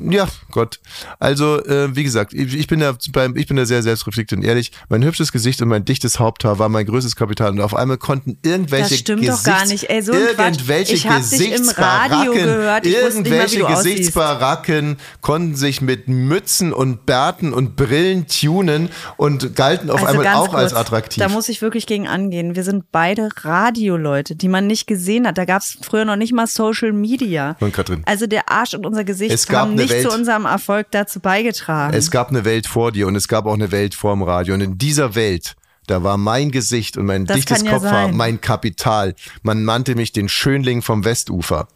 Ja, 0.09 0.27
Gott. 0.51 0.79
Also, 1.19 1.63
äh, 1.65 1.95
wie 1.95 2.03
gesagt, 2.03 2.33
ich, 2.33 2.55
ich 2.55 2.67
bin 2.67 2.79
da 2.79 2.95
beim, 3.12 3.35
ich 3.35 3.47
bin 3.47 3.57
da 3.57 3.65
sehr 3.65 3.83
selbstreflektiert 3.83 4.39
und 4.39 4.45
ehrlich. 4.45 4.71
Mein 4.89 5.03
hübsches 5.03 5.31
Gesicht 5.31 5.62
und 5.62 5.67
mein 5.67 5.85
dichtes 5.85 6.19
Haupthaar 6.19 6.59
war 6.59 6.69
mein 6.69 6.85
größtes 6.85 7.15
Kapital 7.15 7.51
und 7.51 7.62
auf 7.62 7.75
einmal 7.75 7.97
konnten 7.97 8.38
irgendwelche 8.43 8.89
Das 8.89 8.99
stimmt 8.99 9.27
doch 9.27 9.43
gar 9.43 9.65
nicht. 9.65 9.89
Ey, 9.89 10.01
so 10.01 10.13
ein 10.13 10.19
Quatsch. 10.35 10.57
irgendwelche 10.57 10.93
Ich 10.93 11.07
hab 11.07 11.21
dich 11.21 11.51
im 11.51 11.69
Radio 11.69 12.31
Gesichtsbaracken, 12.31 12.33
gehört. 12.33 12.85
Ich 12.85 12.93
nicht 12.93 13.01
mal, 13.01 13.09
irgendwelche 13.09 13.67
aussiehst. 13.67 13.83
Gesichtsbaracken 13.83 14.97
konnten 15.21 15.55
sich 15.55 15.81
mit 15.81 16.07
Mützen 16.07 16.73
und 16.73 17.05
Bärten 17.05 17.53
und 17.53 17.75
Brillen 17.75 18.27
tunen 18.27 18.89
und 19.17 19.55
galten 19.55 19.89
auf 19.89 20.03
also 20.03 20.19
einmal 20.19 20.35
auch 20.35 20.53
als 20.53 20.73
kurz, 20.73 20.81
attraktiv. 20.81 21.23
Da 21.23 21.29
muss 21.29 21.49
ich 21.49 21.62
wirklich 21.62 21.85
gegen 21.85 22.07
angehen. 22.07 22.55
Wir 22.55 22.63
sind 22.63 22.91
beide 22.91 23.29
Radioleute, 23.41 24.35
die 24.35 24.47
man 24.47 24.67
nicht 24.67 24.88
gesehen 24.88 25.27
hat. 25.27 25.38
Da 25.38 25.45
gab 25.45 25.62
es 25.62 25.77
früher 25.81 26.05
noch 26.05 26.15
nicht 26.15 26.33
mal 26.33 26.47
Social 26.47 26.93
Media. 26.93 27.55
Und 27.59 27.73
Katrin. 27.73 28.03
Also 28.05 28.27
der 28.27 28.49
Arsch 28.49 28.73
und 28.73 28.85
unser 28.85 29.03
Gesicht 29.03 29.33
Es 29.33 29.47
gab 29.47 29.69
eine 29.69 29.88
nicht 29.89 30.04
Welt- 30.04 30.10
zu 30.12 30.15
unserem 30.17 30.45
Erfolg 30.45 30.88
dazu 30.91 31.19
beigetragen. 31.19 31.93
Es 31.93 32.12
gab 32.12 32.30
eine 32.30 32.45
Welt 32.45 32.67
vor 32.67 32.91
dir 32.91 33.08
und 33.08 33.15
es 33.15 33.28
gab 33.28 33.45
auch 33.45 33.54
eine 33.54 33.71
Welt 33.71 33.95
vorm 33.95 34.23
Radio. 34.23 34.54
Und 34.54 34.62
in 34.62 34.78
dieser 34.78 35.15
Welt, 35.15 35.56
da 35.88 36.04
war 36.04 36.17
mein 36.17 36.52
Gesicht 36.52 36.97
und 36.97 37.06
mein 37.06 37.25
Das 37.25 37.36
dichtes 37.38 37.63
ja 37.63 37.71
Kopfhaar 37.71 38.06
sein. 38.08 38.15
mein 38.17 38.41
Kapital. 38.41 39.15
Man 39.43 39.65
nannte 39.65 39.95
mich 39.95 40.12
den 40.12 40.30
Schönling 40.30 40.82
vom 40.82 41.04
Westufer. 41.06 41.67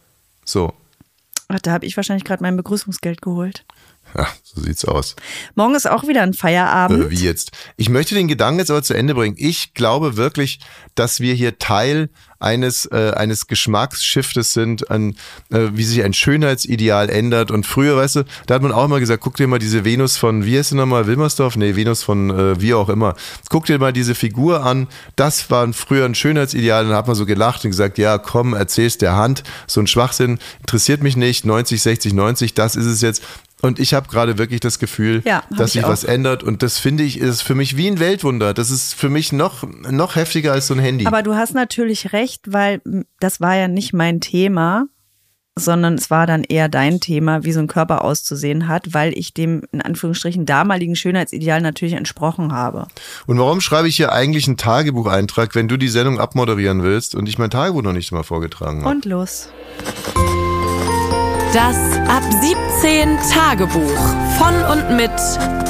So, 0.45 0.73
Ach, 1.49 1.60
da 1.60 1.71
habe 1.71 1.86
ich 1.86 1.95
wahrscheinlich 1.97 2.23
gerade 2.23 2.41
mein 2.41 2.56
Begrüßungsgeld 2.58 3.21
geholt. 3.21 3.65
Ja, 4.15 4.28
so 4.43 4.62
sieht's 4.62 4.86
aus. 4.86 5.15
Morgen 5.56 5.76
ist 5.76 5.89
auch 5.89 6.08
wieder 6.08 6.21
ein 6.21 6.34
Feierabend. 6.34 7.06
Äh, 7.06 7.12
wie 7.12 7.23
jetzt? 7.23 7.52
Ich 7.78 7.89
möchte 7.89 8.15
den 8.15 8.28
Gedanken 8.28 8.60
jetzt 8.60 8.71
aber 8.71 8.84
zu 8.84 8.93
Ende 8.93 9.15
bringen. 9.15 9.36
Ich 9.38 9.73
glaube 9.73 10.17
wirklich, 10.17 10.60
dass 10.95 11.19
wir 11.19 11.34
hier 11.34 11.58
Teil 11.58 12.10
eines, 12.43 12.86
äh, 12.86 13.13
eines 13.15 13.47
Geschmacksschiftes 13.47 14.54
sind, 14.54 14.91
an, 14.91 15.15
äh, 15.52 15.69
wie 15.73 15.84
sich 15.84 16.04
ein 16.04 16.13
Schönheitsideal 16.13 17.10
ändert. 17.10 17.52
Und 17.52 17.65
früher, 17.65 17.95
weißt 17.95 18.17
du, 18.17 18.23
da 18.45 18.56
hat 18.56 18.62
man 18.62 18.73
auch 18.73 18.86
immer 18.86 18.99
gesagt, 18.99 19.23
guck 19.23 19.38
dir 19.38 19.47
mal 19.47 19.60
diese 19.60 19.86
Venus 19.86 20.17
von, 20.17 20.45
wie 20.45 20.58
heißt 20.58 20.69
sie 20.69 20.76
nochmal, 20.76 21.08
Wilmersdorf? 21.08 21.56
Nee, 21.56 21.76
Venus 21.76 22.04
von 22.04 22.30
äh, 22.30 22.62
wie 22.62 22.73
auch 22.73 22.89
immer. 22.89 23.15
Guck 23.49 23.65
dir 23.65 23.80
mal 23.80 23.93
diese 23.93 24.13
Figur 24.13 24.63
an. 24.63 24.88
Das 25.15 25.49
war 25.49 25.71
früher 25.73 26.06
ein 26.06 26.15
Schönheitsideal. 26.15 26.84
Und 26.84 26.89
dann 26.89 26.97
hat 26.97 27.08
man 27.08 27.15
so 27.15 27.26
gelacht 27.26 27.63
und 27.63 27.71
gesagt, 27.71 27.97
ja, 27.97 28.17
komm, 28.17 28.54
erzähl's 28.54 28.97
der 28.97 29.15
Hand. 29.15 29.43
So 29.65 29.80
ein 29.80 29.88
Schwachsinn 29.88 30.38
interessiert 30.60 31.02
mich 31.02 31.15
nicht. 31.15 31.45
90, 31.45 31.82
60, 31.82 32.13
90, 32.13 32.54
das 32.54 32.76
ist 32.76 32.86
es 32.86 33.02
jetzt. 33.02 33.23
Und 33.63 33.80
ich 33.80 33.93
habe 33.93 34.10
gerade 34.10 34.38
wirklich 34.38 34.60
das 34.60 34.78
Gefühl, 34.78 35.21
Ja, 35.26 35.41
dass 35.49 35.67
ich 35.67 35.82
sich 35.82 35.84
was 35.84 36.04
ändert. 36.04 36.43
Und 36.43 36.62
das 36.63 36.80
finde 36.80 37.04
ich, 37.04 37.17
ist 37.17 37.43
für 37.43 37.56
mich 37.56 37.78
wie 37.78 37.88
ein 37.88 37.97
Weltwunder. 37.97 38.54
Das 38.54 38.69
ist 38.69 38.93
für 38.93 39.08
mich 39.08 39.32
noch, 39.32 39.63
noch 39.89 40.17
heftiger 40.17 40.52
als 40.52 40.67
so 40.67 40.73
ein 40.73 40.82
Handy. 40.82 41.08
Aber 41.08 41.23
du 41.23 41.34
hast 41.36 41.54
natürlich 41.54 42.12
recht, 42.12 42.52
weil 42.52 42.82
das 43.21 43.39
war 43.39 43.56
ja 43.56 43.69
nicht 43.69 43.93
mein 43.93 44.19
Thema, 44.19 44.88
sondern 45.58 45.93
es 45.93 46.10
war 46.10 46.28
dann 46.28 46.43
eher 46.43 46.67
dein 46.67 46.99
Thema, 46.99 47.45
wie 47.45 47.54
so 47.54 47.62
ein 47.62 47.67
Körper 47.67 48.04
auszusehen 48.04 48.67
hat, 48.67 48.93
weil 48.93 49.17
ich 49.17 49.34
dem 49.34 49.62
in 49.71 49.82
Anführungsstrichen 49.82 50.45
damaligen 50.45 50.97
Schönheitsideal 50.97 51.62
natürlich 51.62 51.93
entsprochen 51.93 52.52
habe. 52.52 52.88
und 53.28 53.39
warum 53.39 53.62
schreibe 53.62 53.88
ich 53.88 53.95
hier 53.95 54.12
eigentlich 54.12 54.45
einen 54.45 54.58
Tagebucheintrag, 54.58 55.56
wenn 55.56 55.69
du 55.69 55.78
die 55.78 55.88
Sendung 55.88 56.19
abmoderieren 56.19 56.84
willst 56.84 57.15
und 57.15 57.30
ich 57.30 57.38
mein 57.38 57.49
Tagebuch 57.49 57.84
noch 57.84 57.93
nicht 57.93 58.12
mal 58.12 58.23
vorgetragen 58.23 58.84
habe? 58.84 58.93
Und 58.93 59.06
los. 59.06 59.47
Das 61.53 61.77
Ab 62.07 62.23
17 62.81 63.15
Tagebuch 63.31 63.99
von 64.39 64.55
und 64.71 64.97
mit 64.97 65.11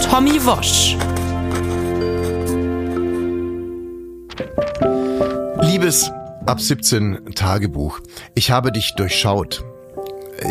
Tommy 0.09 0.39
Wosch. 0.45 0.95
Liebes 5.61 6.09
Ab 6.45 6.61
17 6.61 7.35
Tagebuch, 7.35 7.99
ich 8.33 8.49
habe 8.49 8.71
dich 8.71 8.93
durchschaut. 8.95 9.65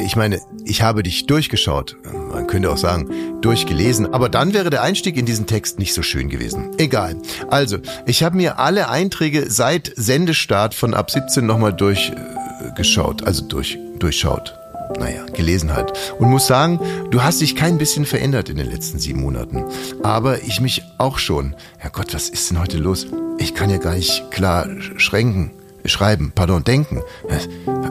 Ich 0.05 0.17
meine, 0.17 0.39
ich 0.67 0.83
habe 0.83 1.03
dich 1.03 1.27
durchgeschaut. 1.27 1.97
Man 2.31 2.47
könnte 2.47 2.71
auch 2.71 2.77
sagen, 2.77 3.41
durchgelesen. 3.41 4.13
Aber 4.13 4.29
dann 4.29 4.53
wäre 4.53 4.69
der 4.69 4.83
Einstieg 4.83 5.17
in 5.17 5.25
diesen 5.25 5.47
Text 5.47 5.79
nicht 5.79 5.95
so 5.95 6.03
schön 6.03 6.29
gewesen. 6.29 6.73
Egal. 6.77 7.17
Also, 7.49 7.79
ich 8.05 8.23
habe 8.23 8.37
mir 8.37 8.59
alle 8.59 8.91
Einträge 8.91 9.51
seit 9.51 9.93
Sendestart 9.97 10.75
von 10.75 10.93
Ab 10.93 11.11
17 11.11 11.47
nochmal 11.47 11.73
durchgeschaut. 11.73 13.27
Also 13.27 13.49
durch, 13.49 13.79
durchschaut. 13.99 14.59
Naja, 14.99 15.25
gelesen 15.35 15.73
halt. 15.73 15.93
Und 16.19 16.31
muss 16.31 16.47
sagen, 16.47 16.81
du 17.11 17.23
hast 17.23 17.41
dich 17.41 17.57
kein 17.57 17.79
bisschen 17.79 18.07
verändert 18.07 18.49
in 18.49 18.57
den 18.57 18.71
letzten 18.71 18.99
sieben 18.99 19.21
Monaten. 19.21 19.65
Aber 20.03 20.43
ich 20.43 20.61
mich 20.61 20.83
auch 20.99 21.19
schon. 21.19 21.55
Herrgott, 21.79 22.15
was 22.15 22.29
ist 22.29 22.51
denn 22.51 22.61
heute 22.61 22.79
los? 22.79 23.07
Ich 23.39 23.55
kann 23.55 23.71
ja 23.71 23.79
gar 23.79 23.95
nicht 23.95 24.31
klar 24.31 24.67
schränken. 24.97 25.51
Schreiben, 25.85 26.33
pardon, 26.35 26.63
denken. 26.63 27.03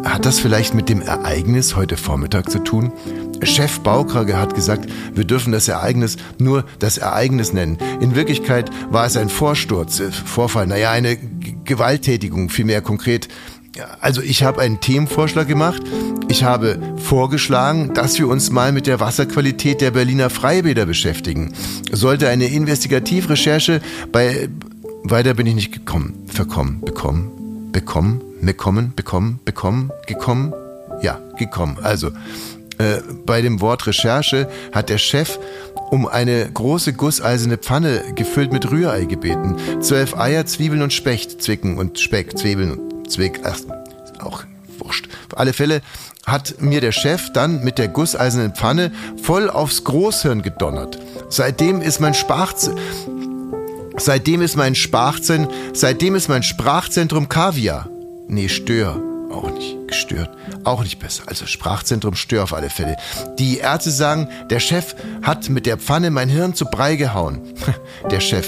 Hat 0.05 0.25
das 0.25 0.39
vielleicht 0.39 0.73
mit 0.73 0.87
dem 0.87 1.01
Ereignis 1.01 1.75
heute 1.75 1.97
Vormittag 1.97 2.49
zu 2.49 2.59
tun? 2.59 2.93
Chef 3.43 3.79
Baukrage 3.79 4.37
hat 4.37 4.53
gesagt, 4.53 4.89
wir 5.13 5.25
dürfen 5.25 5.51
das 5.51 5.67
Ereignis 5.67 6.17
nur 6.37 6.63
das 6.79 6.97
Ereignis 6.97 7.53
nennen. 7.53 7.77
In 7.99 8.15
Wirklichkeit 8.15 8.69
war 8.91 9.05
es 9.05 9.17
ein 9.17 9.29
Vorsturz, 9.29 9.99
äh, 9.99 10.11
Vorfall, 10.11 10.67
naja, 10.67 10.91
eine 10.91 11.17
Gewalttätigung, 11.65 12.49
vielmehr 12.49 12.81
konkret. 12.81 13.27
Also 13.99 14.21
ich 14.21 14.43
habe 14.43 14.61
einen 14.61 14.79
Themenvorschlag 14.79 15.47
gemacht. 15.47 15.81
Ich 16.27 16.43
habe 16.43 16.79
vorgeschlagen, 16.97 17.93
dass 17.93 18.17
wir 18.19 18.27
uns 18.27 18.51
mal 18.51 18.71
mit 18.71 18.87
der 18.87 18.99
Wasserqualität 18.99 19.81
der 19.81 19.91
Berliner 19.91 20.29
Freibäder 20.29 20.85
beschäftigen. 20.85 21.53
Sollte 21.91 22.29
eine 22.29 22.47
Investigativrecherche 22.47 23.81
bei... 24.11 24.49
Weiter 25.03 25.33
bin 25.33 25.47
ich 25.47 25.55
nicht 25.55 25.71
gekommen. 25.71 26.25
Verkommen, 26.27 26.81
bekommen, 26.81 27.71
bekommen, 27.71 28.21
bekommen, 28.41 28.93
bekommen, 28.95 29.39
bekommen, 29.43 29.91
gekommen. 30.05 30.53
Ja, 31.01 31.19
gekommen. 31.39 31.77
Also, 31.81 32.11
äh, 32.77 33.01
bei 33.25 33.41
dem 33.41 33.61
Wort 33.61 33.87
Recherche 33.87 34.47
hat 34.71 34.89
der 34.89 34.99
Chef 34.99 35.39
um 35.89 36.07
eine 36.07 36.49
große 36.53 36.93
gusseiserne 36.93 37.57
Pfanne 37.57 38.13
gefüllt 38.15 38.53
mit 38.53 38.69
Rührei 38.69 39.05
gebeten. 39.05 39.55
Zwölf 39.81 40.15
Eier, 40.15 40.45
Zwiebeln 40.45 40.83
und 40.83 40.93
Specht, 40.93 41.41
Zwicken 41.41 41.77
und 41.77 41.99
Speck, 41.99 42.37
Zwiebeln 42.37 42.71
und 42.71 42.90
Zwick, 43.11 43.41
ach, 43.43 43.59
auch 44.19 44.43
wurscht. 44.79 45.07
Auf 45.29 45.37
alle 45.37 45.53
Fälle 45.53 45.81
hat 46.25 46.61
mir 46.61 46.81
der 46.81 46.91
Chef 46.91 47.31
dann 47.33 47.63
mit 47.63 47.77
der 47.77 47.87
gusseisernen 47.87 48.53
Pfanne 48.55 48.91
voll 49.21 49.49
aufs 49.49 49.83
Großhirn 49.83 50.41
gedonnert. 50.41 50.99
Seitdem 51.29 51.81
ist 51.81 51.99
mein 51.99 52.13
Sprachz 52.13 52.69
Seitdem 53.97 54.41
ist 54.41 54.55
mein 54.55 54.73
Sprachzen, 54.73 55.47
seitdem 55.73 56.15
ist 56.15 56.29
mein 56.29 56.43
Sprachzentrum 56.43 57.29
Kaviar. 57.29 57.87
Nee, 58.27 58.49
Stör. 58.49 58.99
Auch 59.31 59.51
nicht 59.51 59.87
gestört. 59.87 60.29
Auch 60.63 60.83
nicht 60.83 60.99
besser. 60.99 61.23
Also 61.27 61.45
Sprachzentrum 61.45 62.15
Stör 62.15 62.43
auf 62.43 62.53
alle 62.53 62.69
Fälle. 62.69 62.95
Die 63.37 63.59
Ärzte 63.59 63.91
sagen, 63.91 64.27
der 64.49 64.59
Chef 64.59 64.95
hat 65.21 65.49
mit 65.49 65.65
der 65.65 65.77
Pfanne 65.77 66.09
mein 66.09 66.29
Hirn 66.29 66.55
zu 66.55 66.65
Brei 66.65 66.95
gehauen. 66.95 67.41
Der 68.09 68.19
Chef. 68.19 68.47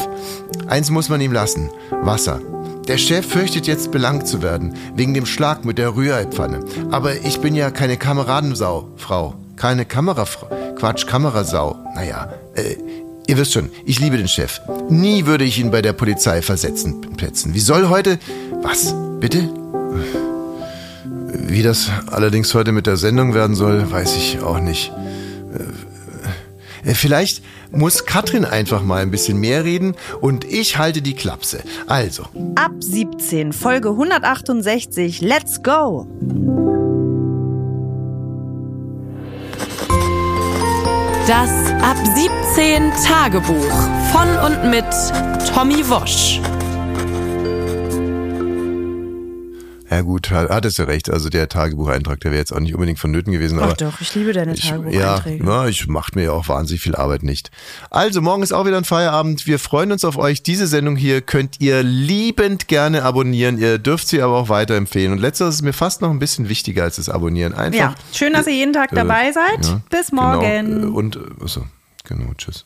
Eins 0.68 0.90
muss 0.90 1.10
man 1.10 1.22
ihm 1.22 1.32
lassen. 1.32 1.70
Wasser. 1.92 2.42
Der 2.88 2.98
Chef 2.98 3.26
fürchtet 3.26 3.66
jetzt 3.66 3.92
belangt 3.92 4.28
zu 4.28 4.42
werden, 4.42 4.74
wegen 4.96 5.14
dem 5.14 5.26
Schlag 5.26 5.64
mit 5.64 5.78
der 5.78 5.96
Rühreipfanne. 5.96 6.66
Aber 6.92 7.16
ich 7.24 7.40
bin 7.40 7.56
ja 7.56 7.72
keine 7.72 7.98
Kameradensau, 7.98 8.90
Frau. 8.98 9.36
Keine 9.56 9.86
Kamerafrau. 9.86 10.48
Quatsch, 10.76 11.08
Kamerasau. 11.08 11.78
Naja, 11.96 12.34
äh, 12.56 12.76
Ihr 13.26 13.38
wisst 13.38 13.54
schon, 13.54 13.70
ich 13.86 14.02
liebe 14.02 14.18
den 14.18 14.28
Chef. 14.28 14.60
Nie 14.90 15.26
würde 15.26 15.46
ich 15.46 15.58
ihn 15.58 15.72
bei 15.72 15.82
der 15.82 15.94
Polizei 15.94 16.42
versetzen, 16.42 17.00
plätzen. 17.16 17.54
Wie 17.54 17.62
soll 17.62 17.88
heute... 17.88 18.20
Was? 18.62 18.94
Bitte? 19.20 19.50
Wie 21.34 21.64
das 21.64 21.90
allerdings 22.08 22.54
heute 22.54 22.74
mit 22.74 22.86
der 22.86 22.98
Sendung 22.98 23.34
werden 23.34 23.56
soll, 23.56 23.90
weiß 23.90 24.18
ich 24.18 24.42
auch 24.42 24.60
nicht. 24.60 24.92
Äh, 26.84 26.94
Vielleicht 26.94 27.42
muss 27.74 28.06
Katrin 28.06 28.46
einfach 28.46 28.84
mal 28.84 29.02
ein 29.02 29.12
bisschen 29.12 29.40
mehr 29.40 29.64
reden 29.64 29.96
und 30.22 30.46
ich 30.46 30.78
halte 30.78 31.02
die 31.02 31.16
Klapse. 31.16 31.64
Also, 31.88 32.24
Ab 32.56 32.72
17, 32.80 33.52
Folge 33.54 33.90
168. 33.90 35.22
Let's 35.22 35.62
go! 35.62 36.08
Das 41.28 41.50
Ab 41.82 41.98
17 42.56 42.92
Tagebuch 43.06 43.56
von 44.12 44.28
und 44.46 44.70
mit 44.70 44.86
Tommy 45.54 45.90
Wosch. 45.90 46.42
Ja 49.94 50.02
gut, 50.02 50.32
hat- 50.32 50.50
hattest 50.50 50.80
du 50.80 50.84
recht. 50.88 51.10
Also 51.10 51.30
der 51.30 51.50
Tagebucheintrag, 51.50 52.20
der 52.22 52.32
wäre 52.32 52.40
jetzt 52.40 52.52
auch 52.54 52.60
nicht 52.60 52.74
unbedingt 52.74 53.00
vonnöten 53.00 53.32
gewesen. 53.34 53.60
Ach 53.60 53.64
aber 53.66 53.74
doch, 53.76 54.02
ich 54.02 54.14
liebe 54.16 54.34
deine 54.34 54.54
Ich, 54.54 54.64
ja, 54.66 54.72
Tagebucheinträge. 54.78 55.44
na, 55.44 55.68
ich 55.68 55.88
macht 55.88 56.16
mir 56.16 56.24
ja 56.24 56.32
auch 56.32 56.48
wahnsinnig 56.48 56.82
viel 56.82 56.96
Arbeit 56.96 57.24
nicht. 57.24 57.52
Also, 57.90 58.22
morgen 58.22 58.44
ist 58.44 58.52
auch 58.54 58.66
wieder 58.66 58.78
ein 58.78 58.84
Feierabend. 58.84 59.48
Wir 59.48 59.60
freuen 59.60 59.92
uns 59.92 60.06
auf 60.06 60.18
euch. 60.18 60.44
Diese 60.44 60.68
Sendung 60.68 60.96
hier 60.96 61.22
könnt 61.22 61.60
ihr 61.62 61.84
liebend 61.84 62.68
gerne 62.68 63.04
abonnieren. 63.04 63.58
Ihr 63.58 63.78
dürft 63.78 64.08
sie 64.08 64.22
aber 64.22 64.36
auch 64.38 64.50
weiterempfehlen. 64.50 65.12
Und 65.14 65.20
letzteres 65.20 65.56
ist 65.56 65.62
mir 65.62 65.74
fast 65.74 66.02
noch 66.02 66.10
ein 66.10 66.20
bisschen 66.20 66.50
wichtiger 66.50 66.84
als 66.84 66.98
das 66.98 67.10
Abonnieren. 67.10 67.54
Einfach. 67.54 67.80
Ja, 67.80 67.96
schön, 68.14 68.34
dass 68.34 68.48
ihr 68.48 68.54
jeden 68.54 68.74
Tag 68.74 68.90
dabei 68.92 69.32
seid. 69.32 69.66
ja, 69.66 69.82
Bis 69.90 70.12
morgen. 70.12 70.42
Genau, 70.42 70.88
äh, 70.88 70.90
und, 70.92 71.16
äh, 71.16 71.20
achso, 71.44 71.64
genau, 72.04 72.34
tschüss. 72.38 72.66